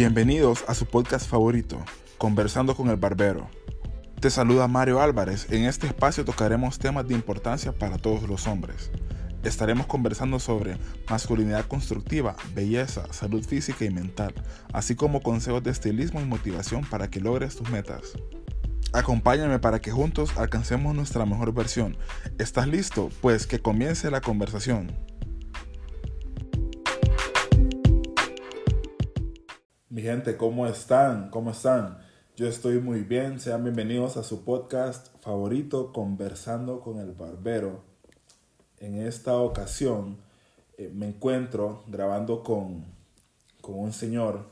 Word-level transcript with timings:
Bienvenidos 0.00 0.64
a 0.66 0.74
su 0.74 0.86
podcast 0.86 1.28
favorito, 1.28 1.78
Conversando 2.16 2.74
con 2.74 2.88
el 2.88 2.96
Barbero. 2.96 3.50
Te 4.18 4.30
saluda 4.30 4.66
Mario 4.66 5.02
Álvarez. 5.02 5.46
En 5.50 5.66
este 5.66 5.88
espacio 5.88 6.24
tocaremos 6.24 6.78
temas 6.78 7.06
de 7.06 7.12
importancia 7.12 7.72
para 7.72 7.98
todos 7.98 8.22
los 8.22 8.46
hombres. 8.46 8.90
Estaremos 9.44 9.84
conversando 9.84 10.38
sobre 10.38 10.78
masculinidad 11.10 11.66
constructiva, 11.66 12.34
belleza, 12.54 13.12
salud 13.12 13.44
física 13.44 13.84
y 13.84 13.90
mental, 13.90 14.32
así 14.72 14.94
como 14.94 15.20
consejos 15.20 15.62
de 15.62 15.70
estilismo 15.70 16.22
y 16.22 16.24
motivación 16.24 16.82
para 16.86 17.10
que 17.10 17.20
logres 17.20 17.56
tus 17.56 17.68
metas. 17.68 18.14
Acompáñame 18.94 19.58
para 19.58 19.82
que 19.82 19.90
juntos 19.90 20.34
alcancemos 20.38 20.94
nuestra 20.94 21.26
mejor 21.26 21.52
versión. 21.52 21.98
¿Estás 22.38 22.68
listo? 22.68 23.10
Pues 23.20 23.46
que 23.46 23.60
comience 23.60 24.10
la 24.10 24.22
conversación. 24.22 25.09
Mi 29.92 30.02
gente, 30.02 30.36
¿cómo 30.36 30.68
están? 30.68 31.30
¿Cómo 31.30 31.50
están? 31.50 31.98
Yo 32.36 32.46
estoy 32.46 32.78
muy 32.78 33.00
bien. 33.00 33.40
Sean 33.40 33.64
bienvenidos 33.64 34.16
a 34.16 34.22
su 34.22 34.44
podcast 34.44 35.08
favorito, 35.20 35.92
Conversando 35.92 36.80
con 36.80 37.00
el 37.00 37.10
Barbero. 37.10 37.82
En 38.78 38.94
esta 39.04 39.36
ocasión 39.38 40.18
eh, 40.78 40.92
me 40.94 41.08
encuentro 41.08 41.82
grabando 41.88 42.44
con, 42.44 42.84
con 43.60 43.80
un 43.80 43.92
señor, 43.92 44.46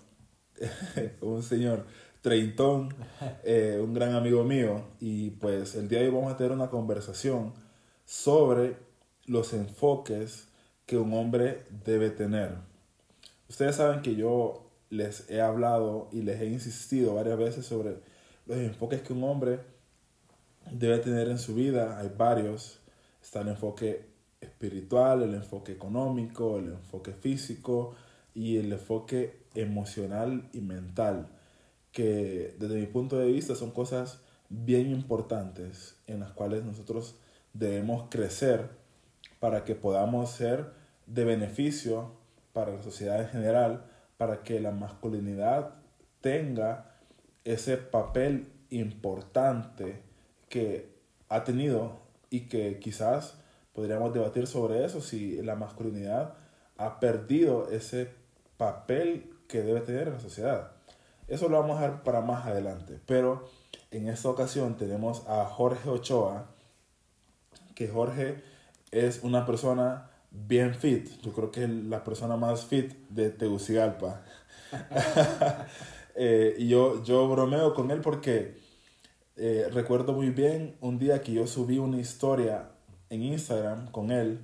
un 1.20 1.44
señor 1.44 1.86
treintón, 2.20 2.96
eh, 3.44 3.80
un 3.80 3.94
gran 3.94 4.16
amigo 4.16 4.42
mío. 4.42 4.86
Y 4.98 5.30
pues 5.30 5.76
el 5.76 5.88
día 5.88 6.00
de 6.00 6.06
hoy 6.06 6.14
vamos 6.14 6.32
a 6.32 6.36
tener 6.36 6.50
una 6.50 6.68
conversación 6.68 7.54
sobre 8.04 8.76
los 9.26 9.52
enfoques 9.52 10.48
que 10.84 10.96
un 10.98 11.14
hombre 11.14 11.62
debe 11.84 12.10
tener. 12.10 12.56
Ustedes 13.48 13.76
saben 13.76 14.02
que 14.02 14.16
yo 14.16 14.67
les 14.90 15.28
he 15.30 15.40
hablado 15.40 16.08
y 16.12 16.22
les 16.22 16.40
he 16.40 16.46
insistido 16.46 17.14
varias 17.14 17.38
veces 17.38 17.66
sobre 17.66 17.96
los 18.46 18.56
enfoques 18.58 19.02
que 19.02 19.12
un 19.12 19.24
hombre 19.24 19.60
debe 20.70 20.98
tener 20.98 21.28
en 21.28 21.38
su 21.38 21.54
vida. 21.54 21.98
Hay 21.98 22.10
varios. 22.16 22.80
Está 23.22 23.40
el 23.40 23.48
enfoque 23.48 24.06
espiritual, 24.40 25.22
el 25.22 25.34
enfoque 25.34 25.72
económico, 25.72 26.58
el 26.58 26.72
enfoque 26.72 27.12
físico 27.12 27.94
y 28.34 28.56
el 28.56 28.72
enfoque 28.72 29.42
emocional 29.54 30.48
y 30.52 30.60
mental, 30.60 31.28
que 31.92 32.54
desde 32.58 32.78
mi 32.78 32.86
punto 32.86 33.18
de 33.18 33.26
vista 33.26 33.54
son 33.56 33.72
cosas 33.72 34.20
bien 34.48 34.90
importantes 34.90 35.96
en 36.06 36.20
las 36.20 36.30
cuales 36.30 36.64
nosotros 36.64 37.16
debemos 37.52 38.04
crecer 38.08 38.70
para 39.40 39.64
que 39.64 39.74
podamos 39.74 40.30
ser 40.30 40.72
de 41.06 41.24
beneficio 41.24 42.12
para 42.52 42.74
la 42.74 42.82
sociedad 42.82 43.20
en 43.20 43.28
general, 43.28 43.87
para 44.18 44.42
que 44.42 44.60
la 44.60 44.72
masculinidad 44.72 45.76
tenga 46.20 46.90
ese 47.44 47.78
papel 47.78 48.52
importante 48.68 50.02
que 50.50 50.94
ha 51.30 51.44
tenido 51.44 52.00
y 52.28 52.48
que 52.48 52.78
quizás 52.78 53.38
podríamos 53.72 54.12
debatir 54.12 54.46
sobre 54.46 54.84
eso, 54.84 55.00
si 55.00 55.40
la 55.42 55.54
masculinidad 55.54 56.34
ha 56.76 57.00
perdido 57.00 57.70
ese 57.70 58.10
papel 58.56 59.30
que 59.48 59.62
debe 59.62 59.80
tener 59.80 60.08
en 60.08 60.14
la 60.14 60.20
sociedad. 60.20 60.72
Eso 61.28 61.48
lo 61.48 61.60
vamos 61.60 61.78
a 61.78 61.88
ver 61.88 62.02
para 62.02 62.20
más 62.20 62.46
adelante, 62.46 63.00
pero 63.06 63.48
en 63.90 64.08
esta 64.08 64.28
ocasión 64.28 64.76
tenemos 64.76 65.26
a 65.28 65.44
Jorge 65.44 65.88
Ochoa, 65.88 66.46
que 67.74 67.88
Jorge 67.88 68.42
es 68.90 69.22
una 69.22 69.46
persona 69.46 70.10
bien 70.30 70.74
fit. 70.74 71.08
Yo 71.22 71.32
creo 71.32 71.50
que 71.50 71.64
es 71.64 71.70
la 71.70 72.04
persona 72.04 72.36
más 72.36 72.64
fit 72.64 72.92
de 73.08 73.30
Tegucigalpa. 73.30 74.22
Eh, 76.20 76.56
y 76.58 76.66
yo, 76.66 77.04
yo 77.04 77.28
bromeo 77.28 77.74
con 77.74 77.92
él 77.92 78.00
porque 78.00 78.58
eh, 79.36 79.68
recuerdo 79.72 80.14
muy 80.14 80.30
bien 80.30 80.76
un 80.80 80.98
día 80.98 81.22
que 81.22 81.32
yo 81.32 81.46
subí 81.46 81.78
una 81.78 82.00
historia 82.00 82.70
en 83.08 83.22
Instagram 83.22 83.92
con 83.92 84.10
él 84.10 84.40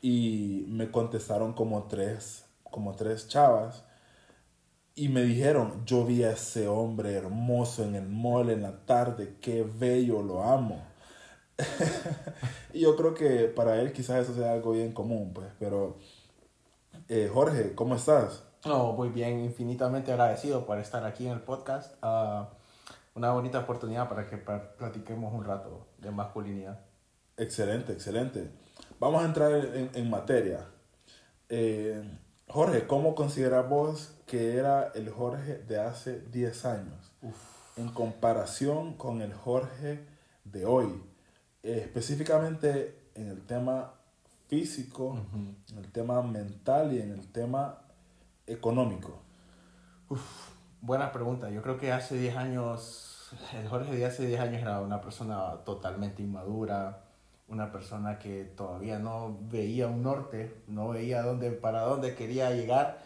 y 0.00 0.64
me 0.68 0.92
contestaron 0.92 1.54
como 1.54 1.88
tres, 1.88 2.44
como 2.70 2.94
tres 2.94 3.26
chavas 3.26 3.82
y 4.94 5.08
me 5.08 5.22
dijeron, 5.22 5.84
yo 5.86 6.04
vi 6.04 6.22
a 6.22 6.32
ese 6.32 6.68
hombre 6.68 7.14
hermoso 7.14 7.82
en 7.82 7.96
el 7.96 8.08
mall 8.08 8.50
en 8.50 8.62
la 8.62 8.84
tarde, 8.84 9.36
qué 9.40 9.64
bello, 9.64 10.22
lo 10.22 10.44
amo. 10.44 10.91
y 12.72 12.80
yo 12.80 12.96
creo 12.96 13.14
que 13.14 13.44
para 13.44 13.80
él 13.80 13.92
quizás 13.92 14.24
eso 14.24 14.34
sea 14.34 14.52
algo 14.52 14.72
bien 14.72 14.92
común, 14.92 15.32
pues, 15.32 15.48
pero 15.58 15.96
eh, 17.08 17.30
Jorge, 17.32 17.74
¿cómo 17.74 17.94
estás? 17.96 18.42
No, 18.64 18.92
muy 18.92 19.08
bien, 19.08 19.40
infinitamente 19.40 20.12
agradecido 20.12 20.64
por 20.64 20.78
estar 20.78 21.04
aquí 21.04 21.26
en 21.26 21.32
el 21.32 21.40
podcast. 21.40 21.94
Ah, 22.02 22.50
una 23.14 23.32
bonita 23.32 23.58
oportunidad 23.58 24.08
para 24.08 24.28
que 24.28 24.38
platiquemos 24.38 25.34
un 25.34 25.44
rato 25.44 25.86
de 25.98 26.10
masculinidad. 26.10 26.80
Excelente, 27.36 27.92
excelente. 27.92 28.50
Vamos 28.98 29.22
a 29.22 29.26
entrar 29.26 29.52
en, 29.52 29.90
en 29.92 30.10
materia. 30.10 30.66
Eh, 31.48 32.02
Jorge, 32.48 32.86
¿cómo 32.86 33.14
consideras 33.14 33.68
vos 33.68 34.14
que 34.26 34.56
era 34.56 34.92
el 34.94 35.10
Jorge 35.10 35.58
de 35.58 35.80
hace 35.80 36.20
10 36.20 36.64
años 36.66 37.12
en 37.76 37.88
comparación 37.88 38.94
con 38.94 39.22
el 39.22 39.34
Jorge 39.34 40.06
de 40.44 40.64
hoy? 40.64 41.11
Específicamente 41.62 43.10
en 43.14 43.28
el 43.28 43.42
tema 43.46 43.92
físico, 44.48 45.16
en 45.70 45.78
el 45.78 45.90
tema 45.92 46.22
mental 46.22 46.92
y 46.92 47.00
en 47.00 47.12
el 47.12 47.28
tema 47.28 47.78
económico? 48.46 49.20
buena 50.82 51.12
pregunta. 51.12 51.48
Yo 51.50 51.62
creo 51.62 51.78
que 51.78 51.92
hace 51.92 52.16
10 52.16 52.36
años, 52.36 53.30
el 53.54 53.68
Jorge 53.68 53.94
de 53.94 54.04
hace 54.04 54.26
10 54.26 54.40
años 54.40 54.62
era 54.62 54.80
una 54.80 55.00
persona 55.00 55.58
totalmente 55.64 56.22
inmadura, 56.22 57.04
una 57.48 57.70
persona 57.70 58.18
que 58.18 58.44
todavía 58.44 58.98
no 58.98 59.38
veía 59.42 59.86
un 59.86 60.02
norte, 60.02 60.62
no 60.66 60.88
veía 60.88 61.22
dónde, 61.22 61.50
para 61.52 61.82
dónde 61.82 62.14
quería 62.14 62.50
llegar. 62.50 62.98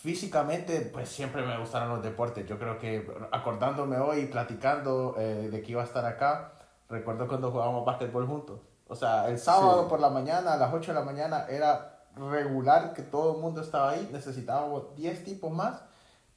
Físicamente, 0.00 0.80
pues 0.92 1.08
siempre 1.10 1.42
me 1.42 1.58
gustaron 1.58 1.90
los 1.90 2.02
deportes. 2.02 2.46
Yo 2.46 2.58
creo 2.58 2.78
que 2.78 3.06
acordándome 3.32 3.98
hoy, 3.98 4.26
platicando 4.26 5.14
eh, 5.18 5.50
de 5.52 5.62
que 5.62 5.72
iba 5.72 5.82
a 5.82 5.84
estar 5.84 6.06
acá, 6.06 6.52
recuerdo 6.88 7.28
cuando 7.28 7.50
jugábamos 7.50 7.84
básquetbol 7.84 8.26
juntos. 8.26 8.60
O 8.88 8.96
sea, 8.96 9.28
el 9.28 9.38
sábado 9.38 9.88
por 9.88 10.00
la 10.00 10.08
mañana, 10.08 10.54
a 10.54 10.56
las 10.56 10.72
8 10.72 10.92
de 10.92 10.98
la 10.98 11.04
mañana, 11.04 11.46
era 11.48 11.98
regular 12.16 12.94
que 12.94 13.02
todo 13.02 13.36
el 13.36 13.42
mundo 13.42 13.60
estaba 13.60 13.90
ahí. 13.90 14.08
Necesitábamos 14.10 14.94
10 14.96 15.22
tipos 15.22 15.52
más 15.52 15.82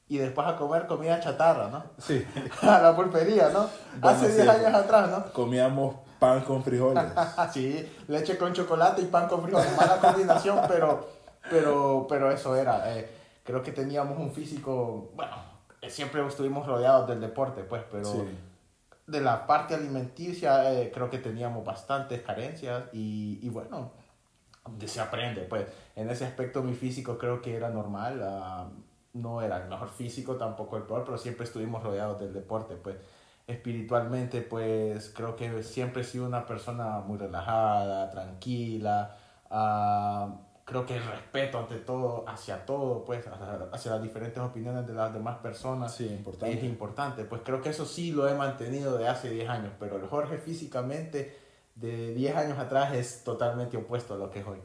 y 0.08 0.18
después 0.18 0.46
a 0.46 0.56
comer 0.56 0.86
comida 0.86 1.18
chatarra, 1.18 1.68
¿no? 1.68 1.84
Sí. 1.98 2.24
a 2.62 2.80
la 2.80 2.94
pulpería, 2.94 3.48
¿no? 3.48 3.66
Hace 4.06 4.28
10 4.28 4.46
años 4.46 4.74
atrás, 4.74 5.08
¿no? 5.08 5.32
Comíamos 5.32 5.96
pan 6.18 6.42
con 6.42 6.62
frijoles. 6.62 7.02
sí, 7.52 7.90
leche 8.08 8.36
con 8.36 8.52
chocolate 8.52 9.00
y 9.00 9.06
pan 9.06 9.26
con 9.26 9.42
frijoles. 9.42 9.74
Mala 9.74 9.96
combinación, 9.96 10.60
pero, 10.68 11.08
pero, 11.50 12.06
pero 12.08 12.30
eso 12.30 12.54
era. 12.54 12.94
Eh, 12.94 13.23
creo 13.44 13.62
que 13.62 13.70
teníamos 13.70 14.18
un 14.18 14.32
físico, 14.32 15.12
bueno, 15.14 15.36
siempre 15.88 16.26
estuvimos 16.26 16.66
rodeados 16.66 17.08
del 17.08 17.20
deporte, 17.20 17.62
pues, 17.62 17.84
pero 17.90 18.26
de 19.06 19.20
la 19.20 19.46
parte 19.46 19.74
alimenticia 19.74 20.72
eh, 20.72 20.90
creo 20.92 21.08
que 21.08 21.18
teníamos 21.18 21.64
bastantes 21.64 22.22
carencias 22.22 22.84
y, 22.92 23.38
y 23.40 23.48
bueno, 23.50 23.92
se 24.84 25.00
aprende, 25.00 25.42
pues, 25.42 25.66
en 25.94 26.10
ese 26.10 26.24
aspecto 26.24 26.62
mi 26.62 26.74
físico 26.74 27.16
creo 27.18 27.40
que 27.40 27.54
era 27.54 27.70
normal. 27.70 28.20
Ah, 28.24 28.68
no 29.14 29.40
era 29.40 29.58
el 29.62 29.68
mejor 29.68 29.88
físico, 29.88 30.36
tampoco 30.36 30.76
el 30.76 30.82
peor, 30.82 31.04
pero 31.04 31.16
siempre 31.16 31.44
estuvimos 31.44 31.82
rodeados 31.82 32.20
del 32.20 32.32
deporte, 32.32 32.74
pues 32.76 32.96
espiritualmente, 33.46 34.40
pues 34.42 35.10
creo 35.14 35.36
que 35.36 35.62
siempre 35.62 36.02
he 36.02 36.04
sido 36.04 36.26
una 36.26 36.46
persona 36.46 36.98
muy 37.00 37.18
relajada, 37.18 38.10
tranquila, 38.10 39.16
uh, 39.50 40.43
creo 40.64 40.86
que 40.86 40.96
el 40.96 41.04
respeto 41.04 41.58
ante 41.58 41.76
todo, 41.76 42.24
hacia 42.26 42.64
todo, 42.64 43.04
pues 43.04 43.24
hacia, 43.72 43.92
las 43.92 44.02
diferentes 44.02 44.42
opiniones 44.42 44.86
de 44.86 44.94
las 44.94 45.12
demás 45.12 45.38
personas 45.38 45.94
sí, 45.94 46.06
importante. 46.06 46.56
es 46.56 46.64
importante, 46.64 47.24
pues 47.24 47.42
creo 47.44 47.60
que 47.60 47.68
eso 47.70 47.84
sí 47.84 48.12
lo 48.12 48.28
he 48.28 48.34
mantenido 48.34 48.96
de 48.96 49.06
hace 49.06 49.30
10 49.30 49.48
años, 49.48 49.72
pero 49.78 49.96
el 49.96 50.06
Jorge 50.06 50.38
físicamente 50.38 51.36
de 51.74 52.14
10 52.14 52.36
años 52.36 52.58
atrás 52.58 52.94
es 52.94 53.24
totalmente 53.24 53.76
opuesto 53.76 54.14
a 54.14 54.16
lo 54.16 54.30
que 54.30 54.40
es 54.40 54.46
hoy. 54.46 54.58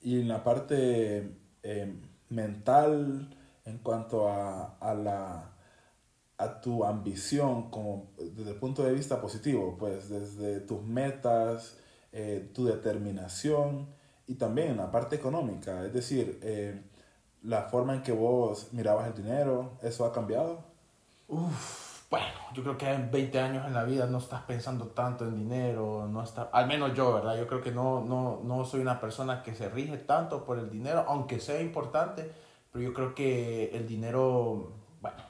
Y 0.00 0.20
en 0.20 0.28
la 0.28 0.42
parte 0.42 1.36
eh, 1.62 1.94
mental, 2.30 3.36
en 3.64 3.78
cuanto 3.78 4.28
a, 4.28 4.78
a, 4.80 4.94
la, 4.94 5.52
a 6.38 6.60
tu 6.60 6.84
ambición 6.84 7.70
como 7.70 8.10
desde 8.16 8.52
el 8.52 8.56
punto 8.56 8.82
de 8.84 8.92
vista 8.92 9.20
positivo, 9.20 9.76
pues 9.78 10.08
desde 10.08 10.60
tus 10.60 10.82
metas, 10.82 11.76
eh, 12.12 12.50
tu 12.54 12.64
determinación 12.64 13.88
y 14.26 14.34
también 14.34 14.76
la 14.76 14.90
parte 14.90 15.16
económica, 15.16 15.84
es 15.84 15.92
decir, 15.92 16.38
eh, 16.42 16.82
la 17.42 17.62
forma 17.62 17.94
en 17.94 18.02
que 18.02 18.12
vos 18.12 18.72
mirabas 18.72 19.08
el 19.08 19.14
dinero, 19.14 19.72
¿eso 19.82 20.04
ha 20.04 20.12
cambiado? 20.12 20.64
Uf, 21.28 22.08
bueno, 22.10 22.26
yo 22.54 22.62
creo 22.62 22.78
que 22.78 22.90
en 22.90 23.10
20 23.10 23.40
años 23.40 23.66
en 23.66 23.74
la 23.74 23.84
vida 23.84 24.06
no 24.06 24.18
estás 24.18 24.42
pensando 24.42 24.88
tanto 24.88 25.24
en 25.24 25.34
dinero, 25.34 26.06
no 26.08 26.22
está, 26.22 26.50
al 26.52 26.66
menos 26.66 26.94
yo, 26.94 27.14
¿verdad? 27.14 27.36
Yo 27.38 27.46
creo 27.46 27.60
que 27.60 27.72
no, 27.72 28.02
no, 28.04 28.40
no 28.44 28.64
soy 28.64 28.80
una 28.80 29.00
persona 29.00 29.42
que 29.42 29.54
se 29.54 29.68
rige 29.68 29.96
tanto 29.96 30.44
por 30.44 30.58
el 30.58 30.70
dinero, 30.70 31.04
aunque 31.08 31.40
sea 31.40 31.60
importante, 31.60 32.30
pero 32.70 32.84
yo 32.84 32.94
creo 32.94 33.14
que 33.14 33.70
el 33.74 33.88
dinero, 33.88 34.72
bueno, 35.00 35.22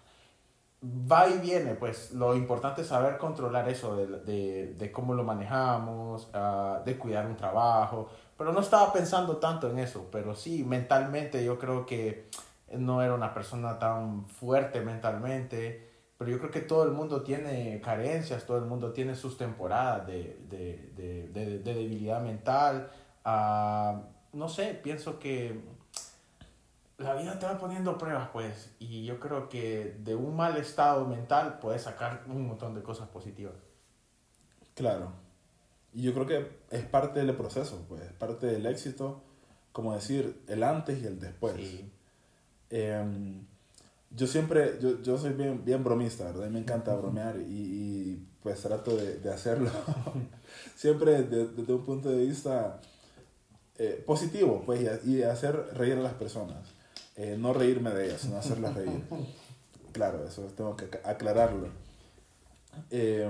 va 0.82 1.28
y 1.28 1.38
viene, 1.38 1.74
pues 1.74 2.12
lo 2.12 2.34
importante 2.34 2.82
es 2.82 2.88
saber 2.88 3.16
controlar 3.16 3.68
eso, 3.68 3.96
de, 3.96 4.06
de, 4.20 4.74
de 4.74 4.92
cómo 4.92 5.14
lo 5.14 5.22
manejamos, 5.22 6.28
uh, 6.34 6.84
de 6.84 6.98
cuidar 6.98 7.26
un 7.26 7.36
trabajo, 7.36 8.08
pero 8.42 8.52
no 8.52 8.58
estaba 8.58 8.92
pensando 8.92 9.36
tanto 9.36 9.70
en 9.70 9.78
eso, 9.78 10.08
pero 10.10 10.34
sí, 10.34 10.64
mentalmente 10.64 11.44
yo 11.44 11.60
creo 11.60 11.86
que 11.86 12.28
no 12.72 13.00
era 13.00 13.14
una 13.14 13.32
persona 13.32 13.78
tan 13.78 14.26
fuerte 14.26 14.80
mentalmente, 14.80 15.88
pero 16.18 16.28
yo 16.28 16.40
creo 16.40 16.50
que 16.50 16.62
todo 16.62 16.82
el 16.82 16.90
mundo 16.90 17.22
tiene 17.22 17.80
carencias, 17.80 18.44
todo 18.44 18.58
el 18.58 18.64
mundo 18.64 18.92
tiene 18.92 19.14
sus 19.14 19.38
temporadas 19.38 20.08
de, 20.08 20.44
de, 20.48 20.90
de, 20.96 21.28
de, 21.28 21.58
de 21.60 21.74
debilidad 21.74 22.20
mental. 22.20 22.90
Uh, 23.24 24.00
no 24.36 24.48
sé, 24.48 24.74
pienso 24.74 25.20
que 25.20 25.60
la 26.98 27.14
vida 27.14 27.38
te 27.38 27.46
va 27.46 27.56
poniendo 27.58 27.96
pruebas, 27.96 28.28
pues, 28.32 28.74
y 28.80 29.04
yo 29.04 29.20
creo 29.20 29.48
que 29.48 29.98
de 30.00 30.16
un 30.16 30.34
mal 30.34 30.56
estado 30.56 31.06
mental 31.06 31.60
puedes 31.60 31.82
sacar 31.82 32.24
un 32.26 32.48
montón 32.48 32.74
de 32.74 32.82
cosas 32.82 33.06
positivas. 33.06 33.54
Claro. 34.74 35.21
Y 35.94 36.02
yo 36.02 36.14
creo 36.14 36.26
que 36.26 36.46
es 36.70 36.84
parte 36.84 37.24
del 37.24 37.36
proceso, 37.36 37.84
pues, 37.88 38.02
es 38.02 38.12
parte 38.12 38.46
del 38.46 38.66
éxito, 38.66 39.22
como 39.72 39.94
decir, 39.94 40.42
el 40.48 40.62
antes 40.62 41.02
y 41.02 41.06
el 41.06 41.18
después. 41.18 41.54
Sí. 41.56 41.90
Eh, 42.70 43.42
yo 44.14 44.26
siempre, 44.26 44.78
yo, 44.80 45.00
yo 45.02 45.18
soy 45.18 45.32
bien, 45.32 45.64
bien 45.64 45.82
bromista, 45.84 46.24
¿verdad? 46.24 46.46
Y 46.46 46.50
me 46.50 46.58
encanta 46.58 46.94
bromear 46.94 47.36
y, 47.36 47.42
y 47.42 48.28
pues 48.42 48.60
trato 48.60 48.96
de, 48.96 49.18
de 49.18 49.32
hacerlo 49.32 49.70
siempre 50.76 51.22
desde, 51.22 51.46
desde, 51.48 51.72
un 51.72 51.84
punto 51.84 52.10
de 52.10 52.26
vista 52.26 52.80
eh, 53.78 54.02
positivo, 54.04 54.62
pues, 54.66 54.82
y, 55.04 55.18
y, 55.18 55.22
hacer 55.22 55.56
reír 55.74 55.94
a 55.94 56.02
las 56.02 56.14
personas. 56.14 56.58
Eh, 57.16 57.36
no 57.38 57.52
reírme 57.52 57.90
de 57.90 58.06
ellas, 58.06 58.20
sino 58.20 58.36
hacerlas 58.36 58.74
reír. 58.74 59.02
Claro, 59.92 60.24
eso 60.26 60.44
tengo 60.56 60.74
que 60.74 60.88
aclararlo. 61.04 61.68
Eh, 62.90 63.28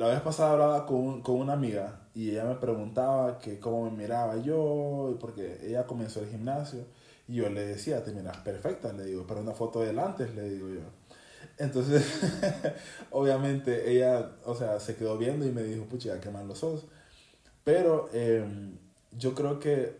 la 0.00 0.06
vez 0.06 0.22
pasada 0.22 0.52
hablaba 0.52 0.86
con, 0.86 1.20
con, 1.20 1.34
una 1.36 1.52
amiga 1.52 2.00
y 2.14 2.30
ella 2.30 2.46
me 2.46 2.54
preguntaba 2.54 3.38
que 3.38 3.60
cómo 3.60 3.84
me 3.84 3.90
miraba 3.90 4.38
yo, 4.38 5.14
porque 5.20 5.58
ella 5.62 5.86
comenzó 5.86 6.20
el 6.20 6.30
gimnasio 6.30 6.86
y 7.28 7.34
yo 7.34 7.50
le 7.50 7.66
decía, 7.66 8.02
te 8.02 8.10
miras 8.12 8.38
perfecta, 8.38 8.94
le 8.94 9.04
digo, 9.04 9.26
pero 9.28 9.42
una 9.42 9.52
foto 9.52 9.80
del 9.80 9.98
antes, 9.98 10.34
le 10.34 10.48
digo 10.48 10.70
yo. 10.70 10.80
Entonces, 11.58 12.02
obviamente 13.10 13.92
ella, 13.92 14.30
o 14.46 14.54
sea, 14.54 14.80
se 14.80 14.96
quedó 14.96 15.18
viendo 15.18 15.46
y 15.46 15.50
me 15.52 15.62
dijo, 15.64 15.84
pucha, 15.84 16.18
qué 16.18 16.30
mal 16.30 16.48
lo 16.48 16.54
sos. 16.54 16.86
Pero 17.62 18.08
eh, 18.14 18.42
yo 19.12 19.34
creo 19.34 19.60
que 19.60 19.98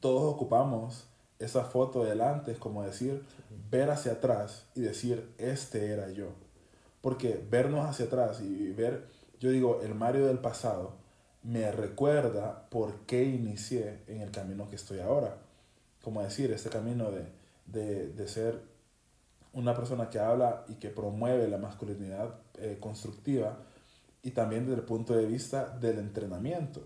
todos 0.00 0.22
ocupamos 0.22 1.04
esa 1.38 1.64
foto 1.64 2.02
del 2.02 2.22
antes, 2.22 2.56
como 2.56 2.82
decir, 2.82 3.22
ver 3.70 3.90
hacia 3.90 4.12
atrás 4.12 4.64
y 4.74 4.80
decir, 4.80 5.34
este 5.36 5.92
era 5.92 6.08
yo. 6.08 6.28
Porque 7.02 7.44
vernos 7.50 7.84
hacia 7.84 8.06
atrás 8.06 8.40
y 8.40 8.72
ver, 8.72 9.08
yo 9.38 9.50
digo, 9.50 9.82
el 9.82 9.94
Mario 9.94 10.26
del 10.26 10.38
pasado 10.38 10.96
me 11.42 11.70
recuerda 11.70 12.70
por 12.70 13.00
qué 13.00 13.24
inicié 13.24 14.00
en 14.06 14.22
el 14.22 14.30
camino 14.30 14.70
que 14.70 14.76
estoy 14.76 15.00
ahora. 15.00 15.36
Como 16.02 16.22
decir, 16.22 16.50
este 16.52 16.70
camino 16.70 17.10
de, 17.10 17.26
de, 17.66 18.08
de 18.08 18.28
ser 18.28 18.62
una 19.52 19.74
persona 19.74 20.08
que 20.08 20.18
habla 20.18 20.64
y 20.68 20.76
que 20.76 20.88
promueve 20.88 21.48
la 21.48 21.58
masculinidad 21.58 22.36
eh, 22.54 22.78
constructiva 22.80 23.58
y 24.22 24.30
también 24.30 24.64
desde 24.64 24.80
el 24.80 24.86
punto 24.86 25.14
de 25.14 25.26
vista 25.26 25.76
del 25.78 25.98
entrenamiento 25.98 26.82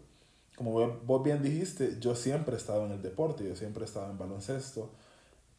como 0.57 0.73
vos 1.05 1.23
bien 1.23 1.43
dijiste, 1.43 1.99
yo 2.01 2.17
siempre 2.17 2.55
he 2.55 2.59
estado 2.59 2.87
en 2.87 2.93
el 2.93 3.03
deporte, 3.03 3.47
yo 3.47 3.55
siempre 3.55 3.83
he 3.83 3.85
estado 3.85 4.11
en 4.11 4.19
baloncesto, 4.19 4.91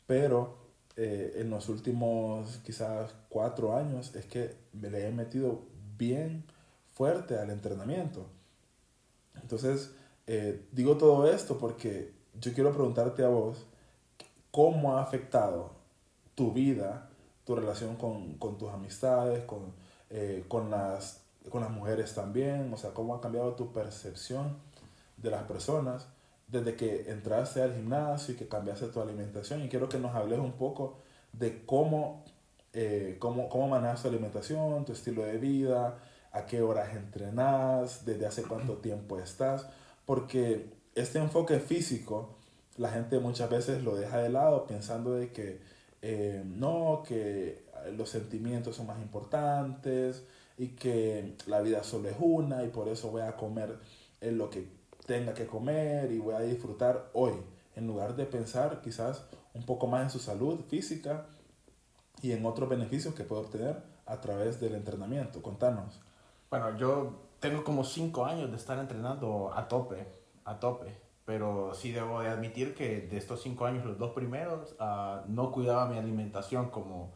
pero 0.07 0.57
eh, 0.97 1.35
en 1.37 1.49
los 1.49 1.69
últimos 1.69 2.59
quizás 2.65 3.13
cuatro 3.29 3.75
años 3.77 4.13
es 4.15 4.25
que 4.25 4.55
me 4.73 4.89
le 4.89 5.07
he 5.07 5.11
metido 5.11 5.61
bien 5.97 6.43
fuerte 6.93 7.37
al 7.37 7.49
entrenamiento. 7.49 8.25
Entonces, 9.41 9.91
eh, 10.25 10.65
digo 10.71 10.97
todo 10.97 11.31
esto 11.31 11.57
porque 11.57 12.11
yo 12.39 12.53
quiero 12.53 12.73
preguntarte 12.73 13.23
a 13.23 13.29
vos, 13.29 13.65
¿cómo 14.51 14.97
ha 14.97 15.01
afectado 15.01 15.71
tu 16.35 16.51
vida, 16.51 17.09
tu 17.45 17.55
relación 17.55 17.95
con, 17.95 18.33
con 18.33 18.57
tus 18.57 18.69
amistades, 18.69 19.45
con, 19.45 19.73
eh, 20.09 20.43
con, 20.47 20.69
las, 20.69 21.21
con 21.49 21.61
las 21.61 21.71
mujeres 21.71 22.13
también? 22.13 22.73
O 22.73 22.77
sea, 22.77 22.91
¿cómo 22.91 23.15
ha 23.15 23.21
cambiado 23.21 23.53
tu 23.53 23.71
percepción? 23.71 24.57
de 25.17 25.31
las 25.31 25.43
personas 25.43 26.07
desde 26.47 26.75
que 26.75 27.11
entraste 27.11 27.61
al 27.61 27.75
gimnasio 27.75 28.33
y 28.33 28.37
que 28.37 28.47
cambiaste 28.47 28.87
tu 28.87 29.01
alimentación. 29.01 29.63
Y 29.63 29.69
quiero 29.69 29.89
que 29.89 29.99
nos 29.99 30.15
hables 30.15 30.39
un 30.39 30.53
poco 30.53 30.99
de 31.33 31.65
cómo, 31.65 32.23
eh, 32.73 33.17
cómo, 33.19 33.49
cómo 33.49 33.67
manejas 33.67 34.01
tu 34.01 34.07
alimentación, 34.07 34.85
tu 34.85 34.93
estilo 34.93 35.23
de 35.23 35.37
vida, 35.37 35.99
a 36.31 36.45
qué 36.45 36.61
horas 36.61 36.95
entrenas, 36.95 38.05
desde 38.05 38.25
hace 38.25 38.43
cuánto 38.43 38.77
tiempo 38.81 39.19
estás. 39.19 39.67
Porque 40.05 40.73
este 40.95 41.19
enfoque 41.19 41.59
físico, 41.59 42.37
la 42.77 42.89
gente 42.91 43.19
muchas 43.19 43.49
veces 43.49 43.83
lo 43.83 43.95
deja 43.95 44.19
de 44.19 44.29
lado 44.29 44.67
pensando 44.67 45.13
de 45.15 45.31
que 45.31 45.59
eh, 46.01 46.43
no, 46.45 47.03
que 47.05 47.65
los 47.97 48.09
sentimientos 48.09 48.75
son 48.75 48.87
más 48.87 48.99
importantes 48.99 50.23
y 50.57 50.69
que 50.69 51.35
la 51.45 51.61
vida 51.61 51.83
solo 51.83 52.09
es 52.09 52.15
una 52.19 52.63
y 52.63 52.69
por 52.69 52.87
eso 52.87 53.09
voy 53.09 53.21
a 53.21 53.35
comer 53.35 53.77
en 54.21 54.37
lo 54.37 54.49
que 54.49 54.76
tenga 55.07 55.33
que 55.33 55.47
comer 55.47 56.11
y 56.11 56.19
voy 56.19 56.35
a 56.35 56.41
disfrutar 56.41 57.09
hoy, 57.13 57.33
en 57.75 57.87
lugar 57.87 58.15
de 58.15 58.25
pensar 58.25 58.81
quizás 58.81 59.25
un 59.53 59.65
poco 59.65 59.87
más 59.87 60.03
en 60.03 60.09
su 60.11 60.19
salud 60.19 60.59
física 60.67 61.25
y 62.21 62.33
en 62.33 62.45
otros 62.45 62.69
beneficios 62.69 63.15
que 63.15 63.23
puede 63.23 63.41
obtener 63.41 63.81
a 64.05 64.19
través 64.21 64.59
del 64.59 64.75
entrenamiento. 64.75 65.41
Contanos. 65.41 65.99
Bueno, 66.49 66.77
yo 66.77 67.13
tengo 67.39 67.63
como 67.63 67.83
cinco 67.83 68.25
años 68.25 68.51
de 68.51 68.57
estar 68.57 68.77
entrenando 68.77 69.51
a 69.55 69.67
tope, 69.67 70.05
a 70.43 70.59
tope, 70.59 70.93
pero 71.25 71.73
sí 71.73 71.91
debo 71.91 72.21
de 72.21 72.27
admitir 72.27 72.75
que 72.75 73.01
de 73.01 73.17
estos 73.17 73.41
cinco 73.41 73.65
años, 73.65 73.85
los 73.85 73.97
dos 73.97 74.11
primeros, 74.11 74.75
uh, 74.79 75.21
no 75.27 75.51
cuidaba 75.51 75.87
mi 75.87 75.97
alimentación 75.97 76.69
como, 76.69 77.13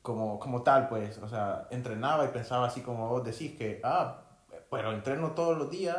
como, 0.00 0.38
como 0.38 0.62
tal, 0.62 0.88
pues, 0.88 1.18
o 1.18 1.28
sea, 1.28 1.68
entrenaba 1.70 2.24
y 2.24 2.28
pensaba 2.28 2.66
así 2.66 2.80
como 2.80 3.08
vos 3.08 3.24
decís 3.24 3.56
que, 3.56 3.80
ah, 3.84 4.22
pero 4.70 4.92
entreno 4.92 5.32
todos 5.32 5.56
los 5.56 5.70
días 5.70 5.98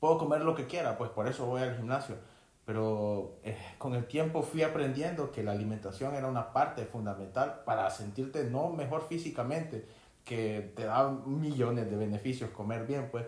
puedo 0.00 0.18
comer 0.18 0.42
lo 0.42 0.54
que 0.54 0.66
quiera, 0.66 0.96
pues 0.96 1.10
por 1.10 1.28
eso 1.28 1.46
voy 1.46 1.62
al 1.62 1.76
gimnasio. 1.76 2.16
Pero 2.64 3.38
eh, 3.44 3.56
con 3.78 3.94
el 3.94 4.06
tiempo 4.06 4.42
fui 4.42 4.62
aprendiendo 4.62 5.32
que 5.32 5.42
la 5.42 5.52
alimentación 5.52 6.14
era 6.14 6.26
una 6.26 6.52
parte 6.52 6.84
fundamental 6.84 7.62
para 7.64 7.88
sentirte 7.90 8.44
no 8.44 8.68
mejor 8.68 9.06
físicamente, 9.08 9.86
que 10.24 10.72
te 10.76 10.84
da 10.84 11.08
millones 11.08 11.90
de 11.90 11.96
beneficios 11.96 12.50
comer 12.50 12.86
bien, 12.86 13.08
pues, 13.10 13.24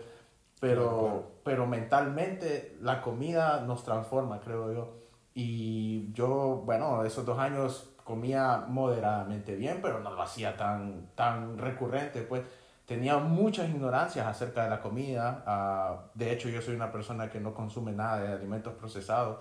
pero, 0.59 1.31
pero 1.43 1.65
mentalmente 1.65 2.77
la 2.81 3.01
comida 3.01 3.61
nos 3.65 3.83
transforma, 3.83 4.39
creo 4.41 4.71
yo. 4.71 4.93
Y 5.33 6.11
yo, 6.13 6.61
bueno, 6.63 7.03
esos 7.03 7.25
dos 7.25 7.39
años 7.39 7.89
comía 8.03 8.65
moderadamente 8.67 9.55
bien, 9.55 9.79
pero 9.81 10.01
no 10.01 10.11
lo 10.11 10.21
hacía 10.21 10.55
tan, 10.55 11.07
tan 11.15 11.57
recurrente, 11.57 12.21
pues 12.21 12.43
tenía 12.91 13.17
muchas 13.19 13.69
ignorancias 13.69 14.27
acerca 14.27 14.65
de 14.65 14.69
la 14.69 14.81
comida. 14.81 15.45
Uh, 15.47 16.17
de 16.19 16.33
hecho, 16.33 16.49
yo 16.49 16.61
soy 16.61 16.75
una 16.75 16.91
persona 16.91 17.29
que 17.29 17.39
no 17.39 17.53
consume 17.53 17.93
nada 17.93 18.19
de 18.19 18.33
alimentos 18.33 18.73
procesados. 18.73 19.37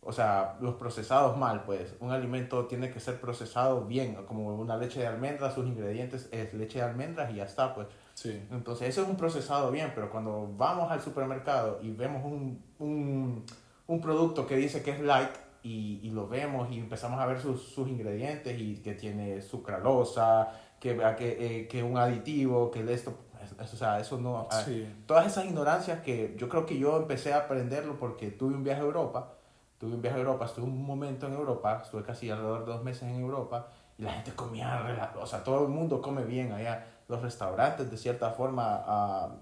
O 0.00 0.12
sea, 0.12 0.56
los 0.60 0.76
procesados 0.76 1.36
mal, 1.36 1.64
pues. 1.64 1.96
Un 1.98 2.12
alimento 2.12 2.66
tiene 2.66 2.92
que 2.92 3.00
ser 3.00 3.20
procesado 3.20 3.86
bien, 3.86 4.14
como 4.28 4.54
una 4.54 4.76
leche 4.76 5.00
de 5.00 5.08
almendras, 5.08 5.54
sus 5.54 5.66
ingredientes 5.66 6.28
es 6.30 6.54
leche 6.54 6.78
de 6.78 6.84
almendras 6.84 7.28
y 7.32 7.34
ya 7.34 7.42
está, 7.42 7.74
pues. 7.74 7.88
Sí. 8.14 8.40
Entonces, 8.52 8.88
eso 8.88 9.02
es 9.02 9.08
un 9.08 9.16
procesado 9.16 9.72
bien, 9.72 9.90
pero 9.92 10.08
cuando 10.08 10.48
vamos 10.56 10.88
al 10.92 11.00
supermercado 11.00 11.80
y 11.82 11.90
vemos 11.90 12.24
un, 12.24 12.62
un, 12.78 13.44
un 13.88 14.00
producto 14.00 14.46
que 14.46 14.54
dice 14.54 14.84
que 14.84 14.92
es 14.92 15.00
light 15.00 15.30
y, 15.64 15.98
y, 16.04 16.10
lo 16.10 16.28
vemos 16.28 16.70
y 16.70 16.78
empezamos 16.78 17.18
a 17.18 17.26
ver 17.26 17.40
sus, 17.40 17.60
sus 17.60 17.88
ingredientes 17.88 18.56
y 18.56 18.76
que 18.76 18.94
tiene 18.94 19.42
sucralosa, 19.42 20.52
que, 20.80 20.96
que, 21.16 21.60
eh, 21.60 21.68
que 21.68 21.82
un 21.82 21.98
aditivo, 21.98 22.70
que 22.70 22.92
esto, 22.92 23.14
o 23.58 23.66
sea, 23.66 24.00
eso 24.00 24.18
no... 24.18 24.48
Ah, 24.50 24.62
sí. 24.64 24.86
Todas 25.06 25.26
esas 25.26 25.44
ignorancias 25.46 26.00
que 26.00 26.34
yo 26.38 26.48
creo 26.48 26.66
que 26.66 26.78
yo 26.78 26.96
empecé 26.96 27.32
a 27.32 27.38
aprenderlo 27.38 27.98
porque 27.98 28.30
tuve 28.30 28.54
un 28.54 28.64
viaje 28.64 28.80
a 28.80 28.84
Europa, 28.84 29.34
tuve 29.78 29.94
un 29.94 30.02
viaje 30.02 30.16
a 30.16 30.20
Europa, 30.20 30.46
estuve 30.46 30.66
un 30.66 30.84
momento 30.84 31.26
en 31.26 31.34
Europa, 31.34 31.80
estuve 31.84 32.02
casi 32.02 32.30
alrededor 32.30 32.66
de 32.66 32.72
dos 32.72 32.82
meses 32.82 33.04
en 33.04 33.20
Europa 33.20 33.68
y 33.98 34.02
la 34.02 34.12
gente 34.12 34.32
comía, 34.32 35.10
o 35.18 35.26
sea, 35.26 35.42
todo 35.42 35.62
el 35.62 35.68
mundo 35.68 36.02
come 36.02 36.24
bien 36.24 36.52
allá. 36.52 36.86
Los 37.08 37.22
restaurantes, 37.22 37.90
de 37.90 37.96
cierta 37.96 38.30
forma, 38.30 38.84
uh, 38.86 39.32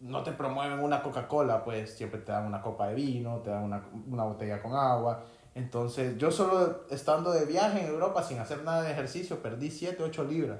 no 0.00 0.22
te 0.22 0.32
promueven 0.32 0.80
una 0.80 1.02
Coca-Cola, 1.02 1.64
pues 1.64 1.94
siempre 1.94 2.20
te 2.20 2.32
dan 2.32 2.44
una 2.44 2.60
copa 2.60 2.88
de 2.88 2.94
vino, 2.94 3.38
te 3.38 3.50
dan 3.50 3.62
una, 3.62 3.82
una 4.08 4.24
botella 4.24 4.60
con 4.60 4.74
agua. 4.74 5.22
Entonces, 5.54 6.18
yo 6.18 6.30
solo 6.30 6.84
estando 6.90 7.30
de 7.30 7.46
viaje 7.46 7.80
en 7.80 7.86
Europa 7.86 8.22
sin 8.22 8.38
hacer 8.38 8.64
nada 8.64 8.82
de 8.82 8.92
ejercicio, 8.92 9.40
perdí 9.40 9.70
7, 9.70 10.02
8 10.02 10.24
libras. 10.24 10.58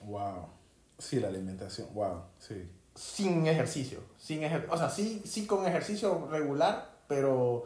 Wow. 0.00 0.58
Sí, 0.98 1.20
la 1.20 1.28
alimentación, 1.28 1.88
wow, 1.94 2.22
sí. 2.38 2.68
Sin 2.94 3.46
ejercicio, 3.46 4.00
sin 4.16 4.42
ejer 4.42 4.66
o 4.68 4.76
sea, 4.76 4.90
sí, 4.90 5.22
sí 5.24 5.46
con 5.46 5.64
ejercicio 5.64 6.26
regular, 6.28 6.98
pero, 7.06 7.64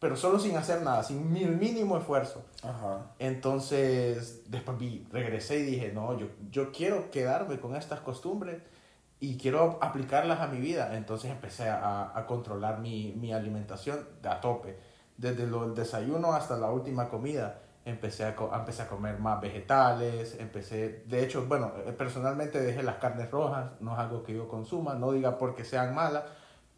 pero 0.00 0.16
solo 0.16 0.40
sin 0.40 0.56
hacer 0.56 0.82
nada, 0.82 1.04
sin 1.04 1.36
el 1.36 1.56
mínimo 1.56 1.96
esfuerzo. 1.96 2.44
Ajá. 2.64 3.12
Entonces, 3.20 4.50
después 4.50 4.76
vi, 4.76 5.06
regresé 5.12 5.60
y 5.60 5.62
dije, 5.62 5.92
no, 5.92 6.18
yo, 6.18 6.26
yo 6.50 6.72
quiero 6.72 7.12
quedarme 7.12 7.60
con 7.60 7.76
estas 7.76 8.00
costumbres 8.00 8.60
y 9.20 9.38
quiero 9.38 9.78
aplicarlas 9.80 10.40
a 10.40 10.48
mi 10.48 10.58
vida. 10.58 10.96
Entonces 10.96 11.30
empecé 11.30 11.68
a, 11.68 12.12
a 12.14 12.26
controlar 12.26 12.80
mi, 12.80 13.12
mi, 13.12 13.32
alimentación 13.32 14.00
a 14.24 14.40
tope, 14.40 14.76
desde 15.16 15.44
el 15.44 15.74
desayuno 15.74 16.32
hasta 16.32 16.56
la 16.56 16.70
última 16.70 17.08
comida. 17.08 17.60
Empecé 17.84 18.24
a, 18.24 18.34
empecé 18.54 18.82
a 18.82 18.88
comer 18.88 19.18
más 19.18 19.40
vegetales, 19.40 20.36
empecé, 20.40 21.04
de 21.06 21.22
hecho, 21.22 21.44
bueno, 21.46 21.72
eh, 21.84 21.92
personalmente 21.92 22.58
dejé 22.58 22.82
las 22.82 22.96
carnes 22.96 23.30
rojas, 23.30 23.72
no 23.80 23.92
es 23.92 23.98
algo 23.98 24.22
que 24.22 24.32
yo 24.34 24.48
consuma, 24.48 24.94
no 24.94 25.12
diga 25.12 25.36
porque 25.36 25.64
sean 25.64 25.94
malas, 25.94 26.24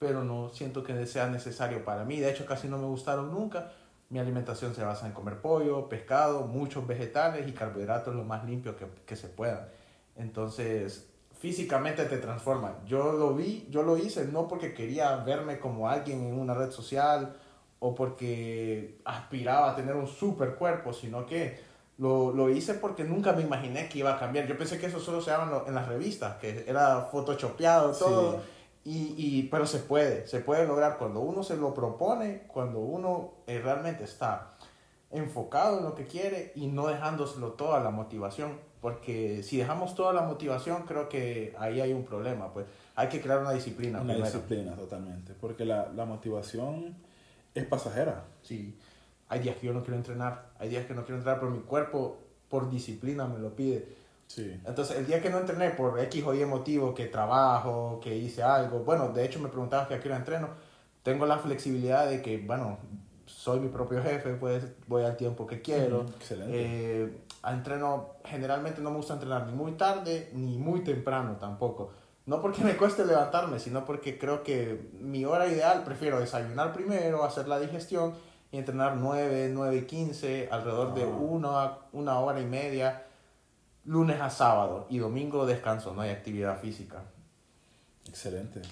pero 0.00 0.25
no 0.25 0.48
siento 0.48 0.82
que 0.82 1.06
sea 1.06 1.28
necesario 1.28 1.84
para 1.84 2.04
mí. 2.04 2.18
De 2.18 2.30
hecho, 2.30 2.44
casi 2.44 2.68
no 2.68 2.78
me 2.78 2.86
gustaron 2.86 3.30
nunca. 3.32 3.72
Mi 4.10 4.18
alimentación 4.18 4.75
se 4.75 4.84
basa 4.84 5.06
en 5.06 5.12
comer 5.12 5.40
pollo, 5.40 5.88
pescado, 5.88 6.46
muchos 6.46 6.86
vegetales 6.86 7.48
y 7.48 7.52
carbohidratos 7.52 8.14
lo 8.14 8.25
más 8.25 8.44
limpio 8.44 8.76
que, 8.76 8.86
que 9.06 9.16
se 9.16 9.28
puedan. 9.28 9.68
Entonces, 10.16 11.08
físicamente 11.38 12.04
te 12.06 12.18
transforma. 12.18 12.78
Yo 12.86 13.12
lo 13.12 13.34
vi, 13.34 13.66
yo 13.70 13.82
lo 13.82 13.96
hice 13.96 14.26
no 14.26 14.48
porque 14.48 14.75
quería 14.75 15.16
verme 15.18 15.58
como 15.58 15.88
alguien 15.88 16.25
en 16.25 16.38
una 16.38 16.54
red 16.54 16.70
social 16.70 17.36
o 17.78 17.95
porque 17.95 18.99
aspiraba 19.04 19.71
a 19.71 19.76
tener 19.76 19.95
un 19.95 20.06
super 20.06 20.54
cuerpo, 20.54 20.92
sino 20.92 21.26
que 21.26 21.59
lo, 21.99 22.33
lo 22.33 22.50
hice 22.50 22.75
porque 22.75 23.04
nunca 23.04 23.33
me 23.33 23.42
imaginé 23.42 23.88
que 23.88 23.99
iba 23.99 24.14
a 24.14 24.18
cambiar. 24.18 24.47
Yo 24.47 24.56
pensé 24.56 24.78
que 24.78 24.87
eso 24.87 25.00
solo 25.00 25.21
se 25.21 25.30
daba 25.30 25.64
en, 25.66 25.75
las 25.75 25.88
revistas, 25.88 26.37
que 26.37 26.64
era 26.66 27.02
photoshopeado 27.12 27.92
todo. 27.92 28.40
Y, 28.85 29.14
y, 29.16 29.42
pero 29.50 29.66
se 29.66 29.80
puede, 29.80 30.28
se 30.28 30.38
puede 30.40 30.64
lograr 30.66 30.97
cuando 30.97 31.21
uno 31.21 31.42
se 31.42 31.56
lo 31.56 31.75
propone, 31.75 32.45
cuando 32.47 32.78
uno 32.78 33.33
eh, 33.49 33.61
realmente 33.61 34.04
está 34.04 34.52
enfocado 35.11 35.78
en 35.78 35.85
lo 35.85 35.95
que 35.95 36.06
quiere 36.06 36.52
y 36.54 36.68
no 36.68 36.87
dejándoselo 36.87 37.52
toda 37.52 37.80
la 37.80 37.90
motivación. 37.90 38.59
Porque 38.80 39.42
si 39.42 39.56
dejamos 39.56 39.97
toda 39.97 40.12
la 40.12 40.23
motivación, 40.23 40.85
creo 40.85 41.09
que 41.09 41.56
ahí 41.59 41.80
hay 41.80 41.92
un 41.92 42.04
problema. 42.04 42.52
Pues 42.52 42.66
hay 42.95 43.09
que 43.09 43.21
crear 43.21 43.40
una 43.40 43.52
disciplina. 43.52 44.00
Una 44.00 44.14
disciplina, 44.14 44.76
totalmente. 44.76 45.35
Porque 45.40 45.64
la, 45.64 45.90
la 45.92 46.04
motivación 46.04 46.95
es 47.60 47.66
pasajera. 47.66 48.25
Sí. 48.42 48.78
Hay 49.28 49.40
días 49.40 49.56
que 49.56 49.66
yo 49.66 49.72
no 49.72 49.82
quiero 49.82 49.96
entrenar, 49.96 50.50
hay 50.58 50.68
días 50.68 50.86
que 50.86 50.94
no 50.94 51.04
quiero 51.04 51.18
entrenar, 51.18 51.40
pero 51.40 51.50
mi 51.50 51.60
cuerpo 51.60 52.18
por 52.48 52.70
disciplina 52.70 53.26
me 53.26 53.38
lo 53.38 53.56
pide 53.56 53.96
Sí. 54.28 54.60
Entonces, 54.64 54.98
el 54.98 55.06
día 55.06 55.22
que 55.22 55.30
no 55.30 55.38
entrené 55.38 55.70
por 55.70 55.98
X 56.00 56.25
o 56.26 56.34
Y 56.34 56.44
motivo, 56.44 56.94
que 56.94 57.06
trabajo, 57.06 58.00
que 58.02 58.16
hice 58.16 58.42
algo, 58.42 58.80
bueno, 58.80 59.10
de 59.10 59.25
hecho 59.25 59.38
me 59.38 59.48
preguntabas 59.48 59.88
que 59.88 59.94
a 59.94 60.00
qué 60.00 60.08
hora 60.08 60.18
entreno, 60.18 60.48
tengo 61.02 61.26
la 61.26 61.38
flexibilidad 61.38 62.08
de 62.08 62.22
que, 62.22 62.38
bueno, 62.38 62.78
soy 63.26 63.60
mi 63.60 63.68
propio 63.68 64.02
jefe, 64.02 64.34
pues 64.34 64.64
voy 64.86 65.04
al 65.04 65.16
tiempo 65.16 65.46
que 65.46 65.62
quiero. 65.62 66.06
excelente. 66.16 66.52
Eh, 66.54 67.18
entreno, 67.46 68.16
generalmente 68.25 68.80
no 68.80 68.90
me 68.90 68.96
gusta 68.96 69.14
entrenar 69.14 69.46
ni 69.46 69.52
muy 69.52 69.72
tarde 69.72 70.30
ni 70.32 70.58
muy 70.58 70.80
temprano 70.80 71.36
tampoco. 71.36 71.92
No 72.26 72.42
porque 72.42 72.62
me 72.62 72.76
cueste 72.76 73.04
levantarme, 73.04 73.59
sino 73.61 73.85
porque 73.85 74.18
creo 74.18 74.42
que 74.42 74.90
mi 75.00 75.25
hora 75.25 75.47
ideal, 75.47 75.85
prefiero 75.85 76.21
desayunar 76.21 76.73
primero, 76.73 77.25
hacer 77.25 77.47
la 77.47 77.61
digestión 77.61 78.14
y 78.50 78.59
entrenar 78.59 78.97
9, 78.97 79.50
9, 79.52 79.87
15, 79.87 80.49
alrededor 80.50 80.95
de 80.95 81.04
ah. 81.04 81.06
una, 81.06 81.78
una 81.92 82.18
hora 82.18 82.40
y 82.40 82.47
media 82.47 83.04
lunes 83.87 84.21
a 84.21 84.30
sábado 84.30 84.87
y 84.90 84.99
domingo 84.99 85.47
descanso, 85.47 85.95
no 85.95 86.02
hay 86.02 86.11
actividad 86.11 86.61
física. 86.61 87.04
Excelente. 88.09 88.62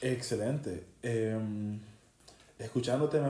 Excelente. 0.00 0.86
Em, 1.02 1.80
escuchándote 2.58 3.20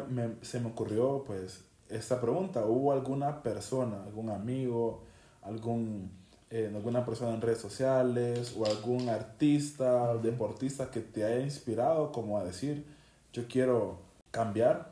se 0.43 0.61
me 0.61 0.69
ocurrió 0.69 1.23
pues 1.27 1.65
esta 1.89 2.21
pregunta. 2.21 2.65
¿Hubo 2.65 2.93
alguna 2.93 3.43
persona, 3.43 4.03
algún 4.05 4.31
amigo, 4.31 5.05
algún, 5.43 6.11
eh, 6.55 6.71
alguna 6.75 7.03
persona 7.03 7.33
en 7.33 7.41
redes 7.41 7.63
sociales 7.63 8.55
o 8.59 8.67
algún 8.67 9.09
artista, 9.09 10.15
deportista 10.17 10.91
que 10.91 11.01
te 11.01 11.25
haya 11.25 11.41
inspirado 11.41 12.13
como 12.13 12.37
a 12.37 12.45
decir, 12.45 12.85
yo 13.33 13.49
quiero 13.49 14.01
cambiar? 14.31 14.91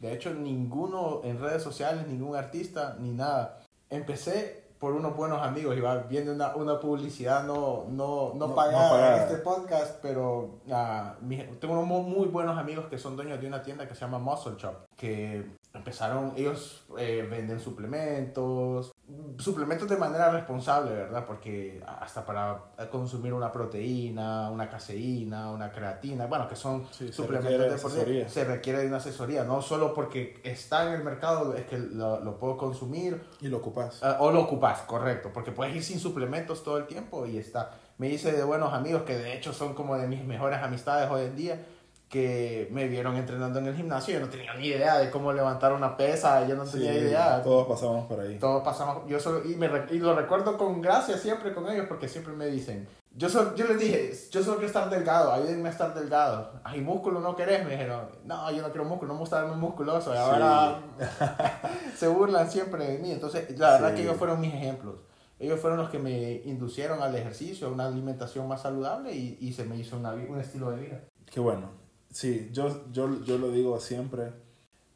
De 0.00 0.12
hecho, 0.12 0.34
ninguno 0.34 1.22
en 1.24 1.40
redes 1.40 1.62
sociales, 1.62 2.06
ningún 2.06 2.36
artista, 2.36 2.98
ni 3.00 3.10
nada. 3.12 3.60
Empecé 3.88 4.68
por 4.78 4.92
unos 4.92 5.16
buenos 5.16 5.40
amigos 5.42 5.82
va 5.82 5.96
viendo 5.96 6.32
una, 6.32 6.54
una 6.54 6.78
publicidad 6.78 7.44
no, 7.44 7.86
no, 7.88 8.34
no, 8.34 8.54
pagada 8.54 9.16
en 9.16 9.22
este 9.22 9.38
podcast, 9.38 9.96
pero 10.02 10.60
uh, 10.66 11.54
tengo 11.58 11.80
unos 11.80 12.06
muy 12.06 12.28
buenos 12.28 12.58
amigos 12.58 12.84
que 12.86 12.98
son 12.98 13.16
dueños 13.16 13.40
de 13.40 13.46
una 13.46 13.62
tienda 13.62 13.88
que 13.88 13.94
se 13.94 14.02
llama 14.02 14.18
Muscle 14.18 14.56
Shop, 14.58 14.86
que 14.94 15.44
empezaron, 15.72 16.34
ellos 16.36 16.84
eh, 16.98 17.26
venden 17.28 17.60
suplementos, 17.60 18.92
suplementos 19.38 19.88
de 19.88 19.96
manera 19.96 20.30
responsable, 20.30 20.92
¿verdad? 20.92 21.24
Porque 21.24 21.82
hasta 22.00 22.24
para 22.24 22.58
consumir 22.90 23.32
una 23.32 23.52
proteína, 23.52 24.50
una 24.50 24.68
caseína, 24.68 25.50
una 25.50 25.70
creatina, 25.70 26.26
bueno, 26.26 26.48
que 26.48 26.56
son 26.56 26.86
suplementos 27.10 27.94
de 27.94 28.28
se 28.28 28.44
requiere 28.44 28.80
de 28.80 28.88
una 28.88 28.96
asesoría, 28.96 29.44
no 29.44 29.62
solo 29.62 29.94
porque 29.94 30.40
está 30.42 30.86
en 30.88 30.94
el 30.94 31.04
mercado 31.04 31.54
es 31.54 31.66
que 31.66 31.78
lo, 31.78 32.20
lo 32.20 32.38
puedo 32.38 32.56
consumir. 32.56 33.22
Y 33.40 33.48
lo 33.48 33.58
ocupas. 33.58 34.02
Ah, 34.02 34.16
o 34.20 34.30
lo 34.30 34.42
ocupas, 34.42 34.80
correcto, 34.82 35.30
porque 35.32 35.52
puedes 35.52 35.74
ir 35.74 35.84
sin 35.84 36.00
suplementos 36.00 36.62
todo 36.62 36.78
el 36.78 36.86
tiempo 36.86 37.26
y 37.26 37.38
está. 37.38 37.70
Me 37.98 38.08
hice 38.08 38.32
de 38.32 38.44
buenos 38.44 38.72
amigos 38.72 39.02
que 39.02 39.16
de 39.16 39.36
hecho 39.36 39.52
son 39.52 39.74
como 39.74 39.96
de 39.96 40.06
mis 40.06 40.24
mejores 40.24 40.60
amistades 40.62 41.10
hoy 41.10 41.22
en 41.22 41.36
día 41.36 41.66
que 42.08 42.68
me 42.72 42.88
vieron 42.88 43.16
entrenando 43.16 43.58
en 43.58 43.66
el 43.66 43.76
gimnasio, 43.76 44.14
yo 44.14 44.20
no 44.20 44.30
tenía 44.30 44.54
ni 44.54 44.68
idea 44.68 44.98
de 44.98 45.10
cómo 45.10 45.32
levantar 45.32 45.74
una 45.74 45.96
pesa, 45.96 46.46
yo 46.48 46.56
no 46.56 46.64
tenía 46.64 46.94
idea. 46.94 47.42
Todos 47.42 47.68
pasamos 47.68 48.06
por 48.06 48.20
ahí. 48.20 48.38
Todos 48.38 48.62
pasamos, 48.62 49.06
yo 49.06 49.20
solo, 49.20 49.42
y, 49.44 49.54
me, 49.56 49.70
y 49.90 49.98
lo 49.98 50.14
recuerdo 50.14 50.56
con 50.56 50.80
gracia 50.80 51.18
siempre 51.18 51.52
con 51.52 51.68
ellos 51.68 51.84
porque 51.86 52.08
siempre 52.08 52.32
me 52.32 52.46
dicen, 52.46 52.88
yo, 53.14 53.28
solo, 53.28 53.54
yo 53.56 53.66
les 53.66 53.78
dije, 53.78 54.12
yo 54.30 54.42
solo 54.42 54.56
quiero 54.56 54.68
estar 54.68 54.88
delgado, 54.88 55.32
ayúdenme 55.32 55.68
a 55.68 55.72
estar 55.72 55.92
delgado. 55.92 56.52
Ay, 56.64 56.80
músculo 56.80 57.20
no 57.20 57.36
querés, 57.36 57.62
me 57.64 57.72
dijeron, 57.72 58.08
no, 58.24 58.50
yo 58.52 58.62
no 58.62 58.68
quiero 58.68 58.84
músculo, 58.84 59.08
no 59.08 59.14
me 59.14 59.20
gusta 59.20 59.42
darme 59.42 59.56
musculoso. 59.56 60.14
Y 60.14 60.16
ahora 60.16 60.80
se 61.96 62.08
burlan 62.08 62.50
siempre 62.50 62.86
de 62.86 62.98
mí. 62.98 63.10
Entonces, 63.10 63.58
la 63.58 63.72
verdad 63.72 63.94
que 63.94 64.02
ellos 64.02 64.16
fueron 64.16 64.40
mis 64.40 64.54
ejemplos. 64.54 65.00
Ellos 65.40 65.60
fueron 65.60 65.78
los 65.78 65.90
que 65.90 65.98
me 65.98 66.42
inducieron 66.44 67.02
al 67.02 67.14
ejercicio, 67.14 67.66
a 67.66 67.70
una 67.70 67.86
alimentación 67.86 68.48
más 68.48 68.62
saludable 68.62 69.14
y, 69.14 69.36
y 69.40 69.52
se 69.52 69.64
me 69.64 69.76
hizo 69.76 69.96
una, 69.96 70.12
un 70.12 70.40
estilo 70.40 70.70
de 70.70 70.76
vida. 70.76 71.00
Qué 71.26 71.40
bueno. 71.40 71.87
Sí, 72.18 72.50
yo, 72.52 72.90
yo, 72.90 73.22
yo 73.22 73.38
lo 73.38 73.52
digo 73.52 73.78
siempre, 73.78 74.32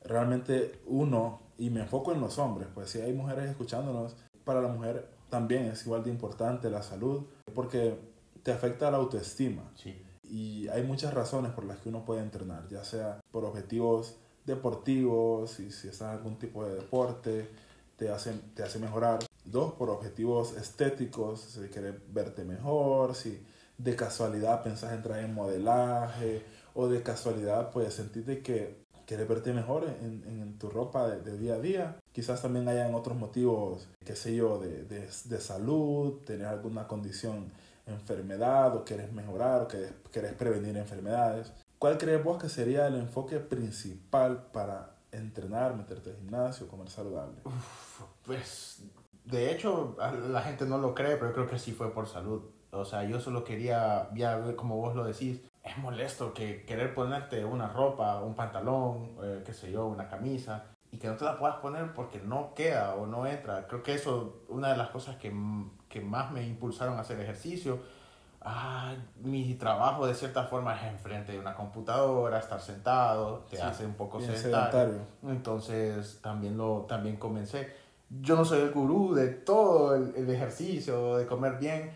realmente 0.02 0.80
uno, 0.86 1.40
y 1.56 1.70
me 1.70 1.82
enfoco 1.82 2.10
en 2.10 2.20
los 2.20 2.36
hombres, 2.40 2.66
pues 2.74 2.90
si 2.90 3.00
hay 3.00 3.12
mujeres 3.12 3.48
escuchándonos, 3.48 4.16
para 4.42 4.60
la 4.60 4.66
mujer 4.66 5.08
también 5.30 5.66
es 5.66 5.86
igual 5.86 6.02
de 6.02 6.10
importante 6.10 6.68
la 6.68 6.82
salud, 6.82 7.22
porque 7.54 7.96
te 8.42 8.50
afecta 8.50 8.90
la 8.90 8.96
autoestima. 8.96 9.62
Sí. 9.76 10.04
Y 10.24 10.66
hay 10.66 10.82
muchas 10.82 11.14
razones 11.14 11.52
por 11.52 11.62
las 11.62 11.78
que 11.78 11.90
uno 11.90 12.04
puede 12.04 12.22
entrenar, 12.22 12.66
ya 12.66 12.82
sea 12.82 13.20
por 13.30 13.44
objetivos 13.44 14.16
deportivos, 14.44 15.60
y 15.60 15.70
si 15.70 15.86
estás 15.86 16.08
en 16.08 16.16
algún 16.18 16.40
tipo 16.40 16.64
de 16.64 16.74
deporte, 16.74 17.48
te 17.98 18.10
hace, 18.10 18.32
te 18.56 18.64
hace 18.64 18.80
mejorar. 18.80 19.20
Dos, 19.44 19.74
por 19.74 19.90
objetivos 19.90 20.56
estéticos, 20.56 21.40
si 21.40 21.68
quieres 21.68 21.94
verte 22.12 22.42
mejor, 22.42 23.14
si 23.14 23.40
de 23.78 23.94
casualidad 23.94 24.64
pensás 24.64 24.92
entrar 24.92 25.20
en 25.20 25.34
modelaje 25.34 26.42
o 26.74 26.88
de 26.88 27.02
casualidad 27.02 27.70
pues 27.70 27.94
sentiste 27.94 28.42
que 28.42 28.82
quieres 29.06 29.28
verte 29.28 29.52
mejor 29.52 29.84
en, 29.84 30.22
en 30.26 30.58
tu 30.58 30.70
ropa 30.70 31.08
de, 31.08 31.38
día 31.38 31.54
a 31.54 31.58
día. 31.58 31.96
Quizás 32.12 32.42
también 32.42 32.68
hayan 32.68 32.94
otros 32.94 33.16
motivos, 33.16 33.88
qué 34.04 34.16
sé 34.16 34.34
yo, 34.34 34.58
de, 34.58 34.84
de, 34.84 35.08
de 35.24 35.40
salud, 35.40 36.20
tener 36.24 36.46
alguna 36.46 36.86
condición, 36.86 37.52
enfermedad, 37.86 38.74
o 38.76 38.84
quieres 38.84 39.12
mejorar, 39.12 39.62
o 39.62 39.68
quieres, 39.68 40.32
prevenir 40.34 40.76
enfermedades. 40.76 41.52
¿Cuál 41.78 41.98
crees 41.98 42.22
vos 42.22 42.40
que 42.40 42.48
sería 42.48 42.86
el 42.86 42.94
enfoque 42.94 43.38
principal 43.38 44.46
para 44.52 44.96
entrenar, 45.10 45.76
meterte 45.76 46.10
al 46.10 46.16
gimnasio, 46.16 46.68
comer 46.68 46.88
saludable? 46.88 47.36
pues, 48.24 48.82
de 49.24 49.52
hecho, 49.52 49.96
la 50.30 50.42
gente 50.42 50.64
no 50.64 50.78
lo 50.78 50.94
cree, 50.94 51.16
pero 51.16 51.32
creo 51.32 51.48
que 51.48 51.58
sí 51.58 51.72
fue 51.72 51.92
por 51.92 52.06
salud. 52.06 52.42
O 52.70 52.84
sea, 52.84 53.04
yo 53.04 53.20
solo 53.20 53.44
quería, 53.44 54.08
ya 54.14 54.56
como 54.56 54.76
vos 54.76 54.94
lo 54.94 55.04
decís, 55.04 55.40
es 55.62 55.78
molesto 55.78 56.34
que 56.34 56.64
querer 56.64 56.94
ponerte 56.94 57.44
una 57.44 57.68
ropa, 57.68 58.20
un 58.20 58.34
pantalón, 58.34 59.16
eh, 59.22 59.42
qué 59.44 59.52
sé 59.52 59.70
yo, 59.70 59.86
una 59.86 60.08
camisa, 60.08 60.64
y 60.90 60.98
que 60.98 61.08
no 61.08 61.16
te 61.16 61.24
la 61.24 61.38
puedas 61.38 61.56
poner 61.56 61.94
porque 61.94 62.20
no 62.20 62.52
queda 62.54 62.96
o 62.96 63.06
no 63.06 63.26
entra. 63.26 63.66
Creo 63.66 63.82
que 63.82 63.94
eso, 63.94 64.42
una 64.48 64.70
de 64.70 64.76
las 64.76 64.90
cosas 64.90 65.16
que, 65.16 65.32
que 65.88 66.00
más 66.00 66.32
me 66.32 66.44
impulsaron 66.44 66.98
a 66.98 67.00
hacer 67.00 67.18
ejercicio, 67.20 67.78
ah, 68.42 68.94
mi 69.22 69.54
trabajo 69.54 70.06
de 70.06 70.14
cierta 70.14 70.44
forma 70.44 70.76
es 70.76 70.92
enfrente 70.92 71.32
de 71.32 71.38
una 71.38 71.54
computadora, 71.54 72.38
estar 72.38 72.60
sentado, 72.60 73.46
te 73.48 73.62
hace 73.62 73.86
un 73.86 73.94
poco 73.94 74.20
sedentario. 74.20 74.98
Entonces 75.22 76.20
también 76.20 76.58
lo 76.58 76.82
también 76.88 77.16
comencé. 77.16 77.72
Yo 78.20 78.36
no 78.36 78.44
soy 78.44 78.60
el 78.60 78.72
gurú 78.72 79.14
de 79.14 79.28
todo 79.28 79.94
el, 79.94 80.14
el 80.14 80.28
ejercicio, 80.28 81.16
de 81.16 81.26
comer 81.26 81.56
bien, 81.58 81.90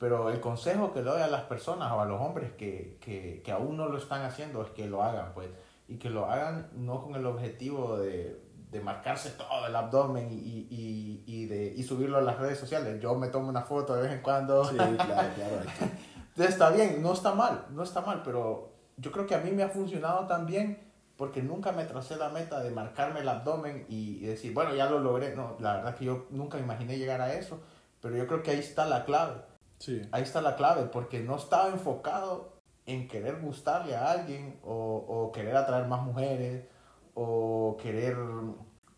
pero 0.00 0.30
el 0.30 0.40
consejo 0.40 0.92
que 0.92 1.02
le 1.02 1.10
doy 1.10 1.20
a 1.20 1.26
las 1.26 1.42
personas 1.42 1.92
o 1.92 2.00
a 2.00 2.06
los 2.06 2.18
hombres 2.18 2.52
que, 2.52 2.96
que, 3.02 3.42
que, 3.44 3.52
aún 3.52 3.76
no 3.76 3.86
lo 3.86 3.98
están 3.98 4.22
haciendo 4.22 4.62
es 4.62 4.70
que 4.70 4.88
lo 4.88 5.02
hagan, 5.02 5.34
pues. 5.34 5.50
y 5.88 5.98
que 5.98 6.08
lo 6.08 6.24
hagan 6.24 6.70
no 6.74 7.02
con 7.02 7.14
el 7.16 7.26
objetivo 7.26 7.98
de, 7.98 8.40
de 8.70 8.80
marcarse 8.80 9.30
todo 9.30 9.66
el 9.66 9.76
abdomen 9.76 10.32
y, 10.32 10.66
y, 10.70 11.24
y, 11.26 11.44
de, 11.44 11.74
y 11.76 11.82
subirlo 11.82 12.16
a 12.16 12.22
las 12.22 12.38
redes 12.38 12.58
sociales. 12.58 12.98
Yo 12.98 13.14
me 13.14 13.28
tomo 13.28 13.50
una 13.50 13.60
foto 13.60 13.94
de 13.94 14.02
vez 14.02 14.12
en 14.12 14.22
cuando. 14.22 14.64
Sí, 14.64 14.76
claro, 14.76 14.96
claro. 14.96 15.28
Está 16.48 16.70
bien, 16.70 17.02
no 17.02 17.12
está 17.12 17.34
mal, 17.34 17.66
no 17.68 17.82
está 17.82 18.00
mal, 18.00 18.22
pero 18.24 18.72
yo 18.96 19.12
creo 19.12 19.26
que 19.26 19.34
a 19.34 19.40
mí 19.40 19.50
me 19.50 19.62
ha 19.62 19.68
funcionado 19.68 20.26
también 20.26 20.78
porque 21.18 21.42
nunca 21.42 21.72
me 21.72 21.84
tracé 21.84 22.16
la 22.16 22.30
meta 22.30 22.60
de 22.62 22.70
marcarme 22.70 23.20
el 23.20 23.28
abdomen 23.28 23.84
y, 23.90 24.20
decir, 24.20 24.54
bueno, 24.54 24.74
ya 24.74 24.88
lo 24.88 25.00
logré. 25.00 25.36
No, 25.36 25.56
la 25.60 25.76
verdad 25.76 25.94
que 25.94 26.06
yo 26.06 26.26
nunca 26.30 26.58
imaginé 26.58 26.96
llegar 26.96 27.20
a 27.20 27.34
eso, 27.34 27.60
pero 28.00 28.16
yo 28.16 28.26
creo 28.26 28.42
que 28.42 28.52
ahí 28.52 28.58
está 28.58 28.86
la 28.86 29.04
clave. 29.04 29.49
Sí. 29.80 30.02
Ahí 30.12 30.22
está 30.22 30.40
la 30.40 30.54
clave, 30.56 30.84
porque 30.84 31.20
no 31.20 31.36
estaba 31.36 31.68
enfocado 31.68 32.60
en 32.86 33.08
querer 33.08 33.40
gustarle 33.40 33.96
a 33.96 34.12
alguien 34.12 34.60
o, 34.62 34.74
o 34.74 35.32
querer 35.32 35.56
atraer 35.56 35.86
más 35.86 36.02
mujeres 36.02 36.66
o 37.14 37.76
querer 37.80 38.16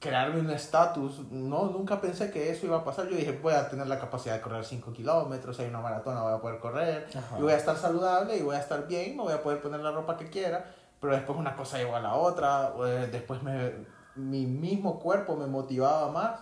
crearme 0.02 0.40
un 0.40 0.50
estatus. 0.50 1.30
No, 1.30 1.66
nunca 1.66 2.00
pensé 2.00 2.30
que 2.30 2.50
eso 2.50 2.66
iba 2.66 2.78
a 2.78 2.84
pasar. 2.84 3.08
Yo 3.08 3.16
dije, 3.16 3.38
voy 3.40 3.54
a 3.54 3.68
tener 3.68 3.86
la 3.86 3.98
capacidad 3.98 4.34
de 4.34 4.42
correr 4.42 4.64
5 4.64 4.92
kilómetros, 4.92 5.58
hay 5.60 5.68
una 5.68 5.80
maratona, 5.80 6.22
voy 6.22 6.34
a 6.34 6.40
poder 6.40 6.58
correr, 6.58 7.06
y 7.38 7.40
voy 7.40 7.52
a 7.52 7.56
estar 7.56 7.76
saludable 7.76 8.36
y 8.36 8.42
voy 8.42 8.56
a 8.56 8.58
estar 8.58 8.86
bien, 8.86 9.16
me 9.16 9.22
voy 9.22 9.32
a 9.32 9.42
poder 9.42 9.62
poner 9.62 9.80
la 9.80 9.92
ropa 9.92 10.16
que 10.16 10.28
quiera. 10.28 10.74
Pero 11.00 11.14
después 11.14 11.38
una 11.38 11.56
cosa 11.56 11.78
llegó 11.78 11.96
a 11.96 12.00
la 12.00 12.14
otra, 12.14 12.74
eh, 12.84 13.08
después 13.10 13.42
me, 13.42 13.72
mi 14.16 14.46
mismo 14.46 14.98
cuerpo 14.98 15.36
me 15.36 15.46
motivaba 15.46 16.10
más 16.10 16.40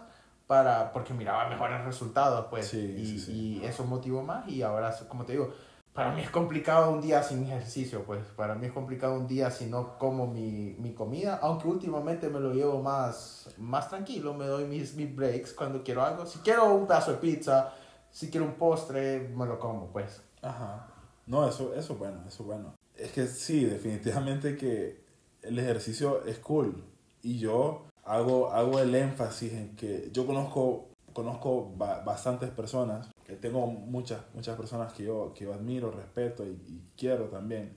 para, 0.51 0.93
porque 0.93 1.15
miraba 1.15 1.49
mejores 1.49 1.85
resultados, 1.85 2.47
pues, 2.51 2.75
y, 2.75 3.25
y 3.29 3.65
eso 3.65 3.85
motivó 3.85 4.21
más 4.25 4.49
y 4.49 4.63
ahora, 4.63 4.93
como 5.07 5.25
te 5.25 5.35
digo, 5.35 5.55
para 5.93 6.11
mí 6.11 6.23
es 6.23 6.31
complicado 6.31 6.91
un 6.91 7.01
día 7.01 7.23
sin 7.23 7.45
ejercicio, 7.45 8.03
pues. 8.03 8.25
Para 8.35 8.57
mí 8.57 8.67
es 8.67 8.73
complicado 8.73 9.15
un 9.15 9.29
día 9.29 9.53
si 9.53 9.67
no 9.67 9.97
como 9.97 10.27
mi, 10.27 10.75
mi 10.81 10.93
comida, 10.93 11.39
aunque 11.41 11.69
últimamente 11.69 12.29
me 12.29 12.41
lo 12.41 12.53
llevo 12.53 12.83
más, 12.83 13.55
más 13.59 13.89
tranquilo, 13.89 14.35
me 14.35 14.47
doy 14.47 14.65
mis, 14.65 14.97
mis 14.97 15.15
breaks 15.15 15.53
cuando 15.53 15.85
quiero 15.85 16.03
algo. 16.03 16.27
Si 16.27 16.41
quiero 16.41 16.75
un 16.75 16.89
pedazo 16.89 17.13
de 17.13 17.19
pizza, 17.19 17.73
si 18.11 18.29
quiero 18.29 18.45
un 18.45 18.55
postre, 18.55 19.29
me 19.33 19.47
lo 19.47 19.57
como, 19.57 19.87
pues. 19.93 20.21
Ajá. 20.43 20.89
No, 21.29 21.49
eso, 21.49 21.75
eso 21.75 21.93
es 21.93 21.99
bueno, 22.01 22.25
eso 22.27 22.43
es 22.43 22.47
bueno. 22.49 22.75
Es 22.97 23.13
que 23.13 23.29
sí, 23.29 23.67
definitivamente 23.67 24.57
que 24.57 25.05
el 25.43 25.57
ejercicio 25.61 26.25
es 26.25 26.41
cool. 26.41 26.83
Y 27.23 27.39
yo 27.39 27.90
hago, 28.11 28.51
hago 28.51 28.79
el 28.81 28.95
énfasis 28.95 29.53
en 29.53 29.77
que 29.77 30.11
yo 30.13 30.27
conozco, 30.27 30.89
conozco 31.13 31.73
bastantes 31.77 32.51
personas 32.51 33.09
tengo 33.37 33.67
muchas, 33.67 34.21
muchas 34.35 34.57
personas 34.57 34.93
que 34.93 35.05
yo, 35.05 35.33
que 35.35 35.45
yo 35.45 35.55
admiro, 35.55 35.91
respeto 35.91 36.45
y, 36.45 36.83
quiero 36.97 37.27
también. 37.27 37.75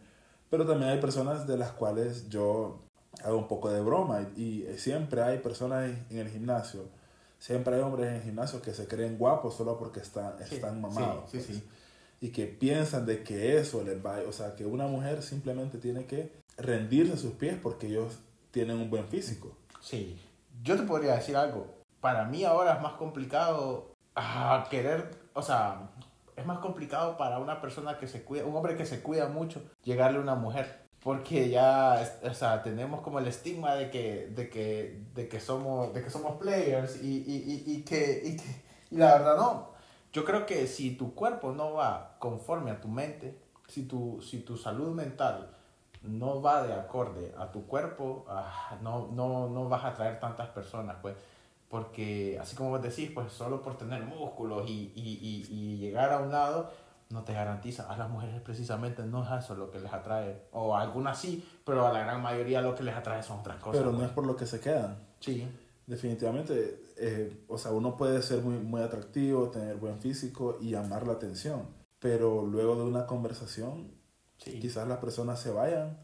Pero 0.50 0.66
también 0.66 0.92
hay 0.92 1.00
personas 1.00 1.48
de 1.48 1.58
las 1.58 1.72
cuales 1.72 2.30
yo 2.30 2.84
hago 3.24 3.38
un 3.38 3.48
poco 3.48 3.72
de 3.72 3.82
broma 3.82 4.22
y, 4.36 4.66
siempre 4.78 5.22
hay 5.22 5.40
personas 5.40 5.92
en 6.10 6.18
el 6.18 6.30
gimnasio, 6.30 6.90
siempre 7.40 7.76
hay 7.76 7.82
hombres 7.82 8.10
en 8.10 8.16
el 8.16 8.22
gimnasio 8.22 8.62
que 8.62 8.74
se 8.74 8.88
creen 8.88 9.18
guapos 9.18 9.56
solo 9.56 9.78
porque 9.78 10.00
están, 10.00 10.34
están 10.42 10.82
mamados. 10.82 11.30
Sí, 11.32 11.42
sí, 11.42 11.64
y 12.22 12.30
que 12.30 12.46
piensan 12.46 13.06
de 13.06 13.22
que 13.22 13.58
eso 13.58 13.84
les 13.84 14.04
va, 14.04 14.20
o 14.28 14.32
sea, 14.32 14.56
que 14.56 14.66
una 14.66 14.88
mujer 14.88 15.22
simplemente 15.22 15.78
tiene 15.78 16.06
que 16.06 16.32
rendirse 16.58 17.14
a 17.14 17.18
sus 17.18 17.34
pies 17.34 17.58
porque 17.62 17.88
ellos 17.88 18.20
tienen 18.52 18.78
un 18.78 18.90
buen 18.90 19.08
físico. 19.08 19.58
Sí, 19.84 20.18
yo 20.64 20.78
te 20.78 20.84
podría 20.84 21.16
decir 21.16 21.36
algo. 21.36 21.68
Para 22.00 22.24
mí 22.24 22.46
ahora 22.46 22.76
es 22.76 22.82
más 22.82 22.94
complicado 22.94 23.92
ah, 24.16 24.66
querer 24.70 25.24
o 25.34 25.42
sea, 25.42 25.90
es 26.36 26.46
más 26.46 26.60
complicado 26.60 27.18
para 27.18 27.40
una 27.40 27.60
persona 27.60 27.98
que 27.98 28.08
se 28.08 28.24
cuida, 28.24 28.46
un 28.46 28.56
hombre 28.56 28.78
que 28.78 28.86
se 28.86 29.02
cuida 29.02 29.28
mucho, 29.28 29.62
llegarle 29.84 30.20
a 30.20 30.22
una 30.22 30.36
mujer. 30.36 30.84
Porque 31.04 31.50
ya, 31.50 32.02
o 32.24 32.34
sea, 32.34 32.64
tenemos 32.64 33.02
como 33.02 33.20
el 33.20 33.28
estigma 33.28 33.76
de 33.76 33.90
que, 33.90 34.28
de 34.28 34.50
que, 34.50 35.02
de 35.14 35.28
que, 35.28 35.42
somos, 35.42 35.94
de 35.94 36.02
que 36.02 36.10
somos 36.10 36.38
players 36.38 37.04
y, 37.04 37.18
y, 37.28 37.64
y, 37.68 37.74
y 37.74 37.84
que, 37.84 38.22
y, 38.24 38.38
que, 38.38 38.64
y 38.90 38.98
la 38.98 39.18
verdad 39.18 39.36
no. 39.36 39.74
Yo 40.14 40.24
creo 40.24 40.46
que 40.46 40.66
si 40.68 40.96
tu 40.96 41.14
cuerpo 41.14 41.52
no 41.52 41.74
va 41.74 42.16
conforme 42.20 42.72
a 42.72 42.80
tu 42.80 42.88
mente, 42.88 43.38
si 43.68 43.84
tu, 43.84 44.22
si 44.22 44.40
tu 44.40 44.56
salud 44.56 44.94
mental 44.94 45.50
no 46.04 46.42
va 46.42 46.64
de 46.64 46.74
acorde 46.74 47.34
a 47.38 47.52
tu 47.52 47.66
cuerpo, 47.66 48.26
ah, 48.28 48.78
no, 48.82 49.10
no, 49.12 49.50
no 49.50 49.70
vas 49.70 49.84
a 49.84 49.90
atraer 49.90 50.20
tantas 50.20 50.50
personas, 50.50 50.98
pues 51.02 51.16
porque 51.74 52.38
así 52.40 52.56
como 52.56 52.70
vos 52.70 52.84
decís, 52.84 53.10
pues 53.12 53.32
solo 53.32 53.64
por 53.64 53.78
tener 53.78 54.04
músculos 54.04 54.70
y, 54.70 54.92
y, 54.94 55.48
y, 55.50 55.78
llegar 55.78 56.14
a 56.14 56.20
un 56.20 56.32
lado, 56.32 56.70
no 57.10 57.24
te 57.24 57.34
garantiza. 57.34 57.92
A 57.92 57.98
las 57.98 58.12
mujeres 58.12 58.40
precisamente 58.42 59.04
no 59.04 59.24
es 59.24 59.44
eso 59.44 59.56
lo 59.56 59.72
que 59.72 59.80
les 59.80 59.92
atrae, 59.92 60.50
o 60.52 60.76
a 60.76 60.82
algunas 60.82 61.18
sí, 61.18 61.44
pero 61.66 61.88
a 61.88 61.92
la 61.92 62.02
gran 62.02 62.22
mayoría 62.22 62.62
lo 62.62 62.76
que 62.76 62.84
les 62.84 62.96
atrae 62.96 63.24
son 63.24 63.40
otras 63.40 63.58
cosas. 63.58 63.80
Pero 63.80 63.92
no 63.92 63.98
pues. 63.98 64.10
es 64.10 64.14
por 64.14 64.28
lo 64.28 64.36
que 64.36 64.46
se 64.46 64.60
quedan. 64.60 64.98
Sí. 65.20 65.48
Definitivamente, 65.88 66.80
eh, 66.98 67.44
o 67.48 67.58
sea, 67.58 67.72
uno 67.72 67.98
puede 67.98 68.22
ser 68.22 68.44
muy, 68.44 68.60
muy 68.60 68.82
atractivo, 68.82 69.50
tener 69.50 69.78
buen 69.78 69.98
físico 70.00 70.60
y 70.62 70.70
llamar 70.70 71.08
la 71.08 71.14
atención, 71.14 71.64
pero 71.98 72.46
luego 72.46 72.76
de 72.76 72.84
una 72.84 73.08
conversación, 73.08 73.92
quizás 74.52 74.88
las 74.88 75.00
personas 75.00 75.40
se 75.40 75.52
vayan 75.52 75.98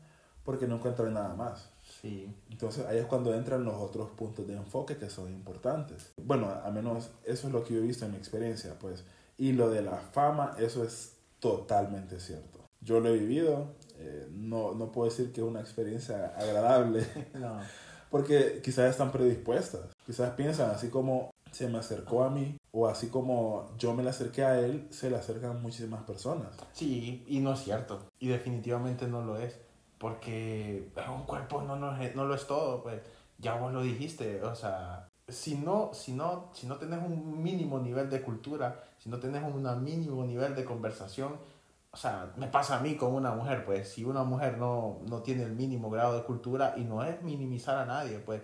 porque 0.43 0.67
no 0.67 0.75
encuentran 0.75 1.13
nada 1.13 1.35
más. 1.35 1.69
Sí. 2.01 2.33
Entonces 2.49 2.85
ahí 2.85 2.97
es 2.97 3.05
cuando 3.05 3.33
entran 3.33 3.63
los 3.63 3.75
otros 3.75 4.09
puntos 4.11 4.47
de 4.47 4.55
enfoque 4.55 4.97
que 4.97 5.09
son 5.09 5.31
importantes. 5.31 6.11
Bueno, 6.17 6.49
a 6.49 6.71
menos 6.71 7.09
eso 7.25 7.47
es 7.47 7.53
lo 7.53 7.63
que 7.63 7.73
yo 7.73 7.79
he 7.79 7.83
visto 7.83 8.05
en 8.05 8.11
mi 8.11 8.17
experiencia, 8.17 8.77
pues. 8.79 9.03
Y 9.37 9.53
lo 9.53 9.69
de 9.69 9.81
la 9.81 9.97
fama, 9.97 10.55
eso 10.59 10.83
es 10.83 11.13
totalmente 11.39 12.19
cierto. 12.19 12.59
Yo 12.81 12.99
lo 12.99 13.09
he 13.09 13.17
vivido, 13.17 13.75
eh, 13.97 14.27
no, 14.31 14.73
no 14.73 14.91
puedo 14.91 15.09
decir 15.09 15.31
que 15.31 15.41
es 15.41 15.47
una 15.47 15.59
experiencia 15.59 16.33
agradable, 16.37 17.05
no. 17.33 17.59
porque 18.09 18.61
quizás 18.63 18.89
están 18.89 19.11
predispuestas, 19.11 19.81
quizás 20.05 20.31
piensan 20.31 20.71
así 20.71 20.89
como 20.89 21.31
se 21.51 21.67
me 21.67 21.79
acercó 21.79 22.23
a 22.23 22.29
mí 22.29 22.57
o 22.71 22.87
así 22.87 23.07
como 23.07 23.71
yo 23.77 23.93
me 23.93 24.03
le 24.03 24.09
acerqué 24.09 24.43
a 24.43 24.59
él, 24.59 24.87
se 24.91 25.09
le 25.09 25.17
acercan 25.17 25.61
muchísimas 25.61 26.03
personas. 26.03 26.55
Sí, 26.73 27.23
y 27.27 27.39
no 27.39 27.53
es 27.53 27.63
cierto, 27.63 27.99
y 28.19 28.27
definitivamente 28.27 29.07
no 29.07 29.21
lo 29.21 29.37
es 29.37 29.59
porque 29.99 30.91
un 31.13 31.23
cuerpo 31.23 31.61
no, 31.61 31.75
no, 31.75 31.91
no 31.91 32.25
lo 32.25 32.33
es 32.33 32.47
todo, 32.47 32.81
pues 32.81 33.01
ya 33.37 33.55
vos 33.55 33.71
lo 33.73 33.81
dijiste, 33.81 34.41
o 34.43 34.55
sea, 34.55 35.07
si 35.27 35.55
no, 35.55 35.91
si 35.93 36.13
no, 36.13 36.49
si 36.53 36.67
no 36.67 36.77
tenés 36.77 36.99
un 36.99 37.43
mínimo 37.43 37.79
nivel 37.79 38.09
de 38.09 38.21
cultura, 38.21 38.83
si 38.97 39.09
no 39.09 39.19
tenés 39.19 39.43
un 39.43 39.83
mínimo 39.83 40.23
nivel 40.25 40.55
de 40.55 40.63
conversación, 40.63 41.37
o 41.91 41.97
sea, 41.97 42.31
me 42.37 42.47
pasa 42.47 42.77
a 42.77 42.81
mí 42.81 42.95
con 42.95 43.13
una 43.13 43.31
mujer, 43.31 43.65
pues 43.65 43.89
si 43.89 44.05
una 44.05 44.23
mujer 44.23 44.57
no, 44.57 44.99
no 45.07 45.21
tiene 45.21 45.43
el 45.43 45.53
mínimo 45.53 45.89
grado 45.89 46.15
de 46.15 46.23
cultura 46.23 46.75
y 46.77 46.83
no 46.83 47.03
es 47.03 47.21
minimizar 47.23 47.77
a 47.77 47.85
nadie, 47.85 48.19
pues, 48.19 48.41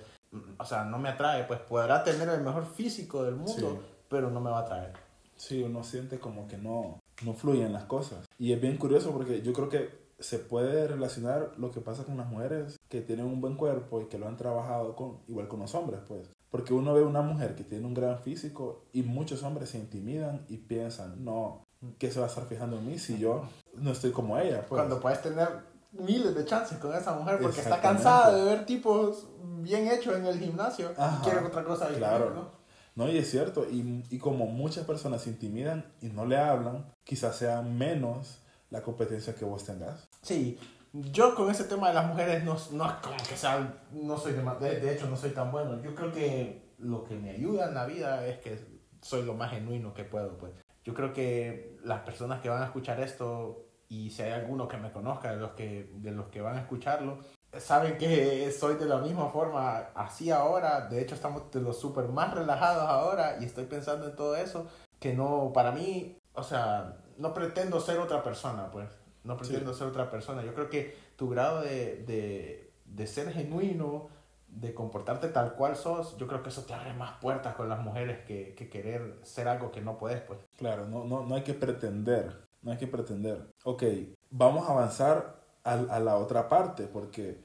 o 0.58 0.65
sea, 0.65 0.84
no 0.84 0.98
me 0.98 1.10
atrae, 1.10 1.43
pues 1.45 1.60
podrá 1.62 2.04
tener 2.04 2.30
el 2.30 2.41
mejor 2.41 2.65
físico 2.65 3.24
del 3.24 3.36
mundo, 3.36 3.84
pero 4.10 4.30
no 4.30 4.39
me 4.39 4.50
va 4.50 4.60
a 4.60 4.62
atraer. 4.62 4.93
Sí, 5.36 5.62
uno 5.63 5.84
siente 5.84 6.19
como 6.19 6.48
que 6.48 6.58
no, 6.58 7.00
no 7.24 7.34
fluyen 7.34 7.74
las 7.74 7.86
cosas. 7.86 8.26
Y 8.39 8.54
es 8.54 8.62
bien 8.62 8.78
curioso 8.78 9.12
porque 9.12 9.41
yo 9.41 9.54
creo 9.54 9.69
que 9.69 10.06
se 10.19 10.39
puede 10.39 10.88
relacionar 10.88 11.52
lo 11.58 11.71
que 11.71 11.82
pasa 11.82 12.06
con 12.06 12.17
las 12.17 12.28
mujeres 12.28 12.80
que 12.88 13.02
tienen 13.02 13.26
un 13.26 13.41
buen 13.41 13.56
cuerpo 13.56 14.02
y 14.02 14.06
que 14.06 14.17
lo 14.17 14.28
han 14.28 14.38
trabajado 14.38 14.95
con, 14.95 15.19
igual 15.28 15.48
con 15.48 15.60
los 15.60 15.76
hombres, 15.76 16.00
pues. 16.08 16.30
Porque 16.50 16.74
uno 16.74 16.93
ve 16.93 17.04
una 17.04 17.21
mujer 17.21 17.56
que 17.56 17.65
tiene 17.65 17.86
un 17.86 17.93
gran 17.93 18.19
físico 18.19 18.86
y 18.93 19.04
muchos 19.04 19.43
hombres 19.43 19.69
se 19.69 19.78
intimidan 19.78 20.45
y 20.48 20.58
piensan, 20.58 21.26
no, 21.26 21.65
¿qué 22.00 22.12
se 22.12 22.19
va 22.19 22.28
a 22.28 22.30
estar 22.30 22.45
fijando 22.45 22.78
en 22.78 22.88
mí 22.88 22.98
si 22.98 23.17
yo 23.17 23.43
no 23.76 23.91
estoy 23.91 24.12
como 24.12 24.38
ella? 24.38 24.65
Pues? 24.65 24.80
Cuando 24.80 25.02
puedes 25.02 25.21
tener 25.21 25.50
miles 25.99 26.36
de 26.36 26.45
chances 26.45 26.77
con 26.77 26.95
esa 26.95 27.13
mujer 27.13 27.39
porque 27.41 27.62
está 27.62 27.81
cansada 27.81 28.36
de 28.36 28.43
ver 28.43 28.65
tipos 28.65 29.27
bien 29.62 29.88
hechos 29.88 30.15
en 30.15 30.25
el 30.25 30.39
gimnasio 30.39 30.91
y 30.91 31.23
quiere 31.23 31.39
otra 31.39 31.63
cosa 31.63 31.88
claro. 31.88 32.31
¿no? 32.31 32.65
No, 32.95 33.10
y 33.10 33.17
es 33.17 33.29
cierto, 33.29 33.65
y, 33.69 34.05
y 34.10 34.17
como 34.17 34.45
muchas 34.45 34.86
personas 34.86 35.23
se 35.23 35.29
intimidan 35.29 35.86
y 36.01 36.08
no 36.08 36.25
le 36.25 36.38
hablan, 36.38 36.86
quizás 37.03 37.36
sean 37.36 37.77
menos 37.77 38.39
la 38.69 38.81
competencia 38.81 39.36
que 39.36 39.43
vos 39.43 39.65
tengas. 39.65 40.08
Sí, 40.21 40.58
yo 40.93 41.36
con 41.36 41.49
ese 41.49 41.65
tema 41.65 41.89
de 41.89 41.93
las 41.93 42.08
mujeres 42.08 42.43
no, 42.45 42.55
no 42.71 42.86
es 42.86 42.93
como 42.95 43.17
que 43.17 43.36
sea, 43.36 43.84
no 43.91 44.17
soy 44.17 44.34
de, 44.34 44.79
de, 44.79 44.93
hecho 44.93 45.08
no 45.08 45.17
soy 45.17 45.31
tan 45.31 45.51
bueno. 45.51 45.81
Yo 45.81 45.93
creo 45.93 46.12
que 46.13 46.73
lo 46.77 47.03
que 47.03 47.15
me 47.15 47.31
ayuda 47.31 47.67
en 47.67 47.73
la 47.73 47.86
vida 47.86 48.25
es 48.25 48.39
que 48.39 48.60
soy 49.01 49.23
lo 49.23 49.34
más 49.34 49.51
genuino 49.51 49.93
que 49.93 50.05
puedo, 50.05 50.38
pues. 50.38 50.53
Yo 50.86 50.93
creo 50.93 51.12
que 51.12 51.77
las 51.84 52.01
personas 52.01 52.41
que 52.41 52.49
van 52.49 52.62
a 52.62 52.65
escuchar 52.65 52.99
esto 53.01 53.64
y 53.89 54.10
si 54.10 54.21
hay 54.21 54.32
alguno 54.32 54.67
que 54.67 54.78
me 54.78 54.91
conozca 54.91 55.32
de 55.32 55.38
los 55.38 55.52
que 55.52 55.89
de 55.95 56.12
los 56.12 56.28
que 56.28 56.41
van 56.41 56.58
a 56.58 56.62
escucharlo, 56.62 57.19
saben 57.60 57.98
que 57.98 58.52
soy 58.52 58.76
de 58.76 58.86
la 58.86 58.98
misma 58.98 59.30
forma 59.30 59.78
así 59.95 60.32
ahora, 60.32 60.88
de 60.88 61.02
hecho 61.02 61.15
estamos 61.15 61.52
de 61.52 61.62
los 61.62 61.80
súper 61.80 62.08
más 62.10 62.34
relajados 62.34 62.84
ahora 62.84 63.38
y 63.39 63.45
estoy 63.45 63.65
pensando 63.65 64.08
en 64.08 64.15
todo 64.15 64.36
eso, 64.36 64.67
que 65.00 65.13
no, 65.13 65.52
para 65.54 65.71
mí, 65.71 66.17
o 66.34 66.43
sea, 66.43 66.98
no 67.17 67.34
pretendo 67.34 67.80
ser 67.80 68.00
otra 68.00 68.24
persona, 68.24 68.69
pues. 68.71 68.89
No 69.24 69.38
pretendo 69.38 69.74
ser 69.74 69.88
otra 69.88 70.12
persona. 70.12 70.43
Yo 70.43 70.54
creo 70.54 70.69
que 70.69 70.95
tu 71.15 71.30
grado 71.30 71.62
de, 71.62 72.04
de, 72.04 72.71
de, 72.86 73.08
ser 73.08 73.32
genuino, 73.34 74.10
de 74.48 74.76
comportarte 74.76 75.30
tal 75.30 75.54
cual 75.54 75.76
sos, 75.76 76.15
yo 76.17 76.28
creo 76.28 76.43
que 76.43 76.50
eso 76.50 76.63
te 76.63 76.76
abre 76.76 76.93
más 76.93 77.19
puertas 77.19 77.56
con 77.56 77.67
las 77.67 77.80
mujeres 77.80 78.24
que, 78.26 78.54
que 78.54 78.69
querer 78.69 79.17
ser 79.24 79.48
algo 79.48 79.71
que 79.71 79.82
no 79.82 79.98
puedes, 79.98 80.21
pues. 80.21 80.39
Claro, 80.58 80.88
no, 80.88 81.06
no, 81.06 81.26
no 81.26 81.36
hay 81.36 81.41
que 81.41 81.56
pretender. 81.56 82.44
No 82.65 82.71
hay 82.71 82.78
que 82.78 82.88
pretender. 82.88 83.47
Ok, 83.63 83.84
vamos 84.32 84.67
a 84.67 84.71
avanzar 84.73 85.39
a, 85.63 85.73
a 85.75 85.99
la 86.01 86.17
otra 86.17 86.49
parte, 86.49 86.88
porque 86.88 87.39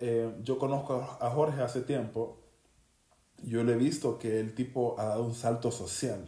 eh, 0.00 0.34
yo 0.42 0.58
conozco 0.58 0.94
a 1.20 1.30
Jorge 1.30 1.62
hace 1.62 1.82
tiempo, 1.82 2.38
yo 3.42 3.64
le 3.64 3.72
he 3.72 3.76
visto 3.76 4.18
que 4.18 4.40
el 4.40 4.54
tipo 4.54 4.94
ha 4.98 5.04
dado 5.04 5.24
un 5.24 5.34
salto 5.34 5.70
social. 5.70 6.24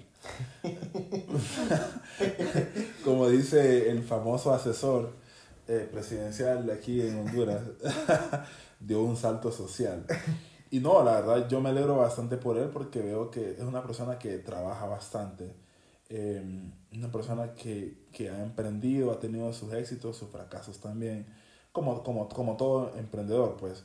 Como 3.05 3.29
dice 3.29 3.91
el 3.91 4.03
famoso 4.03 4.53
asesor 4.53 5.13
eh, 5.69 5.89
presidencial 5.91 6.71
aquí 6.71 7.01
en 7.01 7.19
Honduras, 7.19 7.63
dio 8.81 9.03
un 9.03 9.17
salto 9.17 9.53
social. 9.53 10.05
Y 10.71 10.81
no, 10.81 11.03
la 11.05 11.21
verdad, 11.21 11.49
yo 11.49 11.61
me 11.61 11.71
alegro 11.71 11.97
bastante 11.97 12.37
por 12.37 12.59
él 12.59 12.69
porque 12.73 13.01
veo 13.01 13.31
que 13.31 13.53
es 13.53 13.61
una 13.61 13.83
persona 13.83 14.19
que 14.19 14.39
trabaja 14.39 14.87
bastante. 14.87 15.55
Eh, 16.09 16.43
una 16.93 17.11
persona 17.11 17.55
que, 17.55 18.05
que, 18.13 18.31
ha 18.31 18.43
emprendido, 18.43 19.11
ha 19.11 19.19
tenido 19.21 19.53
sus 19.53 19.73
éxitos, 19.73 20.17
sus 20.17 20.29
fracasos 20.29 20.79
también, 20.79 21.27
como, 21.73 22.03
como, 22.03 22.29
como 22.29 22.57
todo 22.57 22.95
emprendedor, 22.97 23.57
pues. 23.59 23.85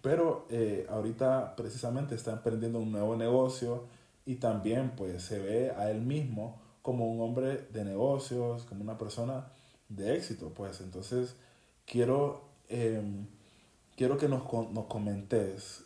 Pero 0.00 0.46
eh, 0.50 0.86
ahorita 0.90 1.54
precisamente 1.56 2.14
está 2.14 2.32
emprendiendo 2.32 2.80
un 2.80 2.92
nuevo 2.92 3.16
negocio 3.16 3.84
y 4.26 4.36
también 4.36 4.92
pues 4.96 5.22
se 5.22 5.38
ve 5.38 5.70
a 5.70 5.90
él 5.90 6.00
mismo 6.00 6.60
como 6.82 7.06
un 7.12 7.20
hombre 7.20 7.68
de 7.72 7.84
negocios, 7.84 8.64
como 8.64 8.82
una 8.82 8.98
persona 8.98 9.46
de 9.88 10.16
éxito, 10.16 10.52
pues. 10.54 10.80
Entonces, 10.80 11.36
quiero, 11.86 12.42
em, 12.68 13.26
quiero 13.96 14.18
que 14.18 14.28
nos, 14.28 14.42
nos 14.72 14.86
comentes 14.86 15.84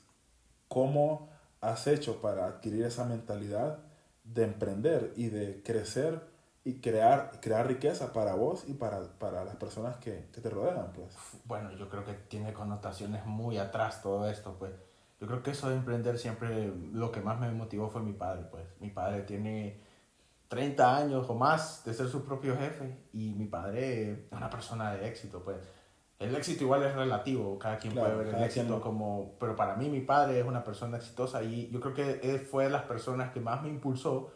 cómo 0.68 1.28
has 1.60 1.86
hecho 1.86 2.20
para 2.20 2.46
adquirir 2.46 2.84
esa 2.84 3.04
mentalidad 3.04 3.85
de 4.32 4.44
emprender 4.44 5.12
y 5.16 5.28
de 5.28 5.62
crecer 5.62 6.20
y 6.64 6.80
crear, 6.80 7.38
crear 7.40 7.66
riqueza 7.66 8.12
para 8.12 8.34
vos 8.34 8.64
y 8.66 8.74
para, 8.74 9.00
para 9.18 9.44
las 9.44 9.54
personas 9.56 9.96
que, 9.98 10.28
que, 10.32 10.40
te 10.40 10.50
rodean, 10.50 10.92
pues. 10.92 11.16
Bueno, 11.44 11.70
yo 11.72 11.88
creo 11.88 12.04
que 12.04 12.14
tiene 12.14 12.52
connotaciones 12.52 13.24
muy 13.24 13.56
atrás 13.56 14.02
todo 14.02 14.28
esto, 14.28 14.56
pues. 14.58 14.72
Yo 15.20 15.26
creo 15.28 15.42
que 15.42 15.52
eso 15.52 15.70
de 15.70 15.76
emprender 15.76 16.18
siempre, 16.18 16.72
lo 16.92 17.12
que 17.12 17.20
más 17.20 17.38
me 17.38 17.50
motivó 17.52 17.88
fue 17.88 18.02
mi 18.02 18.12
padre, 18.12 18.42
pues. 18.50 18.64
Mi 18.80 18.90
padre 18.90 19.22
tiene 19.22 19.80
30 20.48 20.96
años 20.96 21.30
o 21.30 21.34
más 21.34 21.84
de 21.84 21.94
ser 21.94 22.08
su 22.08 22.24
propio 22.24 22.56
jefe 22.56 22.98
y 23.12 23.32
mi 23.32 23.46
padre 23.46 24.10
es 24.10 24.18
una 24.32 24.50
persona 24.50 24.92
de 24.92 25.06
éxito, 25.06 25.42
pues. 25.44 25.58
El 26.18 26.34
éxito 26.34 26.64
igual 26.64 26.82
es 26.82 26.94
relativo, 26.94 27.58
cada 27.58 27.76
quien 27.76 27.94
puede 27.94 28.14
ver 28.14 28.28
el 28.28 28.42
éxito 28.42 28.80
como... 28.80 29.34
Pero 29.38 29.54
para 29.54 29.76
mí 29.76 29.90
mi 29.90 30.00
padre 30.00 30.40
es 30.40 30.46
una 30.46 30.64
persona 30.64 30.96
exitosa 30.96 31.42
y 31.42 31.68
yo 31.70 31.78
creo 31.80 31.92
que 31.92 32.20
él 32.22 32.40
fue 32.40 32.64
de 32.64 32.70
las 32.70 32.84
personas 32.84 33.32
que 33.32 33.40
más 33.40 33.62
me 33.62 33.68
impulsó 33.68 34.30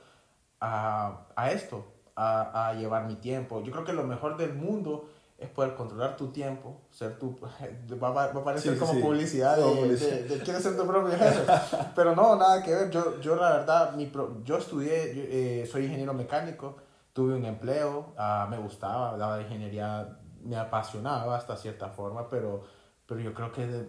a, 0.61 1.27
a 1.35 1.51
esto, 1.53 1.87
a, 2.15 2.69
a, 2.69 2.75
llevar 2.75 3.07
mi 3.07 3.15
tiempo. 3.15 3.63
Yo 3.63 3.73
creo 3.73 3.85
que 3.85 3.95
lo 3.95 4.05
mejor 4.05 4.37
del 4.37 4.53
mundo 4.53 5.09
es 5.39 5.49
poder 5.49 5.75
controlar 5.75 6.19
tu 6.19 6.29
tiempo, 6.29 6.83
ser 6.91 7.19
tu... 7.19 7.35
Va, 8.03 8.11
va, 8.11 8.25
a 8.25 8.45
parecer 8.45 8.79
como 8.79 8.93
sí. 8.93 9.01
publicidad 9.01 9.57
de, 9.57 9.97
de, 9.97 10.23
de, 10.25 10.39
quieres 10.41 10.63
ser 10.63 10.77
tu 10.77 10.87
propio 10.87 11.17
jefe. 11.17 11.51
Pero 11.97 12.15
no, 12.15 12.37
nada 12.37 12.63
que 12.63 12.75
ver. 12.75 12.91
Yo, 12.91 13.19
yo 13.23 13.37
la 13.37 13.53
verdad, 13.53 13.95
mi 13.95 14.05
pro, 14.05 14.45
yo 14.45 14.59
estudié, 14.59 15.15
yo, 15.15 15.23
eh, 15.27 15.67
soy 15.71 15.87
ingeniero 15.87 16.13
mecánico, 16.13 16.77
tuve 17.15 17.35
un 17.35 17.47
empleo, 17.47 18.13
uh, 18.19 18.51
me 18.51 18.59
gustaba, 18.59 19.17
la 19.17 19.41
ingeniería 19.41 20.19
me 20.45 20.57
apasionaba 20.57 21.37
hasta 21.37 21.57
cierta 21.57 21.89
forma, 21.89 22.29
pero, 22.29 22.65
pero 23.07 23.21
yo 23.21 23.35
creo 23.35 23.53
que 23.53 23.89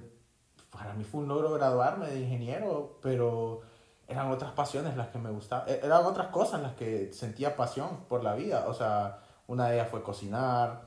para 0.71 0.93
mí 0.93 1.03
fue 1.03 1.21
un 1.21 1.27
logro 1.27 1.51
graduarme 1.53 2.07
de 2.07 2.21
ingeniero, 2.21 2.97
pero 3.01 3.61
eran 4.07 4.31
otras 4.31 4.51
pasiones 4.51 4.95
las 4.97 5.07
que 5.07 5.19
me 5.19 5.29
gustaban, 5.29 5.67
eran 5.69 6.05
otras 6.05 6.27
cosas 6.27 6.61
las 6.61 6.73
que 6.73 7.11
sentía 7.13 7.55
pasión 7.55 8.05
por 8.07 8.23
la 8.23 8.35
vida, 8.35 8.65
o 8.67 8.73
sea, 8.73 9.19
una 9.47 9.67
de 9.67 9.75
ellas 9.75 9.89
fue 9.89 10.03
cocinar, 10.03 10.81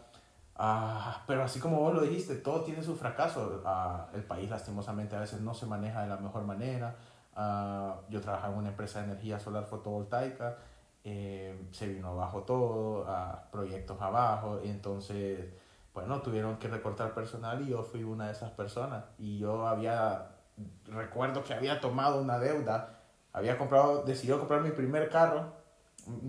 uh, 0.59 1.23
pero 1.27 1.45
así 1.45 1.61
como 1.61 1.81
vos 1.81 1.95
lo 1.95 2.03
dijiste, 2.03 2.37
todo 2.37 2.63
tiene 2.63 2.83
su 2.83 2.97
fracaso, 2.97 3.63
uh, 3.65 4.17
el 4.17 4.25
país 4.25 4.51
lastimosamente 4.51 5.17
a 5.17 5.21
veces 5.21 5.41
no 5.41 5.55
se 5.55 5.67
maneja 5.67 6.03
de 6.03 6.09
la 6.09 6.17
mejor 6.17 6.45
manera, 6.45 6.97
uh, 7.37 8.11
yo 8.11 8.21
trabajaba 8.21 8.53
en 8.53 8.59
una 8.59 8.69
empresa 8.71 9.01
de 9.01 9.07
energía 9.07 9.39
solar 9.39 9.65
fotovoltaica, 9.65 10.59
eh, 11.05 11.69
se 11.71 11.87
vino 11.87 12.09
abajo 12.09 12.43
todo, 12.43 13.07
a 13.07 13.45
proyectos 13.53 14.01
abajo, 14.01 14.61
y 14.65 14.71
entonces, 14.71 15.39
bueno, 15.93 16.23
tuvieron 16.23 16.57
que 16.57 16.69
recortar 16.69 17.13
personal 17.15 17.63
y 17.63 17.71
yo 17.71 17.83
fui 17.83 18.03
una 18.03 18.27
de 18.27 18.33
esas 18.33 18.51
personas. 18.53 19.05
Y 19.19 19.39
yo 19.39 19.67
había, 19.67 20.31
recuerdo 20.87 21.45
que 21.45 21.53
había 21.53 21.81
tomado 21.81 22.21
una 22.21 22.39
deuda, 22.39 23.01
había 23.33 23.59
comprado, 23.59 24.03
decidió 24.05 24.39
comprar 24.39 24.63
mi 24.63 24.71
primer 24.71 25.11
carro, 25.11 25.53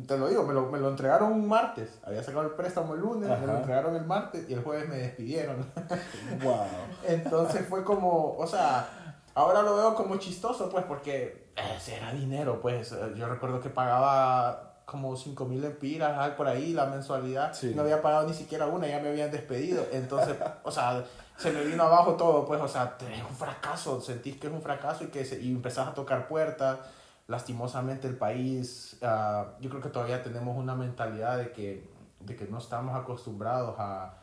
te 0.07 0.17
lo 0.17 0.27
digo, 0.27 0.43
me 0.43 0.53
lo, 0.53 0.67
me 0.67 0.79
lo 0.79 0.89
entregaron 0.89 1.31
un 1.33 1.47
martes, 1.47 1.99
había 2.03 2.23
sacado 2.23 2.43
el 2.45 2.51
préstamo 2.51 2.93
el 2.93 3.01
lunes, 3.01 3.29
Ajá. 3.29 3.41
me 3.41 3.47
lo 3.47 3.57
entregaron 3.57 3.95
el 3.95 4.05
martes 4.05 4.49
y 4.49 4.53
el 4.53 4.63
jueves 4.63 4.87
me 4.89 4.97
despidieron. 4.97 5.65
Wow. 6.43 6.65
entonces 7.03 7.65
fue 7.67 7.83
como, 7.83 8.35
o 8.37 8.47
sea, 8.47 9.04
ahora 9.35 9.61
lo 9.61 9.75
veo 9.75 9.95
como 9.95 10.17
chistoso, 10.17 10.69
pues, 10.69 10.85
porque 10.85 11.51
ese 11.55 11.97
era 11.97 12.11
dinero, 12.11 12.59
pues. 12.61 12.95
Yo 13.15 13.27
recuerdo 13.27 13.61
que 13.61 13.69
pagaba 13.69 14.81
como 14.85 15.15
5 15.15 15.45
mil 15.45 15.63
empiras, 15.63 16.31
por 16.31 16.47
ahí, 16.47 16.73
la 16.73 16.85
mensualidad. 16.85 17.53
Sí. 17.53 17.73
No 17.75 17.83
había 17.83 18.01
pagado 18.01 18.27
ni 18.27 18.33
siquiera 18.33 18.65
una, 18.65 18.87
ya 18.87 18.99
me 18.99 19.09
habían 19.09 19.31
despedido. 19.31 19.85
Entonces, 19.91 20.35
o 20.63 20.71
sea, 20.71 21.03
se 21.37 21.51
me 21.51 21.63
vino 21.63 21.83
abajo 21.83 22.13
todo, 22.13 22.45
pues, 22.45 22.61
o 22.61 22.67
sea, 22.67 22.97
es 22.99 23.23
un 23.23 23.35
fracaso. 23.35 24.01
Sentís 24.01 24.37
que 24.39 24.47
es 24.47 24.53
un 24.53 24.61
fracaso 24.61 25.03
y 25.03 25.07
que 25.07 25.25
se, 25.25 25.41
y 25.41 25.51
empezás 25.51 25.87
a 25.87 25.93
tocar 25.93 26.27
puertas. 26.27 26.79
Lastimosamente 27.27 28.07
el 28.07 28.17
país, 28.17 28.97
uh, 29.01 29.59
yo 29.59 29.69
creo 29.71 29.81
que 29.81 29.89
todavía 29.89 30.21
tenemos 30.21 30.55
una 30.55 30.75
mentalidad 30.75 31.39
de 31.39 31.51
que, 31.51 31.89
de 32.19 32.35
que 32.35 32.45
no 32.45 32.59
estamos 32.59 32.95
acostumbrados 32.95 33.75
a, 33.79 34.13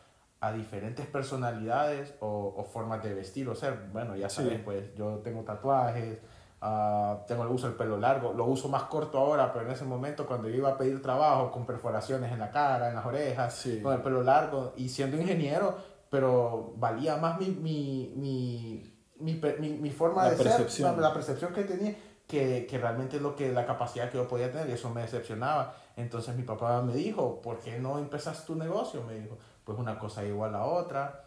a 0.43 0.53
diferentes 0.53 1.07
personalidades 1.07 2.15
o, 2.19 2.53
o, 2.57 2.65
formas 2.65 3.01
de 3.05 3.15
vestir 3.15 3.49
o 3.49 3.55
ser. 3.55 3.79
Bueno, 3.93 4.17
ya 4.17 4.29
sabes, 4.29 4.55
sí. 4.55 4.63
pues 4.65 4.93
yo 4.97 5.21
tengo 5.23 5.43
tatuajes, 5.43 6.19
uh, 6.61 7.25
tengo 7.29 7.45
el 7.45 7.49
uso 7.49 7.69
del 7.69 7.77
pelo 7.77 7.97
largo, 7.97 8.33
lo 8.33 8.47
uso 8.47 8.69
más 8.69 8.83
corto 8.85 9.19
ahora, 9.19 9.53
pero 9.53 9.67
en 9.67 9.71
ese 9.71 9.85
momento 9.85 10.27
cuando 10.27 10.49
yo 10.49 10.57
iba 10.57 10.71
a 10.71 10.77
pedir 10.77 11.01
trabajo 11.01 11.53
con 11.53 11.65
perforaciones 11.65 12.33
en 12.33 12.41
la 12.41 12.51
cara, 12.51 12.89
en 12.89 12.97
las 12.97 13.07
orejas, 13.07 13.55
sí. 13.55 13.81
con 13.81 13.95
el 13.95 14.03
pelo 14.03 14.25
largo 14.25 14.73
y 14.77 14.89
siendo 14.89 15.17
ingeniero, 15.17 15.77
pero 16.11 16.75
valía 16.77 17.19
más 17.19 17.39
mi, 17.39 17.47
mi, 17.51 18.13
mi, 18.17 18.93
mi, 19.21 19.71
mi, 19.79 19.91
forma 19.91 20.25
la 20.25 20.31
de 20.31 20.37
percepción. 20.39 20.91
ser, 20.91 21.01
la, 21.01 21.09
la 21.09 21.15
percepción 21.15 21.53
que 21.53 21.63
tenía. 21.63 21.97
Que, 22.27 22.67
que, 22.67 22.79
realmente 22.79 23.21
lo 23.21 23.37
que 23.37 23.53
la 23.53 23.67
capacidad 23.67 24.09
que 24.09 24.17
yo 24.17 24.27
podía 24.27 24.51
tener 24.51 24.69
y 24.71 24.73
eso 24.73 24.89
me 24.89 25.03
decepcionaba. 25.03 25.75
Entonces 25.97 26.35
mi 26.35 26.45
papá 26.45 26.81
me 26.81 26.95
dijo, 26.95 27.43
¿por 27.43 27.59
qué 27.59 27.79
no 27.79 27.99
empezas 27.99 28.47
tu 28.47 28.55
negocio? 28.55 29.03
Me 29.05 29.15
dijo, 29.21 29.37
pues 29.65 29.79
una 29.79 29.99
cosa 29.99 30.25
igual 30.25 30.55
a 30.55 30.65
otra. 30.65 31.25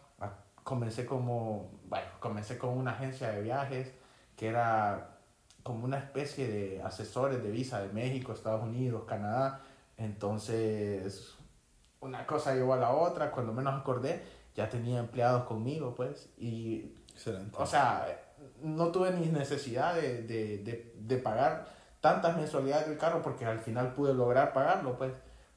Comencé 0.62 1.06
como, 1.06 1.70
bueno, 1.88 2.06
comencé 2.18 2.58
con 2.58 2.70
una 2.70 2.90
agencia 2.90 3.30
de 3.30 3.40
viajes 3.40 3.92
que 4.36 4.48
era 4.48 5.16
como 5.62 5.84
una 5.84 5.98
especie 5.98 6.46
de 6.48 6.82
asesores 6.82 7.42
de 7.42 7.50
visa 7.50 7.80
de 7.80 7.92
México, 7.92 8.32
Estados 8.32 8.62
Unidos, 8.62 9.04
Canadá. 9.06 9.60
Entonces, 9.96 11.34
una 12.00 12.26
cosa 12.26 12.54
llevó 12.54 12.74
a 12.74 12.78
la 12.78 12.90
otra. 12.90 13.30
Cuando 13.30 13.52
menos 13.52 13.74
acordé, 13.74 14.22
ya 14.54 14.68
tenía 14.68 14.98
empleados 14.98 15.44
conmigo, 15.44 15.94
pues. 15.94 16.28
Y, 16.36 16.94
Excelente. 17.12 17.56
o 17.58 17.66
sea, 17.66 18.06
no 18.62 18.92
tuve 18.92 19.10
ni 19.12 19.26
necesidad 19.26 19.94
de, 19.94 20.22
de, 20.22 20.58
de, 20.58 20.94
de 20.96 21.16
pagar 21.16 21.66
tantas 22.00 22.36
mensualidades 22.36 22.88
del 22.88 22.98
carro 22.98 23.22
porque 23.22 23.44
al 23.44 23.58
final 23.58 23.92
pude 23.94 24.14
lograr 24.14 24.52
pagarlo, 24.52 24.96
pues. 24.96 25.12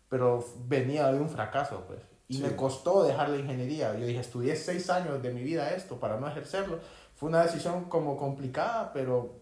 Pero 0.09 0.43
venía 0.65 1.11
de 1.11 1.19
un 1.19 1.29
fracaso, 1.29 1.83
pues. 1.87 1.99
Y 2.29 2.35
sí. 2.35 2.43
me 2.43 2.55
costó 2.55 3.03
dejar 3.03 3.27
la 3.29 3.37
ingeniería. 3.37 3.97
Yo 3.97 4.05
dije, 4.05 4.21
estudié 4.21 4.55
seis 4.55 4.89
años 4.89 5.21
de 5.21 5.33
mi 5.33 5.43
vida 5.43 5.71
esto 5.71 5.99
para 5.99 6.17
no 6.17 6.27
ejercerlo. 6.27 6.79
Fue 7.15 7.27
una 7.27 7.43
decisión 7.43 7.85
como 7.89 8.15
complicada, 8.15 8.93
pero, 8.93 9.41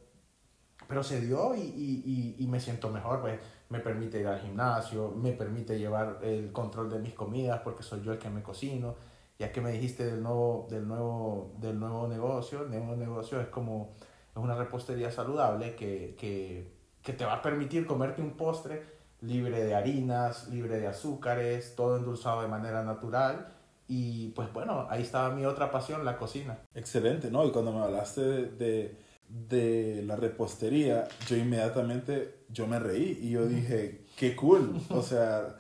pero 0.88 1.04
se 1.04 1.22
dio 1.22 1.54
y, 1.54 1.60
y, 1.60 2.36
y, 2.40 2.44
y 2.44 2.48
me 2.48 2.60
siento 2.60 2.90
mejor, 2.90 3.22
pues. 3.22 3.40
Me 3.70 3.82
permite 3.82 4.18
ir 4.22 4.28
al 4.28 4.40
gimnasio, 4.40 5.12
me 5.12 5.34
permite 5.34 5.78
llevar 5.78 6.20
el 6.24 6.54
control 6.54 6.90
de 6.90 7.00
mis 7.00 7.14
comidas 7.14 7.60
porque 7.66 7.84
soy 7.84 8.02
yo 8.02 8.14
el 8.14 8.18
que 8.18 8.30
me 8.30 8.42
cocino. 8.42 8.96
Ya 9.38 9.52
que 9.52 9.60
me 9.62 9.72
dijiste 9.72 10.06
del 10.06 10.24
nuevo, 10.24 10.68
del 10.70 10.88
nuevo, 10.88 11.52
del 11.60 11.78
nuevo 11.78 12.08
negocio, 12.08 12.62
el 12.64 12.70
nuevo 12.70 12.96
negocio 12.96 13.40
es 13.42 13.48
como 13.50 13.94
es 14.38 14.38
una 14.44 14.56
repostería 14.56 15.12
saludable 15.12 15.76
que, 15.76 16.16
que, 16.18 16.72
que 17.02 17.14
te 17.14 17.26
va 17.26 17.34
a 17.34 17.42
permitir 17.42 17.86
comerte 17.86 18.22
un 18.22 18.38
postre 18.38 18.97
libre 19.22 19.64
de 19.64 19.76
harinas, 19.76 20.48
libre 20.50 20.80
de 20.80 20.88
azúcares, 20.88 21.76
todo 21.76 21.98
endulzado 21.98 22.42
de 22.42 22.48
manera 22.48 22.84
natural. 22.84 23.54
Y 23.88 24.30
pues 24.30 24.52
bueno, 24.54 24.88
ahí 24.90 25.02
estaba 25.02 25.34
mi 25.34 25.46
otra 25.46 25.72
pasión, 25.72 26.04
la 26.04 26.18
cocina. 26.18 26.60
Excelente, 26.76 27.32
¿no? 27.32 27.46
Y 27.46 27.52
cuando 27.52 27.72
me 27.72 27.80
hablaste 27.80 28.22
de, 28.22 28.98
de, 29.28 30.04
la 30.06 30.18
repostería, 30.18 31.08
yo 31.28 31.38
inmediatamente, 31.38 32.40
yo 32.50 32.68
me 32.68 32.80
reí 32.80 33.18
y 33.22 33.32
yo 33.32 33.46
dije, 33.46 34.06
qué 34.18 34.36
cool. 34.36 34.82
O 34.90 35.02
sea, 35.02 35.56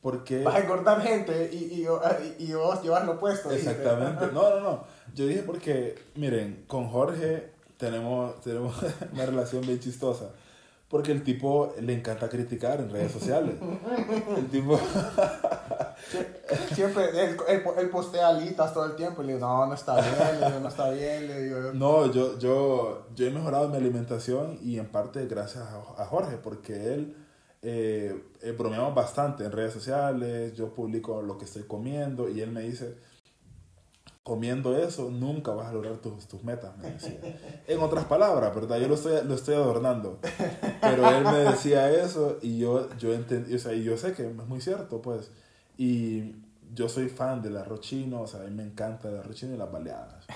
porque... 0.00 0.44
Vas 0.44 0.54
a 0.54 0.60
engordar 0.60 1.02
gente 1.02 1.50
y, 1.52 1.56
y, 1.56 1.86
y, 2.38 2.44
y 2.44 2.54
vos 2.54 2.82
llevas 2.82 3.04
lo 3.04 3.18
puesto. 3.18 3.50
Exactamente. 3.50 4.26
No, 4.32 4.48
no, 4.50 4.60
no. 4.60 4.84
Yo 5.14 5.26
dije 5.26 5.42
porque, 5.42 5.96
miren, 6.14 6.64
con 6.68 6.88
Jorge 6.88 7.50
tenemos, 7.78 8.40
tenemos 8.42 8.76
una 9.12 9.26
relación 9.26 9.62
bien 9.62 9.80
chistosa 9.80 10.30
Porque 10.92 11.10
el 11.10 11.24
tipo 11.24 11.74
le 11.80 11.94
encanta 11.94 12.28
criticar 12.28 12.78
en 12.78 12.90
redes 12.90 13.12
sociales. 13.12 13.54
el 14.36 14.46
tipo... 14.48 14.78
Siempre, 16.74 17.04
él, 17.18 17.38
él, 17.48 17.88
postea 17.88 18.28
alitas 18.28 18.74
todo 18.74 18.84
el 18.84 18.94
tiempo 18.94 19.22
y 19.22 19.26
le 19.28 19.34
digo, 19.36 19.46
no, 19.46 19.64
no 19.64 19.72
está 19.72 19.94
bien, 19.94 20.38
le 20.38 20.46
digo, 20.48 20.60
no 20.60 20.68
está 20.68 20.90
bien, 20.90 21.26
le 21.28 21.42
digo. 21.44 21.72
No, 21.72 22.12
yo, 22.12 22.38
yo, 22.38 23.06
yo 23.14 23.26
he 23.26 23.30
mejorado 23.30 23.70
mi 23.70 23.78
alimentación 23.78 24.58
y 24.62 24.78
en 24.78 24.88
parte 24.88 25.24
gracias 25.26 25.64
a, 25.96 26.04
Jorge, 26.04 26.36
porque 26.36 26.92
él 26.92 27.16
eh, 27.62 28.24
eh, 28.42 28.52
bromeamos 28.52 28.94
bastante 28.94 29.46
en 29.46 29.52
redes 29.52 29.72
sociales, 29.72 30.52
yo 30.52 30.74
publico 30.74 31.22
lo 31.22 31.38
que 31.38 31.46
estoy 31.46 31.62
comiendo 31.62 32.28
y 32.28 32.42
él 32.42 32.52
me 32.52 32.60
dice, 32.60 32.98
comiendo 34.22 34.76
eso 34.76 35.10
nunca 35.10 35.52
vas 35.52 35.68
a 35.68 35.72
lograr 35.72 35.96
tus, 35.96 36.28
tus 36.28 36.44
metas, 36.44 36.76
me 36.78 36.90
decía. 36.90 37.18
En 37.66 37.80
otras 37.80 38.04
palabras, 38.04 38.54
¿verdad? 38.54 38.78
Yo 38.78 38.88
lo 38.88 38.94
estoy, 38.94 39.24
lo 39.26 39.34
estoy 39.34 39.54
adornando, 39.54 40.20
pero 40.80 41.08
él 41.10 41.24
me 41.24 41.38
decía 41.38 41.90
eso 41.90 42.38
y 42.40 42.58
yo, 42.58 42.88
yo 42.98 43.12
entendí, 43.12 43.54
o 43.54 43.58
sea, 43.58 43.72
y 43.72 43.82
yo 43.82 43.96
sé 43.96 44.12
que 44.12 44.28
es 44.28 44.34
muy 44.34 44.60
cierto, 44.60 45.02
pues. 45.02 45.30
Y 45.76 46.36
yo 46.72 46.88
soy 46.88 47.08
fan 47.08 47.42
del 47.42 47.56
arroz 47.56 47.80
chino, 47.80 48.22
o 48.22 48.26
sea, 48.26 48.40
a 48.40 48.44
mí 48.44 48.50
me 48.50 48.62
encanta 48.62 49.08
el 49.08 49.18
arroz 49.18 49.36
chino 49.36 49.54
y 49.54 49.58
las 49.58 49.72
baleadas. 49.72 50.26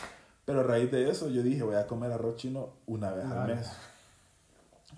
Pero 0.44 0.61
a 0.61 0.62
raíz 0.64 0.90
de 0.90 1.09
eso 1.09 1.29
yo 1.29 1.42
dije, 1.42 1.62
voy 1.62 1.77
a 1.77 1.87
comer 1.87 2.11
arroz 2.11 2.37
chino 2.37 2.70
una 2.87 3.12
vez 3.12 3.27
al 3.27 3.46
mes. 3.46 3.68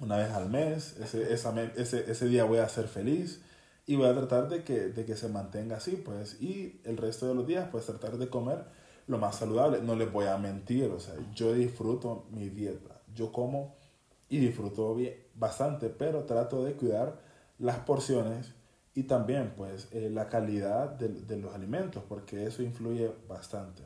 Una 0.01 0.16
vez 0.16 0.31
al 0.31 0.48
mes, 0.48 0.96
ese, 0.98 1.33
ese, 1.33 2.11
ese 2.11 2.27
día 2.27 2.44
voy 2.44 2.59
a 2.59 2.68
ser 2.68 2.87
feliz 2.87 3.42
y 3.85 3.96
voy 3.96 4.07
a 4.07 4.14
tratar 4.14 4.48
de 4.48 4.62
que, 4.62 4.88
de 4.88 5.05
que 5.05 5.16
se 5.16 5.29
mantenga 5.29 5.77
así, 5.77 5.92
pues. 5.92 6.40
Y 6.40 6.81
el 6.85 6.96
resto 6.96 7.27
de 7.27 7.35
los 7.35 7.46
días, 7.46 7.68
pues 7.70 7.87
tratar 7.87 8.16
de 8.16 8.29
comer 8.29 8.77
lo 9.09 9.18
más 9.18 9.37
saludable. 9.37 9.81
No 9.83 9.97
les 9.97 10.12
voy 10.12 10.27
a 10.27 10.37
mentir, 10.38 10.85
o 10.85 11.01
sea, 11.01 11.14
yo 11.35 11.53
disfruto 11.55 12.27
mi 12.31 12.49
dieta. 12.49 13.03
Yo 13.14 13.33
como 13.33 13.77
y 14.29 14.38
disfruto 14.38 14.97
bastante, 15.35 15.88
pero 15.88 16.25
trato 16.25 16.64
de 16.64 16.75
cuidar 16.75 17.18
las 17.59 17.79
porciones 17.79 18.55
y 18.94 19.05
también 19.05 19.55
pues 19.57 19.88
eh, 19.92 20.11
la 20.11 20.29
calidad 20.29 20.90
de, 20.90 21.37
los 21.37 21.55
alimentos, 21.55 22.03
porque 22.09 22.47
eso 22.47 22.62
influye 22.62 23.11
bastante. 23.29 23.83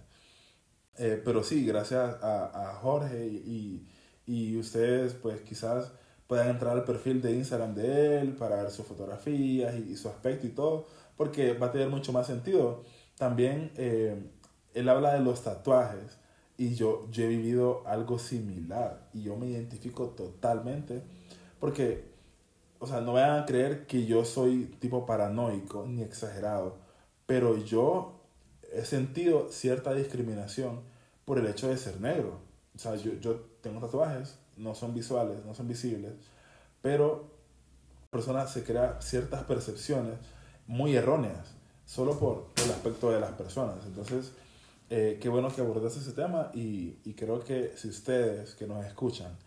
Eh, 0.99 1.21
pero 1.25 1.43
sí, 1.43 1.65
gracias 1.65 2.23
a, 2.23 2.71
a 2.71 2.75
Jorge 2.75 3.27
y, 3.27 3.89
y, 4.27 4.57
ustedes 4.59 5.15
pues 5.15 5.41
quizás 5.43 5.93
puedan 6.27 6.51
entrar 6.51 6.77
al 6.77 6.85
perfil 6.85 7.23
de 7.23 7.33
Instagram 7.33 7.75
de 7.75 8.21
él 8.21 8.35
para 8.37 8.63
ver 8.63 8.71
sus 8.71 8.87
fotografías 8.87 9.75
y, 9.75 9.97
su 9.97 10.09
aspecto 10.09 10.47
y 10.47 10.51
todo, 10.51 10.87
porque 11.17 11.55
va 11.55 11.69
a 11.69 11.73
tener 11.73 11.89
mucho 11.89 12.13
más 12.13 12.27
sentido. 12.27 12.85
También 13.17 13.73
eh, 13.77 14.31
él 14.75 14.89
habla 14.89 15.15
de 15.15 15.21
los 15.21 15.43
tatuajes 15.43 16.19
y 16.57 16.75
yo, 16.75 17.09
yo 17.11 17.25
he 17.25 17.29
vivido 17.29 17.83
algo 17.87 18.19
similar 18.19 19.09
y 19.13 19.23
yo 19.23 19.37
me 19.37 19.47
identifico 19.47 20.09
totalmente 20.09 21.03
porque 21.59 22.13
o 22.83 22.87
sea, 22.89 23.01
no 23.01 23.13
vayan 23.13 23.39
a 23.39 23.47
creer 23.47 23.87
que 23.87 24.07
yo 24.07 24.25
soy 24.25 24.65
tipo 24.81 25.07
paranoico 25.07 25.87
ni 25.87 26.03
exagerado, 26.03 26.79
pero 27.27 27.57
yo 27.57 28.21
he 28.73 28.85
sentido 28.85 29.47
cierta 29.53 29.95
discriminación 29.95 30.81
por 31.25 31.39
el 31.39 31.47
hecho 31.47 31.69
de 31.69 31.77
ser 31.77 32.01
negro. 32.01 32.41
O 32.75 32.79
sea, 32.81 32.97
yo, 32.97 33.13
yo 33.21 33.37
tengo 33.61 33.79
tatuajes, 33.79 34.37
no 34.57 34.75
son 34.75 34.95
visuales, 34.95 35.45
no 35.45 35.55
son 35.55 35.69
visibles, 35.69 36.13
pero 36.81 37.31
la 38.01 38.11
persona 38.11 38.49
se 38.49 38.65
crea 38.65 39.01
ciertas 39.01 39.45
percepciones 39.45 40.17
muy 40.67 40.97
erróneas 40.97 41.55
solo 41.87 42.19
por 42.19 42.49
el 42.65 42.71
aspecto 42.73 43.13
de 43.13 43.21
las 43.21 43.31
personas. 43.35 43.77
Entonces, 43.87 44.33
eh, 44.94 45.18
qué 45.18 45.31
bueno 45.31 45.48
que 45.48 45.62
abordas 45.62 45.96
ese 45.96 46.12
tema 46.12 46.50
y, 46.52 46.98
y 47.05 47.14
creo 47.14 47.40
que 47.40 47.72
si 47.76 47.88
ustedes 47.88 48.55
que 48.55 48.66
nos 48.66 48.85
escuchan 48.85 49.38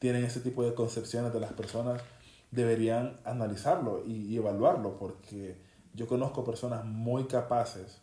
tienen 0.00 0.24
ese 0.24 0.40
tipo 0.40 0.64
de 0.64 0.74
concepciones 0.74 1.32
de 1.32 1.38
las 1.38 1.52
personas, 1.52 2.02
deberían 2.50 3.20
analizarlo 3.24 4.02
y, 4.04 4.36
evaluarlo, 4.36 4.98
porque 4.98 5.56
yo 5.94 6.08
conozco 6.08 6.42
personas 6.42 6.84
muy 6.84 7.26
capaces 7.26 8.00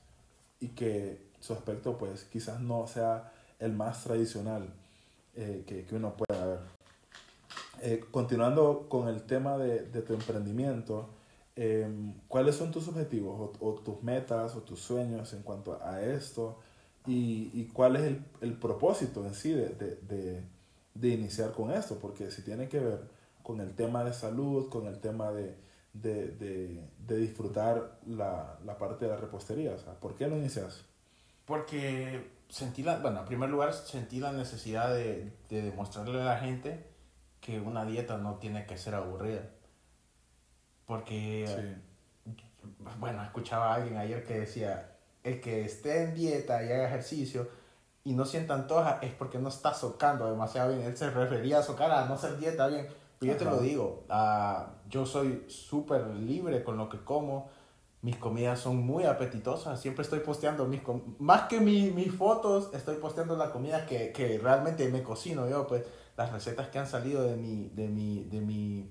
y 0.61 0.69
que 0.69 1.27
su 1.41 1.51
aspecto 1.51 1.97
pues 1.97 2.23
quizás 2.23 2.61
no 2.61 2.87
sea 2.87 3.33
el 3.59 3.73
más 3.73 4.03
tradicional 4.05 4.73
eh, 5.35 5.65
que, 5.67 5.85
que, 5.85 5.95
uno 5.95 6.15
pueda 6.15 6.45
ver. 6.45 6.59
Eh, 7.81 8.05
continuando 8.11 8.87
con 8.87 9.09
el 9.09 9.23
tema 9.23 9.57
de, 9.57 9.81
de 9.81 10.01
tu 10.03 10.13
emprendimiento, 10.13 11.09
em, 11.57 12.13
¿cuáles 12.29 12.55
son 12.55 12.71
tus 12.71 12.87
objetivos 12.87 13.57
o, 13.59 13.73
tus 13.73 14.01
metas 14.03 14.55
o 14.55 14.61
tus 14.61 14.79
sueños 14.79 15.33
en 15.33 15.41
cuanto 15.43 15.83
a 15.83 16.01
esto? 16.01 16.59
¿Y, 17.07 17.51
y 17.53 17.69
cuál 17.73 17.95
es 17.95 18.03
el, 18.03 18.25
el, 18.41 18.53
propósito 18.53 19.25
en 19.25 19.33
sí 19.33 19.51
de, 19.51 19.69
de, 19.69 20.43
de, 20.93 21.07
iniciar 21.07 21.53
con 21.53 21.71
esto? 21.71 21.97
Porque 21.99 22.29
si 22.31 22.41
tiene 22.41 22.67
que 22.67 22.79
ver 22.79 22.99
con 23.41 23.61
el 23.61 23.73
tema 23.75 24.03
de 24.03 24.13
salud, 24.13 24.69
con 24.69 24.87
el 24.87 24.99
tema 24.99 25.31
de, 25.31 25.55
de, 25.93 26.27
de, 26.31 26.89
de 26.99 27.17
disfrutar 27.17 27.99
la, 28.05 28.59
la, 28.65 28.77
parte 28.77 29.05
de 29.05 29.11
la 29.11 29.17
repostería. 29.17 29.71
O 29.71 29.79
sea, 29.79 29.93
¿Por 29.93 30.15
qué 30.15 30.27
lo 30.27 30.37
inicias? 30.37 30.83
Porque 31.45 32.29
sentí 32.49 32.83
la, 32.83 32.99
bueno, 32.99 33.21
en 33.21 33.25
primer 33.25 33.49
lugar 33.49 33.73
sentí 33.73 34.19
la 34.19 34.33
necesidad 34.33 34.93
de, 34.93 35.31
de 35.49 35.61
demostrarle 35.61 36.21
a 36.21 36.25
la 36.25 36.37
gente 36.39 36.85
que 37.39 37.61
una 37.61 37.85
dieta 37.85 38.17
no 38.17 38.35
tiene 38.35 38.65
que 38.65 38.77
ser 38.77 38.95
aburrida. 38.95 39.49
Porque, 40.85 41.75
bueno, 42.99 43.23
escuchaba 43.23 43.73
a 43.73 43.75
alguien 43.75 43.97
ayer 43.97 44.25
que 44.25 44.39
decía, 44.39 44.96
el 45.27 45.41
que 45.41 45.65
esté 45.65 46.03
en 46.03 46.15
dieta 46.15 46.63
y 46.63 46.71
haga 46.71 46.87
ejercicio 46.87 47.47
y 48.03 48.13
no 48.13 48.25
sienta 48.25 48.53
antoja 48.53 48.99
es 49.01 49.11
porque 49.11 49.37
no 49.37 49.49
está 49.49 49.73
socando 49.73 50.29
demasiado 50.29 50.73
bien. 50.73 50.83
Él 50.83 50.95
se 50.95 51.09
refería 51.09 51.59
a 51.59 51.63
socar 51.63 51.91
a 51.91 52.05
no 52.05 52.13
hacer 52.13 52.37
dieta 52.37 52.67
bien. 52.67 52.87
Yo 53.19 53.35
te 53.35 53.45
lo 53.45 53.59
digo, 53.59 54.05
uh, 54.09 54.63
yo 54.89 55.05
soy 55.05 55.43
súper 55.47 56.07
libre 56.07 56.63
con 56.63 56.77
lo 56.77 56.87
que 56.87 56.99
como. 56.99 57.49
Mis 58.01 58.15
comidas 58.15 58.59
son 58.59 58.77
muy 58.77 59.03
apetitosas. 59.03 59.81
Siempre 59.81 60.03
estoy 60.03 60.19
posteando 60.19 60.65
mis... 60.65 60.81
Más 61.19 61.49
que 61.49 61.59
mi, 61.59 61.89
mis 61.89 62.13
fotos, 62.13 62.69
estoy 62.73 62.95
posteando 62.97 63.35
la 63.35 63.51
comida 63.51 63.85
que, 63.85 64.13
que, 64.13 64.37
realmente 64.37 64.87
me 64.87 65.03
cocino 65.03 65.49
yo. 65.49 65.67
Pues 65.67 65.83
las 66.15 66.31
recetas 66.31 66.69
que 66.69 66.79
han 66.79 66.87
salido 66.87 67.23
de 67.23 67.35
mi... 67.35 67.69
De 67.69 67.89
mi, 67.89 68.23
de 68.25 68.39
mi 68.39 68.89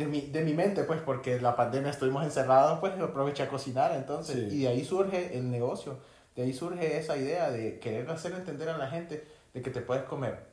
de 0.00 0.06
mi, 0.06 0.22
de 0.22 0.42
mi 0.42 0.54
mente, 0.54 0.84
pues, 0.84 1.00
porque 1.02 1.40
la 1.40 1.54
pandemia 1.54 1.90
estuvimos 1.90 2.24
encerrados, 2.24 2.80
pues 2.80 2.98
aproveché 2.98 3.42
a 3.42 3.48
cocinar, 3.48 3.92
entonces, 3.92 4.52
y 4.52 4.62
de 4.62 4.68
ahí 4.68 4.82
surge 4.82 5.36
el 5.36 5.50
negocio, 5.50 5.98
de 6.34 6.42
ahí 6.42 6.52
surge 6.54 6.98
esa 6.98 7.18
idea 7.18 7.50
de 7.50 7.78
querer 7.78 8.10
hacer 8.10 8.32
entender 8.32 8.70
a 8.70 8.78
la 8.78 8.88
gente 8.88 9.26
de 9.52 9.60
que 9.62 9.70
te 9.70 9.82
puedes 9.82 10.04
comer 10.04 10.48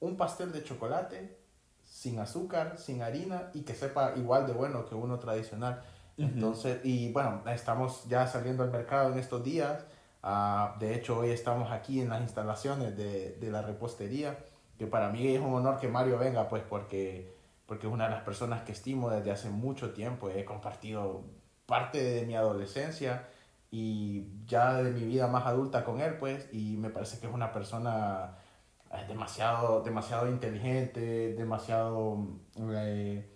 un 0.00 0.16
pastel 0.16 0.52
de 0.52 0.62
chocolate 0.62 1.38
sin 1.84 2.18
azúcar, 2.18 2.76
sin 2.76 3.02
harina 3.02 3.50
y 3.54 3.62
que 3.62 3.74
sepa 3.74 4.12
igual 4.16 4.46
de 4.46 4.52
bueno 4.52 4.84
que 4.84 4.94
uno 4.94 5.18
tradicional. 5.18 5.82
Entonces, 6.18 6.80
y 6.84 7.10
bueno, 7.12 7.42
estamos 7.46 8.04
ya 8.08 8.26
saliendo 8.26 8.62
al 8.62 8.70
mercado 8.70 9.12
en 9.12 9.18
estos 9.18 9.42
días. 9.42 9.84
Uh, 10.22 10.78
de 10.78 10.94
hecho, 10.94 11.20
hoy 11.20 11.30
estamos 11.30 11.70
aquí 11.70 12.00
en 12.00 12.10
las 12.10 12.20
instalaciones 12.20 12.96
de, 12.96 13.36
de, 13.40 13.50
la 13.50 13.62
repostería, 13.62 14.38
que 14.78 14.86
para 14.86 15.08
mí 15.08 15.34
es 15.34 15.40
un 15.40 15.54
honor 15.54 15.80
que 15.80 15.88
Mario 15.88 16.18
venga, 16.18 16.48
pues 16.48 16.62
porque, 16.68 17.31
porque 17.72 17.86
es 17.86 17.92
una 17.94 18.04
de 18.04 18.10
las 18.10 18.22
personas 18.22 18.64
que 18.64 18.72
estimo 18.72 19.08
desde 19.08 19.30
hace 19.30 19.48
mucho 19.48 19.94
tiempo. 19.94 20.28
He 20.28 20.44
compartido 20.44 21.22
parte 21.64 22.04
de 22.04 22.26
mi 22.26 22.36
adolescencia 22.36 23.30
y 23.70 24.26
ya 24.44 24.82
de 24.82 24.90
mi 24.90 25.06
vida 25.06 25.26
más 25.26 25.46
adulta 25.46 25.82
con 25.82 26.02
él, 26.02 26.18
pues, 26.18 26.50
y 26.52 26.76
me 26.76 26.90
parece 26.90 27.18
que 27.18 27.28
es 27.28 27.32
una 27.32 27.50
persona 27.50 28.36
es 28.94 29.08
demasiado, 29.08 29.80
demasiado 29.80 30.28
inteligente, 30.28 31.32
demasiado, 31.32 32.18
eh, 32.58 33.26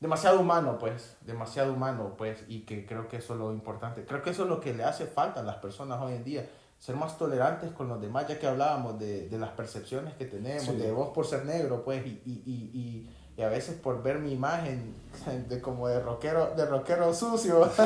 demasiado 0.00 0.40
humano, 0.40 0.76
pues, 0.78 1.16
demasiado 1.22 1.72
humano, 1.72 2.12
pues, 2.18 2.44
y 2.48 2.66
que 2.66 2.84
creo 2.84 3.08
que 3.08 3.16
eso 3.16 3.32
es 3.32 3.38
lo 3.38 3.54
importante. 3.54 4.04
Creo 4.04 4.20
que 4.20 4.28
eso 4.28 4.42
es 4.42 4.50
lo 4.50 4.60
que 4.60 4.74
le 4.74 4.84
hace 4.84 5.06
falta 5.06 5.40
a 5.40 5.44
las 5.44 5.56
personas 5.56 5.98
hoy 6.02 6.12
en 6.12 6.24
día, 6.24 6.46
ser 6.78 6.96
más 6.96 7.16
tolerantes 7.16 7.72
con 7.72 7.88
los 7.88 8.02
demás, 8.02 8.28
ya 8.28 8.38
que 8.38 8.46
hablábamos 8.46 8.98
de, 8.98 9.30
de 9.30 9.38
las 9.38 9.52
percepciones 9.52 10.12
que 10.12 10.26
tenemos, 10.26 10.76
de 10.76 10.92
vos 10.92 11.08
por 11.14 11.24
ser 11.24 11.46
negro, 11.46 11.82
pues, 11.82 12.04
y, 12.04 12.20
y, 12.26 12.42
y 12.44 13.08
y 13.21 13.21
a 13.42 13.48
veces 13.48 13.76
por 13.76 14.02
ver 14.02 14.18
mi 14.18 14.32
imagen 14.32 14.94
de 15.48 15.60
como 15.60 15.88
de 15.88 16.00
rockero, 16.00 16.54
de 16.56 16.66
rockero 16.66 17.12
sucio. 17.14 17.70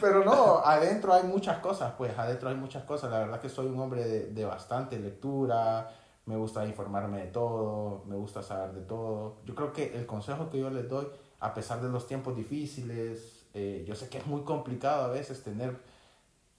Pero 0.00 0.24
no, 0.24 0.58
adentro 0.64 1.12
hay 1.12 1.24
muchas 1.24 1.58
cosas, 1.58 1.92
pues 1.96 2.16
adentro 2.18 2.48
hay 2.48 2.56
muchas 2.56 2.84
cosas. 2.84 3.10
La 3.10 3.20
verdad 3.20 3.40
que 3.40 3.48
soy 3.48 3.66
un 3.66 3.78
hombre 3.80 4.04
de, 4.04 4.26
de 4.26 4.44
bastante 4.44 4.98
lectura, 4.98 5.90
me 6.26 6.36
gusta 6.36 6.66
informarme 6.66 7.20
de 7.20 7.26
todo, 7.26 8.04
me 8.06 8.16
gusta 8.16 8.42
saber 8.42 8.72
de 8.72 8.82
todo. 8.82 9.36
Yo 9.44 9.54
creo 9.54 9.72
que 9.72 9.94
el 9.96 10.06
consejo 10.06 10.48
que 10.48 10.58
yo 10.58 10.70
les 10.70 10.88
doy, 10.88 11.06
a 11.40 11.52
pesar 11.52 11.82
de 11.82 11.88
los 11.88 12.06
tiempos 12.06 12.34
difíciles, 12.34 13.46
eh, 13.54 13.84
yo 13.86 13.94
sé 13.94 14.08
que 14.08 14.18
es 14.18 14.26
muy 14.26 14.42
complicado 14.42 15.04
a 15.04 15.08
veces 15.08 15.42
tener 15.42 15.76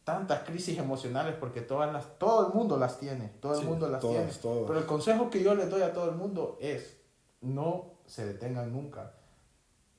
tantas 0.06 0.44
crisis 0.44 0.78
emocionales 0.78 1.36
porque 1.38 1.62
todas 1.62 1.92
las, 1.92 2.18
todo 2.20 2.48
el 2.48 2.54
mundo 2.54 2.78
las 2.78 3.00
tiene, 3.00 3.28
todo 3.42 3.60
el 3.60 3.66
mundo 3.66 3.90
las 3.90 4.00
tiene. 4.00 4.30
Pero 4.42 4.78
el 4.78 4.86
consejo 4.86 5.30
que 5.30 5.44
yo 5.44 5.56
le 5.56 5.66
doy 5.66 5.82
a 5.82 5.92
todo 5.92 6.10
el 6.10 6.16
mundo 6.16 6.58
es 6.62 6.96
no 7.42 7.96
se 8.06 8.26
detengan 8.26 8.72
nunca. 8.72 9.14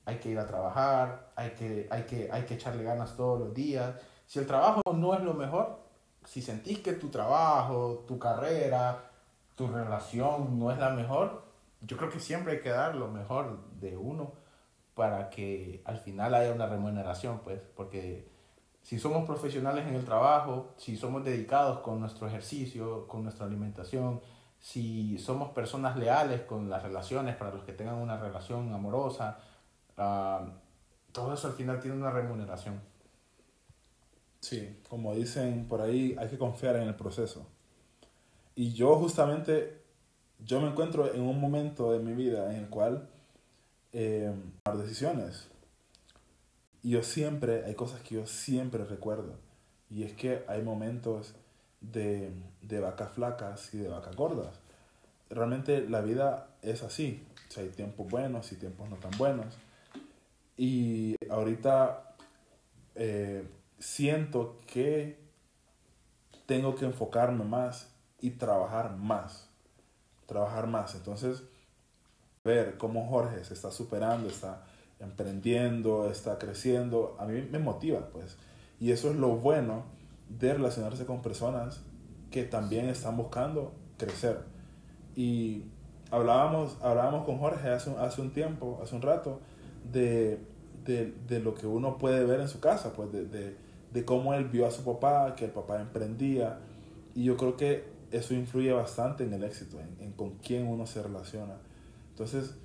Hay 0.05 0.17
que 0.19 0.29
ir 0.29 0.39
a 0.39 0.47
trabajar, 0.47 1.33
hay 1.35 1.51
que, 1.51 1.87
hay 1.91 2.03
que, 2.03 2.31
hay 2.31 2.43
que 2.43 2.53
echarle 2.53 2.83
ganas 2.83 3.17
todos 3.17 3.37
los 3.37 3.53
días. 3.53 3.95
Si 4.25 4.39
el 4.39 4.47
trabajo 4.47 4.81
no 4.93 5.13
es 5.13 5.21
lo 5.21 5.33
mejor, 5.33 5.77
si 6.23 6.41
sentís 6.41 6.79
que 6.79 6.93
tu 6.93 7.09
trabajo, 7.09 8.05
tu 8.07 8.17
carrera, 8.17 9.11
tu 9.55 9.67
relación 9.67 10.57
no 10.57 10.71
es 10.71 10.77
la 10.77 10.91
mejor, 10.91 11.43
yo 11.81 11.97
creo 11.97 12.09
que 12.09 12.21
siempre 12.21 12.53
hay 12.53 12.61
que 12.61 12.69
dar 12.69 12.95
lo 12.95 13.09
mejor 13.09 13.59
de 13.81 13.97
uno 13.97 14.31
para 14.95 15.29
que 15.29 15.81
al 15.83 15.99
final 15.99 16.33
haya 16.33 16.53
una 16.53 16.65
remuneración, 16.65 17.39
pues, 17.43 17.59
porque 17.75 18.36
si 18.87 18.97
somos 18.99 19.25
profesionales 19.25 19.85
en 19.85 19.95
el 19.95 20.05
trabajo, 20.05 20.69
si 20.77 20.95
somos 20.95 21.25
dedicados 21.25 21.79
con 21.79 21.99
nuestro 21.99 22.25
ejercicio, 22.25 23.05
con 23.05 23.21
nuestra 23.21 23.45
alimentación, 23.45 24.21
si 24.61 25.17
somos 25.17 25.49
personas 25.49 25.97
leales 25.97 26.43
con 26.43 26.69
las 26.69 26.83
relaciones, 26.83 27.35
para 27.35 27.51
los 27.51 27.65
que 27.65 27.73
tengan 27.73 27.95
una 27.95 28.15
relación 28.15 28.73
amorosa, 28.73 29.39
uh, 29.97 30.49
todo 31.11 31.33
eso 31.33 31.47
al 31.47 31.53
final 31.55 31.81
tiene 31.81 31.97
una 31.97 32.11
remuneración. 32.11 32.79
Sí, 34.39 34.79
como 34.87 35.13
dicen 35.13 35.67
por 35.67 35.81
ahí, 35.81 36.15
hay 36.17 36.29
que 36.29 36.37
confiar 36.37 36.77
en 36.77 36.83
el 36.83 36.95
proceso. 36.95 37.45
Y 38.55 38.71
yo 38.71 38.95
justamente, 38.95 39.81
yo 40.39 40.61
me 40.61 40.69
encuentro 40.69 41.13
en 41.13 41.23
un 41.23 41.41
momento 41.41 41.91
de 41.91 41.99
mi 41.99 42.13
vida 42.13 42.53
en 42.53 42.63
el 42.63 42.69
cual 42.69 43.09
eh, 43.91 44.33
tomar 44.63 44.81
decisiones. 44.81 45.49
Y 46.87 46.91
yo 46.91 47.03
siempre, 47.03 47.65
hay 47.65 47.75
cosas 47.75 47.99
que 47.99 48.15
yo 48.15 48.25
siempre 48.27 48.85
recuerdo. 48.85 49.35
Y 49.89 50.03
es 50.03 50.13
que 50.13 50.45
hay 50.47 50.61
momentos 50.61 51.35
de, 51.81 52.31
de 52.61 52.79
vacas 52.79 53.11
flacas 53.11 53.73
y 53.73 53.79
de 53.79 53.89
vacas 53.89 54.15
gordas. 54.15 54.57
Realmente 55.29 55.81
la 55.89 55.99
vida 55.99 56.47
es 56.61 56.83
así. 56.83 57.27
O 57.53 57.59
hay 57.59 57.67
tiempos 57.67 58.07
buenos 58.09 58.53
y 58.53 58.55
tiempos 58.55 58.89
no 58.89 58.95
tan 58.95 59.11
buenos. 59.17 59.57
Y 60.55 61.17
ahorita 61.29 62.15
eh, 62.95 63.45
siento 63.79 64.55
que 64.65 65.19
tengo 66.45 66.73
que 66.75 66.85
enfocarme 66.85 67.43
más 67.43 67.89
y 68.21 68.29
trabajar 68.29 68.95
más. 68.95 69.49
Trabajar 70.25 70.67
más. 70.67 70.95
Entonces, 70.95 71.43
ver 72.45 72.77
cómo 72.77 73.09
Jorge 73.09 73.43
se 73.43 73.55
está 73.55 73.71
superando, 73.71 74.29
está 74.29 74.66
emprendiendo, 74.99 76.09
está 76.09 76.37
creciendo, 76.37 77.15
a 77.19 77.25
mí 77.25 77.47
me 77.51 77.59
motiva, 77.59 78.09
pues. 78.09 78.37
Y 78.79 78.91
eso 78.91 79.09
es 79.11 79.17
lo 79.17 79.35
bueno 79.35 79.85
de 80.29 80.53
relacionarse 80.53 81.05
con 81.05 81.21
personas 81.21 81.81
que 82.31 82.43
también 82.43 82.89
están 82.89 83.17
buscando 83.17 83.73
crecer. 83.97 84.39
Y 85.15 85.63
hablábamos, 86.11 86.77
hablábamos 86.81 87.25
con 87.25 87.37
Jorge 87.37 87.69
hace, 87.69 87.91
hace 87.97 88.21
un 88.21 88.31
tiempo, 88.31 88.79
hace 88.83 88.95
un 88.95 89.01
rato, 89.01 89.39
de, 89.91 90.39
de, 90.85 91.13
de, 91.27 91.39
lo 91.39 91.55
que 91.55 91.65
uno 91.65 91.97
puede 91.97 92.25
ver 92.25 92.41
en 92.41 92.49
su 92.49 92.59
casa, 92.59 92.93
pues 92.93 93.11
de, 93.11 93.25
de, 93.25 93.55
de, 93.91 94.05
cómo 94.05 94.33
él 94.33 94.45
vio 94.45 94.67
a 94.67 94.71
su 94.71 94.83
papá, 94.83 95.35
que 95.35 95.45
el 95.45 95.51
papá 95.51 95.79
emprendía. 95.79 96.59
Y 97.15 97.23
yo 97.23 97.37
creo 97.37 97.55
que 97.55 97.85
eso 98.11 98.33
influye 98.33 98.71
bastante 98.71 99.23
en 99.23 99.33
el 99.33 99.43
éxito, 99.43 99.79
en, 99.79 99.95
en 100.03 100.11
con 100.11 100.31
quién 100.37 100.67
uno 100.67 100.85
se 100.85 101.01
relaciona. 101.01 101.55
Entonces, 102.09 102.55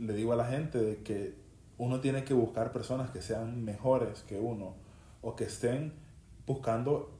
le 0.00 0.12
digo 0.14 0.32
a 0.32 0.36
la 0.36 0.46
gente 0.46 0.78
de 0.78 1.02
que 1.02 1.34
uno 1.76 2.00
tiene 2.00 2.24
que 2.24 2.34
buscar 2.34 2.72
personas 2.72 3.10
que 3.10 3.22
sean 3.22 3.64
mejores 3.64 4.22
que 4.22 4.38
uno 4.38 4.74
o 5.22 5.36
que 5.36 5.44
estén 5.44 5.92
buscando 6.46 7.10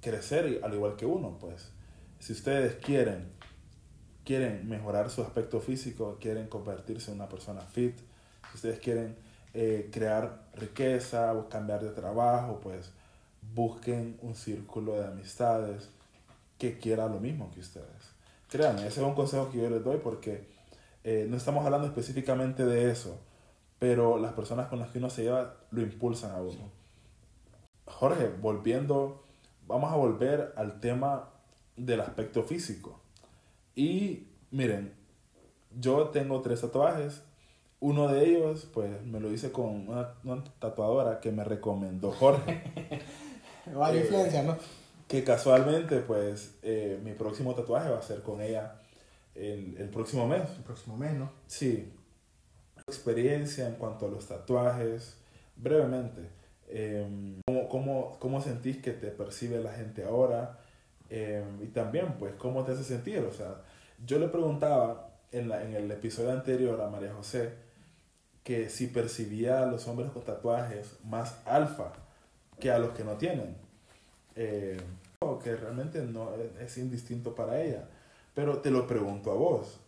crecer 0.00 0.60
al 0.62 0.74
igual 0.74 0.96
que 0.96 1.06
uno, 1.06 1.38
pues. 1.38 1.72
Si 2.18 2.32
ustedes 2.32 2.76
quieren 2.76 3.36
quieren 4.26 4.68
mejorar 4.68 5.08
su 5.08 5.22
aspecto 5.22 5.60
físico, 5.60 6.18
quieren 6.20 6.48
convertirse 6.48 7.12
en 7.12 7.18
una 7.18 7.28
persona 7.28 7.60
fit, 7.60 7.96
si 8.50 8.56
ustedes 8.56 8.80
quieren 8.80 9.16
eh, 9.54 9.88
crear 9.92 10.48
riqueza 10.54 11.32
o 11.32 11.48
cambiar 11.48 11.80
de 11.80 11.90
trabajo, 11.90 12.58
pues 12.60 12.90
busquen 13.54 14.18
un 14.22 14.34
círculo 14.34 14.94
de 15.00 15.06
amistades 15.06 15.88
que 16.58 16.78
quiera 16.78 17.06
lo 17.06 17.20
mismo 17.20 17.52
que 17.52 17.60
ustedes. 17.60 17.86
Créanme, 18.50 18.80
ese 18.88 19.00
es 19.00 19.06
un 19.06 19.14
consejo 19.14 19.50
que 19.50 19.58
yo 19.58 19.70
les 19.70 19.84
doy 19.84 19.98
porque 19.98 20.48
eh, 21.08 21.24
no 21.28 21.36
estamos 21.36 21.64
hablando 21.64 21.86
específicamente 21.86 22.66
de 22.66 22.90
eso, 22.90 23.16
pero 23.78 24.18
las 24.18 24.32
personas 24.32 24.66
con 24.66 24.80
las 24.80 24.88
que 24.88 24.98
uno 24.98 25.08
se 25.08 25.22
lleva 25.22 25.54
lo 25.70 25.82
impulsan 25.82 26.32
a 26.32 26.40
uno. 26.42 26.72
Jorge, 27.84 28.28
volviendo, 28.42 29.22
vamos 29.68 29.92
a 29.92 29.94
volver 29.94 30.52
al 30.56 30.80
tema 30.80 31.28
del 31.76 32.00
aspecto 32.00 32.42
físico. 32.42 32.98
Y 33.76 34.26
miren, 34.50 34.94
yo 35.78 36.08
tengo 36.08 36.40
tres 36.40 36.62
tatuajes. 36.62 37.22
Uno 37.78 38.08
de 38.08 38.24
ellos, 38.24 38.68
pues 38.74 39.00
me 39.04 39.20
lo 39.20 39.30
hice 39.30 39.52
con 39.52 39.88
una, 39.88 40.42
tatuadora 40.58 41.20
que 41.20 41.30
me 41.30 41.44
recomendó 41.44 42.10
Jorge. 42.10 42.64
Vale, 43.72 44.00
influencia, 44.00 44.42
¿no? 44.42 44.56
Que 45.06 45.22
casualmente, 45.22 46.00
pues, 46.00 46.56
eh, 46.62 47.00
mi 47.04 47.12
próximo 47.12 47.54
tatuaje 47.54 47.90
va 47.90 47.98
a 47.98 48.02
ser 48.02 48.22
con 48.22 48.40
ella 48.40 48.80
el, 49.36 49.76
el 49.78 49.88
próximo 49.90 50.26
mes. 50.26 50.42
El 50.56 50.64
próximo 50.64 50.96
mes, 50.96 51.14
¿no? 51.14 51.30
Sí. 51.46 51.92
Experiencia 52.86 53.66
en 53.68 53.74
cuanto 53.74 54.06
a 54.06 54.10
los 54.10 54.26
tatuajes, 54.26 55.16
brevemente. 55.56 56.22
Eh, 56.68 57.40
¿cómo, 57.46 57.68
cómo, 57.68 58.16
cómo, 58.18 58.40
sentís 58.40 58.78
que 58.78 58.92
te 58.92 59.08
percibe 59.08 59.60
la 59.60 59.72
gente 59.72 60.04
ahora? 60.04 60.58
Eh, 61.10 61.44
y 61.62 61.66
también, 61.66 62.14
pues, 62.18 62.34
¿cómo 62.34 62.64
te 62.64 62.72
hace 62.72 62.84
sentir? 62.84 63.20
O 63.20 63.32
sea, 63.32 63.62
yo 64.04 64.18
le 64.18 64.28
preguntaba 64.28 65.10
en, 65.32 65.48
la, 65.48 65.62
en 65.64 65.74
el 65.74 65.90
episodio 65.90 66.32
anterior 66.32 66.80
a 66.80 66.88
María 66.88 67.12
José 67.12 67.52
que 68.42 68.68
si 68.68 68.86
percibía 68.86 69.62
a 69.62 69.66
los 69.66 69.88
hombres 69.88 70.10
con 70.12 70.22
tatuajes 70.22 70.96
más 71.04 71.40
alfa 71.46 71.92
que 72.60 72.70
a 72.70 72.78
los 72.78 72.90
que 72.90 73.02
no 73.02 73.16
tienen. 73.16 73.56
Eh, 74.36 74.78
que 75.42 75.56
realmente 75.56 76.02
no 76.02 76.30
es 76.60 76.78
indistinto 76.78 77.34
para 77.34 77.60
ella. 77.60 77.88
Pero 78.36 78.58
te 78.58 78.70
lo 78.70 78.86
pregunto 78.86 79.30
a 79.30 79.34
vos. 79.34 79.80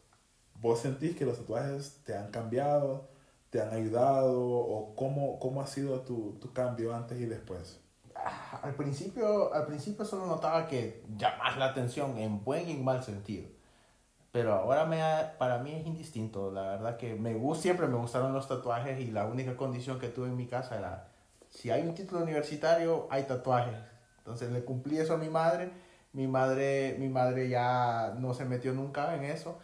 ¿Vos 0.62 0.80
sentís 0.80 1.14
que 1.14 1.26
los 1.26 1.36
tatuajes 1.36 2.00
te 2.06 2.16
han 2.16 2.30
cambiado, 2.30 3.06
te 3.50 3.60
han 3.60 3.74
ayudado 3.74 4.40
o 4.40 4.94
cómo, 4.96 5.38
cómo 5.38 5.60
ha 5.60 5.66
sido 5.66 6.00
tu, 6.00 6.38
tu 6.40 6.50
cambio 6.54 6.94
antes 6.94 7.20
y 7.20 7.26
después? 7.26 7.78
Ah, 8.14 8.60
al 8.62 8.74
principio, 8.74 9.52
al 9.52 9.66
principio 9.66 10.02
solo 10.06 10.24
notaba 10.24 10.66
que 10.66 11.04
llamas 11.18 11.58
la 11.58 11.66
atención 11.66 12.16
en 12.16 12.42
buen 12.42 12.66
y 12.66 12.72
en 12.72 12.82
mal 12.82 13.04
sentido. 13.04 13.46
Pero 14.32 14.54
ahora 14.54 14.86
me 14.86 14.98
para 15.38 15.58
mí 15.58 15.74
es 15.74 15.86
indistinto. 15.86 16.50
La 16.50 16.62
verdad 16.62 16.96
que 16.96 17.16
me 17.16 17.38
siempre 17.54 17.86
me 17.86 17.98
gustaron 17.98 18.32
los 18.32 18.48
tatuajes 18.48 18.98
y 18.98 19.10
la 19.10 19.26
única 19.26 19.58
condición 19.58 19.98
que 19.98 20.08
tuve 20.08 20.28
en 20.28 20.36
mi 20.38 20.46
casa 20.46 20.78
era, 20.78 21.08
si 21.50 21.70
hay 21.70 21.86
un 21.86 21.94
título 21.94 22.22
universitario, 22.22 23.08
hay 23.10 23.24
tatuajes. 23.24 23.76
Entonces 24.16 24.50
le 24.50 24.64
cumplí 24.64 24.96
eso 24.96 25.12
a 25.12 25.18
mi 25.18 25.28
madre 25.28 25.70
mi 26.12 26.26
madre, 26.26 26.96
mi 26.98 27.08
madre 27.08 27.48
ya 27.48 28.14
no 28.18 28.34
se 28.34 28.44
metió 28.44 28.72
nunca 28.72 29.14
en 29.14 29.24
eso. 29.24 29.58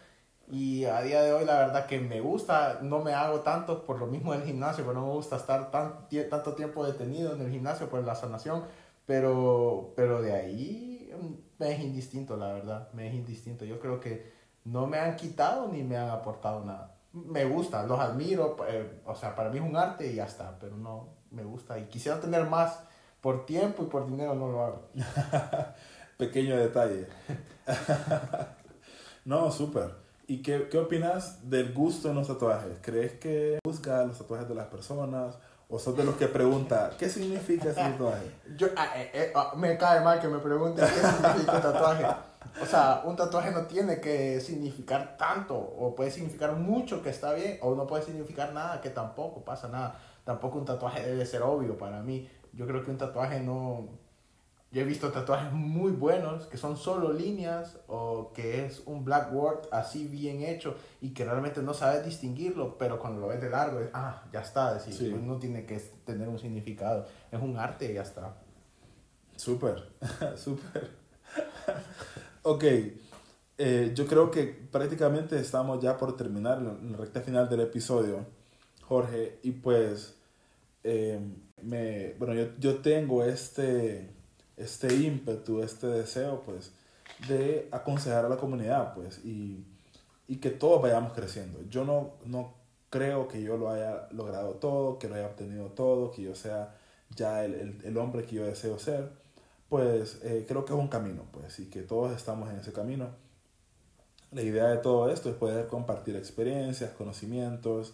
Y 0.47 0.85
a 0.85 1.01
día 1.01 1.23
de 1.23 1.33
hoy 1.33 1.45
la 1.45 1.57
verdad 1.57 1.87
que 1.87 1.99
me 1.99 2.21
gusta, 2.21 2.79
no 2.83 2.99
me 3.03 3.13
hago 3.13 3.39
tanto 3.41 3.83
por 3.83 3.97
lo 3.99 4.05
mismo 4.07 4.33
del 4.33 4.43
gimnasio, 4.43 4.85
pero 4.85 4.99
no 4.99 5.07
me 5.07 5.13
gusta 5.13 5.37
estar 5.37 5.71
tan, 5.71 6.07
tanto 6.29 6.53
tiempo 6.53 6.85
detenido 6.85 7.33
en 7.33 7.41
el 7.41 7.51
gimnasio 7.51 7.89
por 7.89 8.03
la 8.03 8.13
sanación, 8.15 8.63
pero, 9.07 9.93
pero 9.95 10.21
de 10.21 10.33
ahí 10.33 11.11
mm, 11.19 11.33
me 11.59 11.71
es 11.73 11.79
indistinto, 11.79 12.37
la 12.37 12.53
verdad, 12.53 12.89
me 12.93 13.07
es 13.07 13.15
indistinto. 13.15 13.65
Yo 13.65 13.79
creo 13.79 13.99
que 13.99 14.31
no 14.65 14.87
me 14.87 14.99
han 14.99 15.15
quitado 15.15 15.67
ni 15.67 15.83
me 15.83 15.97
han 15.97 16.09
aportado 16.09 16.63
nada. 16.63 16.95
Me 17.13 17.45
gusta, 17.45 17.83
los 17.83 17.99
admiro, 17.99 18.55
eh, 18.67 19.01
o 19.05 19.15
sea, 19.15 19.35
para 19.35 19.49
mí 19.49 19.57
es 19.57 19.63
un 19.63 19.75
arte 19.77 20.11
y 20.11 20.15
ya 20.15 20.25
está, 20.25 20.57
pero 20.59 20.75
no, 20.77 21.09
me 21.31 21.43
gusta 21.43 21.79
y 21.79 21.85
quisiera 21.85 22.19
tener 22.19 22.45
más 22.49 22.83
por 23.21 23.45
tiempo 23.45 23.83
y 23.83 23.85
por 23.87 24.05
dinero 24.05 24.35
no 24.35 24.49
lo 24.51 24.63
hago. 24.63 24.89
pequeño 26.17 26.57
detalle. 26.57 27.07
no, 29.25 29.51
súper. 29.51 29.91
¿Y 30.27 30.41
qué, 30.41 30.67
qué 30.69 30.77
opinas 30.77 31.49
del 31.49 31.73
gusto 31.73 32.09
en 32.09 32.15
los 32.15 32.27
tatuajes? 32.27 32.79
¿Crees 32.81 33.13
que 33.13 33.59
juzga 33.65 34.05
los 34.05 34.17
tatuajes 34.17 34.49
de 34.49 34.55
las 34.55 34.67
personas? 34.67 35.37
¿O 35.67 35.79
sos 35.79 35.97
de 35.97 36.03
los 36.03 36.15
que 36.15 36.27
pregunta, 36.27 36.91
¿qué 36.97 37.09
significa 37.09 37.69
ese 37.69 37.81
tatuaje? 37.81 38.31
Yo, 38.55 38.67
ah, 38.77 38.91
eh, 38.97 39.09
eh, 39.13 39.31
ah, 39.33 39.53
me 39.57 39.75
cae 39.77 39.99
mal 40.01 40.19
que 40.19 40.27
me 40.27 40.37
pregunten 40.37 40.85
qué 40.85 40.93
significa 40.93 41.53
un 41.53 41.61
tatuaje. 41.61 42.05
O 42.61 42.65
sea, 42.67 43.01
un 43.03 43.15
tatuaje 43.15 43.51
no 43.51 43.65
tiene 43.65 43.99
que 43.99 44.39
significar 44.41 45.17
tanto, 45.17 45.57
o 45.57 45.95
puede 45.95 46.11
significar 46.11 46.55
mucho 46.55 47.01
que 47.01 47.09
está 47.09 47.33
bien, 47.33 47.57
o 47.61 47.73
no 47.73 47.87
puede 47.87 48.03
significar 48.03 48.53
nada 48.53 48.79
que 48.79 48.91
tampoco 48.91 49.43
pasa 49.43 49.67
nada. 49.67 49.99
Tampoco 50.23 50.59
un 50.59 50.65
tatuaje 50.65 51.03
debe 51.03 51.25
ser 51.25 51.41
obvio 51.41 51.77
para 51.79 52.03
mí. 52.03 52.29
Yo 52.53 52.67
creo 52.67 52.83
que 52.83 52.91
un 52.91 52.97
tatuaje 52.97 53.39
no, 53.39 53.89
yo 54.71 54.81
he 54.81 54.83
visto 54.83 55.11
tatuajes 55.11 55.53
muy 55.53 55.93
buenos 55.93 56.47
que 56.47 56.57
son 56.57 56.75
solo 56.75 57.13
líneas 57.13 57.77
o 57.87 58.33
que 58.33 58.65
es 58.65 58.83
un 58.85 59.05
blackboard 59.05 59.69
así 59.71 60.05
bien 60.05 60.41
hecho 60.41 60.75
y 60.99 61.13
que 61.13 61.23
realmente 61.23 61.61
no 61.61 61.73
sabes 61.73 62.03
distinguirlo, 62.03 62.77
pero 62.77 62.99
cuando 62.99 63.21
lo 63.21 63.27
ves 63.27 63.39
de 63.39 63.49
largo, 63.49 63.79
es, 63.79 63.89
ah, 63.93 64.23
ya 64.33 64.41
está, 64.41 64.73
decir, 64.73 65.11
pues 65.11 65.23
no 65.23 65.37
tiene 65.37 65.65
que 65.65 65.79
tener 66.05 66.27
un 66.27 66.39
significado, 66.39 67.05
es 67.31 67.41
un 67.41 67.57
arte 67.57 67.89
y 67.89 67.93
ya 67.93 68.01
está. 68.01 68.35
Súper, 69.37 69.91
súper. 70.35 70.91
ok, 72.43 72.63
eh, 73.57 73.91
yo 73.95 74.05
creo 74.05 74.29
que 74.29 74.43
prácticamente 74.43 75.39
estamos 75.39 75.81
ya 75.81 75.97
por 75.97 76.17
terminar 76.17 76.61
la 76.61 76.97
recta 76.97 77.21
final 77.21 77.47
del 77.47 77.61
episodio, 77.61 78.25
Jorge, 78.81 79.39
y 79.43 79.51
pues, 79.51 80.15
eh, 80.83 81.19
me, 81.61 82.13
bueno, 82.19 82.33
yo, 82.33 82.47
yo 82.59 82.79
tengo 82.79 83.23
este 83.23 84.15
este 84.57 84.93
ímpetu, 84.95 85.61
este 85.61 85.87
deseo, 85.87 86.41
pues, 86.45 86.71
de 87.27 87.67
aconsejar 87.71 88.25
a 88.25 88.29
la 88.29 88.37
comunidad, 88.37 88.93
pues, 88.93 89.23
y 89.25 89.63
y 90.27 90.37
que 90.37 90.49
todos 90.49 90.81
vayamos 90.81 91.13
creciendo. 91.13 91.59
Yo 91.69 91.85
no, 91.85 92.13
no 92.25 92.53
creo 92.89 93.27
que 93.27 93.41
yo 93.41 93.57
lo 93.57 93.69
haya 93.69 94.07
logrado 94.11 94.55
todo, 94.55 94.97
que 94.99 95.07
lo 95.07 95.15
haya 95.15 95.27
obtenido 95.27 95.67
todo, 95.67 96.11
que 96.11 96.23
yo 96.23 96.35
sea 96.35 96.75
ya 97.15 97.45
el, 97.45 97.53
el, 97.53 97.81
el 97.83 97.97
hombre 97.97 98.25
que 98.25 98.35
yo 98.35 98.45
deseo 98.45 98.79
ser. 98.79 99.11
Pues 99.69 100.19
eh, 100.23 100.45
creo 100.47 100.65
que 100.65 100.73
es 100.73 100.79
un 100.79 100.87
camino, 100.87 101.23
pues, 101.31 101.59
y 101.59 101.65
que 101.69 101.81
todos 101.81 102.15
estamos 102.15 102.49
en 102.51 102.59
ese 102.59 102.73
camino. 102.73 103.09
La 104.31 104.41
idea 104.41 104.67
de 104.67 104.77
todo 104.77 105.09
esto 105.09 105.29
es 105.29 105.35
poder 105.35 105.67
compartir 105.67 106.15
experiencias, 106.15 106.91
conocimientos 106.91 107.93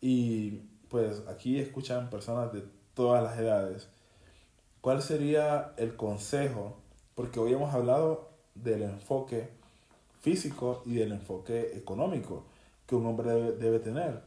y 0.00 0.62
pues 0.88 1.22
aquí 1.28 1.58
escuchan 1.58 2.10
personas 2.10 2.52
de 2.52 2.64
todas 2.94 3.22
las 3.22 3.38
edades. 3.38 3.88
¿Cuál 4.82 5.00
sería 5.00 5.74
el 5.76 5.94
consejo? 5.94 6.76
Porque 7.14 7.38
hoy 7.38 7.52
hemos 7.52 7.72
hablado 7.72 8.30
del 8.56 8.82
enfoque 8.82 9.48
físico 10.20 10.82
y 10.84 10.94
del 10.94 11.12
enfoque 11.12 11.76
económico 11.76 12.46
que 12.84 12.96
un 12.96 13.06
hombre 13.06 13.30
debe, 13.30 13.52
debe 13.52 13.78
tener. 13.78 14.22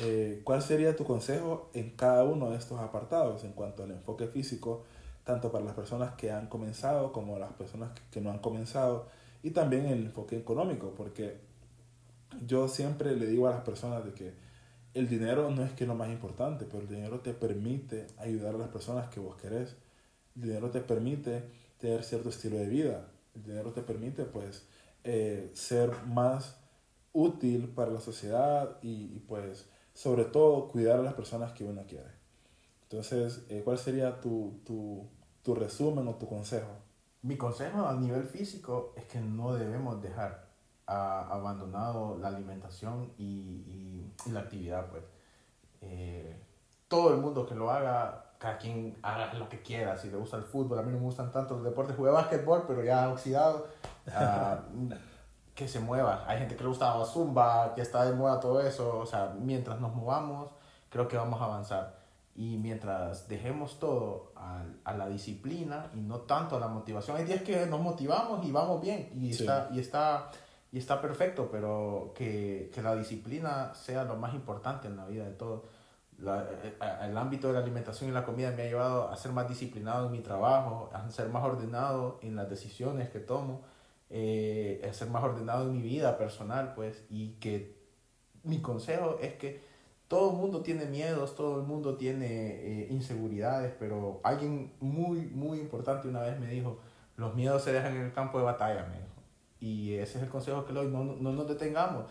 Eh, 0.00 0.40
¿Cuál 0.44 0.62
sería 0.62 0.96
tu 0.96 1.04
consejo 1.04 1.68
en 1.74 1.90
cada 1.90 2.24
uno 2.24 2.48
de 2.48 2.56
estos 2.56 2.80
apartados 2.80 3.44
en 3.44 3.52
cuanto 3.52 3.82
al 3.82 3.90
enfoque 3.90 4.28
físico, 4.28 4.84
tanto 5.24 5.52
para 5.52 5.62
las 5.62 5.74
personas 5.74 6.14
que 6.14 6.32
han 6.32 6.46
comenzado 6.46 7.12
como 7.12 7.38
las 7.38 7.52
personas 7.52 7.92
que, 7.92 8.00
que 8.12 8.20
no 8.22 8.30
han 8.30 8.38
comenzado, 8.38 9.08
y 9.42 9.50
también 9.50 9.84
el 9.84 10.06
enfoque 10.06 10.38
económico? 10.38 10.94
Porque 10.96 11.36
yo 12.46 12.66
siempre 12.66 13.14
le 13.14 13.26
digo 13.26 13.46
a 13.46 13.50
las 13.50 13.60
personas 13.60 14.06
de 14.06 14.14
que 14.14 14.32
el 14.94 15.08
dinero 15.08 15.50
no 15.50 15.64
es 15.64 15.72
que 15.72 15.84
es 15.84 15.88
lo 15.88 15.94
más 15.94 16.10
importante, 16.10 16.66
pero 16.66 16.80
el 16.80 16.88
dinero 16.88 17.20
te 17.20 17.32
permite 17.32 18.06
ayudar 18.18 18.54
a 18.54 18.58
las 18.58 18.68
personas 18.68 19.08
que 19.08 19.20
vos 19.20 19.36
querés. 19.36 19.76
El 20.36 20.42
dinero 20.42 20.70
te 20.70 20.80
permite 20.80 21.44
tener 21.78 22.04
cierto 22.04 22.28
estilo 22.28 22.56
de 22.56 22.66
vida. 22.66 23.08
El 23.34 23.42
dinero 23.44 23.72
te 23.72 23.82
permite, 23.82 24.24
pues, 24.24 24.66
eh, 25.04 25.50
ser 25.54 25.90
más 26.06 26.56
útil 27.12 27.68
para 27.68 27.90
la 27.90 28.00
sociedad 28.00 28.78
y, 28.82 29.14
y, 29.16 29.24
pues, 29.26 29.66
sobre 29.94 30.24
todo, 30.24 30.68
cuidar 30.68 31.00
a 31.00 31.02
las 31.02 31.14
personas 31.14 31.52
que 31.52 31.64
uno 31.64 31.84
quiere. 31.86 32.10
Entonces, 32.84 33.44
eh, 33.48 33.62
¿cuál 33.64 33.78
sería 33.78 34.20
tu, 34.20 34.60
tu, 34.66 35.08
tu 35.42 35.54
resumen 35.54 36.06
o 36.08 36.16
tu 36.16 36.28
consejo? 36.28 36.70
Mi 37.22 37.36
consejo 37.36 37.86
a 37.86 37.94
nivel 37.98 38.24
físico 38.24 38.92
es 38.96 39.04
que 39.04 39.20
no 39.20 39.54
debemos 39.54 40.02
dejar 40.02 40.51
a, 40.92 41.28
abandonado 41.28 42.18
la 42.18 42.28
alimentación 42.28 43.12
y, 43.18 43.24
y, 43.24 44.12
y 44.26 44.30
la 44.30 44.40
actividad, 44.40 44.86
pues. 44.90 45.02
Eh, 45.80 46.40
todo 46.88 47.12
el 47.14 47.20
mundo 47.20 47.46
que 47.46 47.54
lo 47.54 47.70
haga, 47.70 48.32
cada 48.38 48.58
quien 48.58 48.96
haga 49.02 49.32
lo 49.34 49.48
que 49.48 49.62
quiera, 49.62 49.96
si 49.96 50.10
le 50.10 50.16
gusta 50.18 50.36
el 50.36 50.42
fútbol, 50.44 50.78
a 50.78 50.82
mí 50.82 50.92
no 50.92 50.98
me 50.98 51.04
gustan 51.04 51.32
tanto 51.32 51.54
los 51.54 51.64
deportes, 51.64 51.96
jugué 51.96 52.10
básquetbol, 52.10 52.64
pero 52.66 52.84
ya 52.84 53.08
oxidado, 53.08 53.66
uh, 54.08 54.92
que 55.54 55.66
se 55.68 55.80
mueva. 55.80 56.24
Hay 56.26 56.38
gente 56.38 56.54
que 56.56 56.62
le 56.62 56.68
gusta 56.68 56.92
zumba, 57.06 57.74
que 57.74 57.80
está 57.82 58.04
de 58.04 58.14
moda 58.14 58.38
todo 58.40 58.60
eso, 58.60 58.98
o 58.98 59.06
sea, 59.06 59.34
mientras 59.38 59.80
nos 59.80 59.94
movamos, 59.94 60.50
creo 60.90 61.08
que 61.08 61.16
vamos 61.16 61.40
a 61.40 61.44
avanzar. 61.46 62.02
Y 62.34 62.56
mientras 62.58 63.28
dejemos 63.28 63.78
todo 63.78 64.32
a, 64.36 64.62
a 64.84 64.92
la 64.94 65.08
disciplina 65.08 65.90
y 65.94 66.00
no 66.00 66.20
tanto 66.20 66.56
a 66.56 66.60
la 66.60 66.68
motivación, 66.68 67.16
hay 67.16 67.24
días 67.24 67.42
que 67.42 67.66
nos 67.66 67.80
motivamos 67.80 68.44
y 68.44 68.50
vamos 68.52 68.80
bien 68.80 69.10
y 69.14 69.32
Sí. 69.34 69.42
está, 69.42 69.68
y 69.72 69.80
está 69.80 70.30
y 70.72 70.78
está 70.78 71.00
perfecto, 71.02 71.50
pero 71.52 72.12
que, 72.16 72.70
que 72.74 72.82
la 72.82 72.96
disciplina 72.96 73.74
sea 73.74 74.04
lo 74.04 74.16
más 74.16 74.34
importante 74.34 74.88
en 74.88 74.96
la 74.96 75.06
vida 75.06 75.24
de 75.26 75.32
todos. 75.32 75.62
La, 76.18 76.44
eh, 76.64 76.74
el 77.02 77.16
ámbito 77.18 77.48
de 77.48 77.54
la 77.54 77.60
alimentación 77.60 78.08
y 78.08 78.12
la 78.12 78.24
comida 78.24 78.50
me 78.52 78.62
ha 78.62 78.66
llevado 78.66 79.10
a 79.10 79.16
ser 79.16 79.32
más 79.32 79.48
disciplinado 79.48 80.06
en 80.06 80.12
mi 80.12 80.20
trabajo, 80.20 80.90
a 80.94 81.10
ser 81.10 81.28
más 81.28 81.44
ordenado 81.44 82.18
en 82.22 82.36
las 82.36 82.48
decisiones 82.48 83.10
que 83.10 83.18
tomo, 83.20 83.62
eh, 84.08 84.86
a 84.88 84.92
ser 84.94 85.08
más 85.08 85.22
ordenado 85.22 85.66
en 85.66 85.76
mi 85.76 85.82
vida 85.82 86.16
personal, 86.16 86.72
pues, 86.74 87.04
y 87.10 87.34
que 87.34 87.76
mi 88.42 88.62
consejo 88.62 89.18
es 89.20 89.34
que 89.34 89.62
todo 90.08 90.30
el 90.30 90.36
mundo 90.36 90.62
tiene 90.62 90.86
miedos, 90.86 91.36
todo 91.36 91.60
el 91.60 91.66
mundo 91.66 91.96
tiene 91.96 92.26
eh, 92.26 92.86
inseguridades, 92.90 93.74
pero 93.78 94.20
alguien 94.24 94.72
muy, 94.80 95.26
muy 95.26 95.58
importante 95.58 96.08
una 96.08 96.20
vez 96.20 96.38
me 96.40 96.46
dijo, 96.46 96.78
los 97.16 97.34
miedos 97.34 97.62
se 97.62 97.72
dejan 97.72 97.96
en 97.96 98.02
el 98.02 98.12
campo 98.12 98.38
de 98.38 98.44
batalla, 98.44 98.86
me 98.86 98.96
dijo. 98.96 99.11
Y 99.62 99.94
ese 99.94 100.18
es 100.18 100.24
el 100.24 100.28
consejo 100.28 100.64
que 100.64 100.72
le 100.72 100.80
doy, 100.80 100.88
no, 100.90 101.04
no, 101.04 101.14
no 101.14 101.32
nos 101.32 101.46
detengamos. 101.46 102.06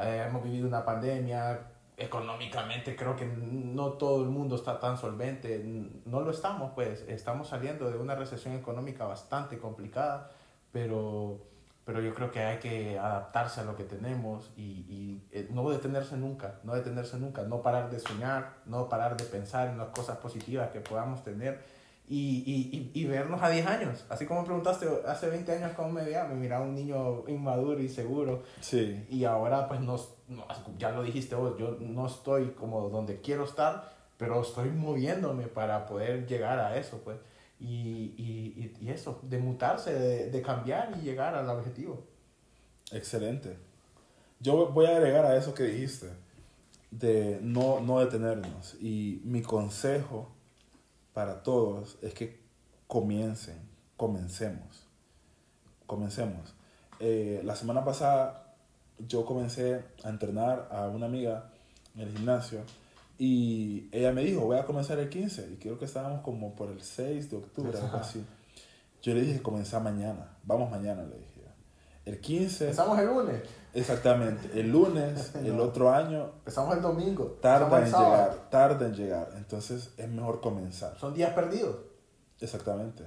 Eh, 0.00 0.24
hemos 0.28 0.42
vivido 0.42 0.66
una 0.66 0.84
pandemia, 0.84 1.60
económicamente 1.96 2.96
creo 2.96 3.14
que 3.14 3.24
no 3.24 3.92
todo 3.92 4.24
el 4.24 4.30
mundo 4.30 4.56
está 4.56 4.80
tan 4.80 4.98
solvente, 4.98 5.62
no 6.04 6.20
lo 6.22 6.32
estamos, 6.32 6.72
pues 6.74 7.04
estamos 7.06 7.48
saliendo 7.48 7.88
de 7.88 7.98
una 7.98 8.16
recesión 8.16 8.54
económica 8.54 9.04
bastante 9.04 9.58
complicada, 9.58 10.28
pero, 10.72 11.38
pero 11.84 12.00
yo 12.00 12.12
creo 12.14 12.32
que 12.32 12.40
hay 12.40 12.58
que 12.58 12.98
adaptarse 12.98 13.60
a 13.60 13.64
lo 13.64 13.76
que 13.76 13.84
tenemos 13.84 14.50
y, 14.56 14.62
y 14.88 15.22
eh, 15.30 15.46
no 15.52 15.70
detenerse 15.70 16.16
nunca, 16.16 16.58
no 16.64 16.74
detenerse 16.74 17.16
nunca, 17.16 17.42
no 17.42 17.62
parar 17.62 17.90
de 17.90 18.00
soñar, 18.00 18.56
no 18.66 18.88
parar 18.88 19.16
de 19.16 19.24
pensar 19.24 19.68
en 19.68 19.78
las 19.78 19.90
cosas 19.90 20.16
positivas 20.18 20.70
que 20.70 20.80
podamos 20.80 21.22
tener 21.22 21.77
y, 22.08 22.42
y, 22.46 22.90
y, 22.94 23.04
vernos 23.04 23.42
a 23.42 23.50
10 23.50 23.66
años. 23.66 24.04
Así 24.08 24.24
como 24.24 24.44
preguntaste 24.44 24.86
hace 25.06 25.28
20 25.28 25.52
años 25.52 25.72
cómo 25.76 25.90
me 25.90 26.04
veía, 26.04 26.24
me 26.24 26.34
miraba 26.34 26.64
un 26.64 26.74
niño 26.74 27.28
inmaduro 27.28 27.80
y 27.80 27.88
seguro. 27.88 28.42
Sí. 28.60 29.04
Y 29.10 29.24
ahora 29.24 29.68
pues 29.68 29.80
no, 29.80 29.96
no, 30.28 30.46
ya 30.78 30.90
lo 30.90 31.02
dijiste 31.02 31.34
vos, 31.34 31.58
yo 31.58 31.76
no 31.80 32.06
estoy 32.06 32.52
como 32.52 32.88
donde 32.88 33.20
quiero 33.20 33.44
estar, 33.44 33.92
pero 34.16 34.40
estoy 34.40 34.70
moviéndome 34.70 35.48
para 35.48 35.86
poder 35.86 36.26
llegar 36.26 36.58
a 36.58 36.78
eso, 36.78 37.00
pues. 37.04 37.18
Y, 37.60 38.14
y, 38.16 38.76
y 38.80 38.88
eso, 38.90 39.20
de 39.22 39.38
mutarse, 39.38 39.92
de, 39.92 40.30
de 40.30 40.42
cambiar 40.42 40.92
y 40.96 41.04
llegar 41.04 41.34
al 41.34 41.50
objetivo. 41.50 42.04
Excelente. 42.92 43.58
Yo 44.40 44.68
voy 44.68 44.86
a 44.86 44.96
agregar 44.96 45.26
a 45.26 45.36
eso 45.36 45.52
que 45.52 45.64
dijiste, 45.64 46.08
de 46.90 47.38
no, 47.42 47.80
no 47.80 48.00
detenernos. 48.00 48.76
Y 48.80 49.20
mi 49.24 49.42
consejo 49.42 50.37
para 51.18 51.42
todos 51.42 51.98
es 52.00 52.14
que 52.14 52.38
comiencen, 52.86 53.58
comencemos, 53.96 54.86
comencemos. 55.84 56.54
Eh, 57.00 57.40
la 57.42 57.56
semana 57.56 57.84
pasada 57.84 58.54
yo 59.00 59.24
comencé 59.24 59.84
a 60.04 60.10
entrenar 60.10 60.68
a 60.70 60.86
una 60.86 61.06
amiga 61.06 61.50
en 61.96 62.02
el 62.02 62.12
gimnasio 62.12 62.60
y 63.18 63.88
ella 63.90 64.12
me 64.12 64.22
dijo, 64.22 64.42
voy 64.42 64.58
a 64.58 64.64
comenzar 64.64 65.00
el 65.00 65.08
15 65.08 65.54
y 65.54 65.56
creo 65.56 65.76
que 65.76 65.86
estábamos 65.86 66.20
como 66.20 66.54
por 66.54 66.70
el 66.70 66.82
6 66.82 67.32
de 67.32 67.36
octubre, 67.36 67.76
algo 67.76 67.96
así. 67.96 68.24
Yo 69.02 69.12
le 69.12 69.22
dije, 69.22 69.42
comenzá 69.42 69.80
mañana, 69.80 70.36
vamos 70.44 70.70
mañana, 70.70 71.02
le 71.02 71.16
dije. 71.16 71.37
El 72.08 72.20
15... 72.20 72.64
Empezamos 72.64 72.98
el 72.98 73.06
lunes. 73.06 73.42
Exactamente, 73.74 74.58
el 74.58 74.72
lunes, 74.72 75.34
el 75.44 75.60
otro 75.60 75.92
año, 75.92 76.32
Empezamos 76.38 76.74
el 76.74 76.82
domingo. 76.82 77.36
tarda 77.42 77.80
en 77.80 77.84
llegar, 77.84 78.48
tarda 78.50 78.86
en 78.86 78.94
llegar. 78.94 79.30
Entonces 79.36 79.90
es 79.98 80.08
mejor 80.08 80.40
comenzar. 80.40 80.98
Son 80.98 81.12
días 81.12 81.34
perdidos. 81.34 81.76
Exactamente. 82.40 83.04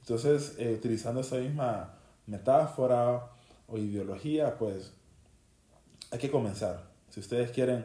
Entonces, 0.00 0.54
eh, 0.58 0.74
utilizando 0.74 1.22
esa 1.22 1.36
misma 1.36 1.94
metáfora 2.26 3.30
o 3.66 3.78
ideología, 3.78 4.56
pues 4.58 4.92
hay 6.12 6.20
que 6.20 6.30
comenzar. 6.30 6.84
Si 7.10 7.18
ustedes 7.18 7.50
quieren 7.50 7.84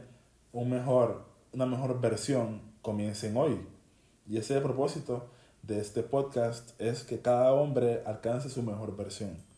un 0.52 0.70
mejor, 0.70 1.26
una 1.54 1.66
mejor 1.66 2.00
versión, 2.00 2.62
comiencen 2.84 3.36
hoy. 3.36 3.66
Y 4.28 4.38
ese 4.38 4.58
el 4.58 4.62
propósito 4.62 5.28
de 5.64 5.80
este 5.80 6.04
podcast 6.04 6.80
es 6.80 7.04
que 7.04 7.20
cada 7.20 7.52
hombre 7.54 8.04
alcance 8.06 8.50
su 8.50 8.62
mejor 8.62 8.96
versión. 8.96 9.49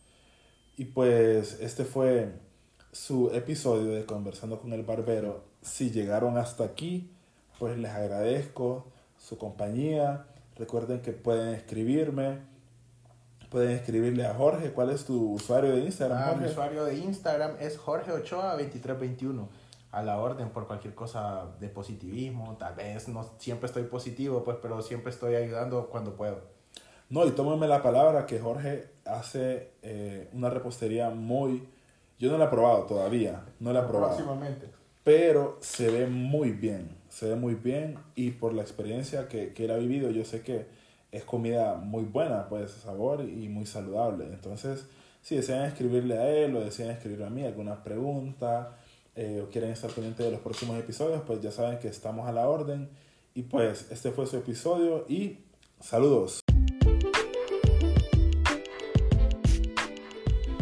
Y 0.82 0.86
pues 0.86 1.60
este 1.62 1.86
fue 1.86 2.32
su 2.92 3.30
episodio 3.36 3.92
de 3.92 4.04
Conversando 4.04 4.60
con 4.60 4.74
el 4.74 4.82
Barbero. 4.82 5.44
Si 5.62 5.92
llegaron 5.92 6.40
hasta 6.40 6.64
aquí, 6.64 7.12
pues 7.60 7.78
les 7.78 7.92
agradezco 7.92 8.88
su 9.16 9.38
compañía. 9.38 10.26
Recuerden 10.58 11.04
que 11.04 11.12
pueden 11.12 11.54
escribirme, 11.54 12.40
pueden 13.52 13.74
escribirle 13.74 14.26
a 14.26 14.34
Jorge. 14.34 14.72
¿Cuál 14.72 14.90
es 14.90 15.06
tu 15.06 15.34
usuario 15.34 15.76
de 15.76 15.82
Instagram, 15.82 16.18
Ah, 16.20 16.34
mi 16.34 16.48
usuario 16.48 16.84
de 16.86 16.98
Instagram 16.98 17.58
es 17.60 17.78
Jorge 17.78 18.12
Ochoa 18.12 18.54
2321. 18.54 19.50
A 19.92 20.02
la 20.02 20.18
orden 20.18 20.50
por 20.50 20.66
cualquier 20.66 20.96
cosa 20.96 21.46
de 21.60 21.70
positivismo. 21.70 22.58
Tal 22.58 22.74
vez 22.74 23.08
no 23.08 23.30
siempre 23.38 23.68
estoy 23.68 23.84
positivo, 23.84 24.44
pues, 24.44 24.58
pero 24.60 24.82
siempre 24.82 25.12
estoy 25.12 25.36
ayudando 25.36 25.90
cuando 25.92 26.16
puedo. 26.16 26.42
No, 27.12 27.28
y 27.28 27.32
tómame 27.32 27.68
la 27.68 27.84
palabra 27.84 28.26
que 28.26 28.40
Jorge 28.40 28.88
hace 29.06 29.74
eh, 29.84 30.30
una 30.34 30.50
repostería 30.50 31.10
muy... 31.10 31.68
Yo 32.18 32.32
no 32.32 32.38
la 32.38 32.46
he 32.46 32.48
probado 32.48 32.86
todavía, 32.86 33.44
no 33.60 33.74
la 33.74 33.82
he 33.82 33.84
probado. 33.84 34.16
Próximamente. 34.16 34.68
pero 35.04 35.58
se 35.60 35.90
ve 35.90 36.08
muy 36.08 36.52
bien, 36.52 36.90
se 37.10 37.28
ve 37.28 37.36
muy 37.36 37.56
bien 37.56 37.98
y 38.16 38.32
por 38.32 38.54
la 38.54 38.62
experiencia 38.62 39.28
que, 39.28 39.54
que 39.54 39.66
él 39.66 39.72
ha 39.72 39.78
vivido 39.78 40.12
yo 40.12 40.24
sé 40.24 40.42
que 40.42 40.68
es 41.12 41.24
comida 41.26 41.76
muy 41.76 42.04
buena, 42.04 42.48
pues 42.48 42.72
sabor 42.72 43.22
y 43.22 43.50
muy 43.50 43.66
saludable. 43.66 44.26
Entonces, 44.26 44.86
si 45.22 45.36
desean 45.36 45.66
escribirle 45.66 46.18
a 46.18 46.30
él 46.30 46.56
o 46.56 46.62
desean 46.62 46.92
escribirme 46.92 47.26
a 47.26 47.30
mí 47.30 47.46
alguna 47.46 47.84
pregunta 47.84 48.78
eh, 49.16 49.44
o 49.44 49.50
quieren 49.50 49.72
estar 49.72 49.92
pendientes 49.92 50.26
de 50.26 50.32
los 50.32 50.42
próximos 50.42 50.80
episodios, 50.80 51.22
pues 51.28 51.42
ya 51.42 51.52
saben 51.52 51.80
que 51.80 51.90
estamos 51.90 52.28
a 52.28 52.32
la 52.32 52.48
orden. 52.48 52.90
Y 53.34 53.44
pues 53.44 53.92
este 53.92 54.12
fue 54.12 54.28
su 54.28 54.38
episodio 54.38 55.06
y 55.08 55.40
saludos. 55.80 56.41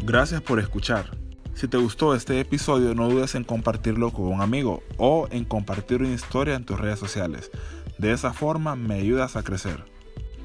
Gracias 0.10 0.42
por 0.42 0.60
escuchar. 0.60 1.12
Si 1.54 1.68
te 1.68 1.78
gustó 1.78 2.16
este 2.16 2.40
episodio, 2.40 2.96
no 2.96 3.08
dudes 3.08 3.36
en 3.36 3.44
compartirlo 3.44 4.10
con 4.10 4.26
un 4.26 4.42
amigo 4.42 4.82
o 4.98 5.28
en 5.30 5.46
compartir 5.46 6.02
una 6.02 6.16
historia 6.16 6.56
en 6.56 6.66
tus 6.66 6.80
redes 6.80 6.98
sociales. 6.98 7.52
De 8.00 8.12
esa 8.12 8.34
forma 8.34 8.76
me 8.76 8.96
ayudas 8.96 9.36
a 9.36 9.44
crecer. 9.44 9.86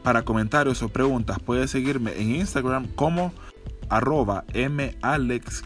Para 0.02 0.20
comentarios 0.22 0.82
o 0.82 0.90
preguntas 0.90 1.38
puedes 1.42 1.70
seguirme 1.70 2.12
en 2.20 2.34
Instagram 2.34 2.88
como 2.88 3.32
arroba 3.88 4.44
malex-mc. 4.52 5.64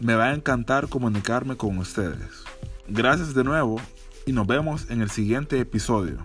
Me 0.00 0.14
va 0.14 0.24
a 0.30 0.34
encantar 0.34 0.88
comunicarme 0.88 1.58
con 1.58 1.76
ustedes. 1.76 2.44
Gracias 2.88 3.34
de 3.34 3.44
nuevo 3.44 3.78
y 4.24 4.32
nos 4.32 4.46
vemos 4.46 4.88
en 4.88 5.02
el 5.02 5.10
siguiente 5.10 5.60
episodio. 5.60 6.24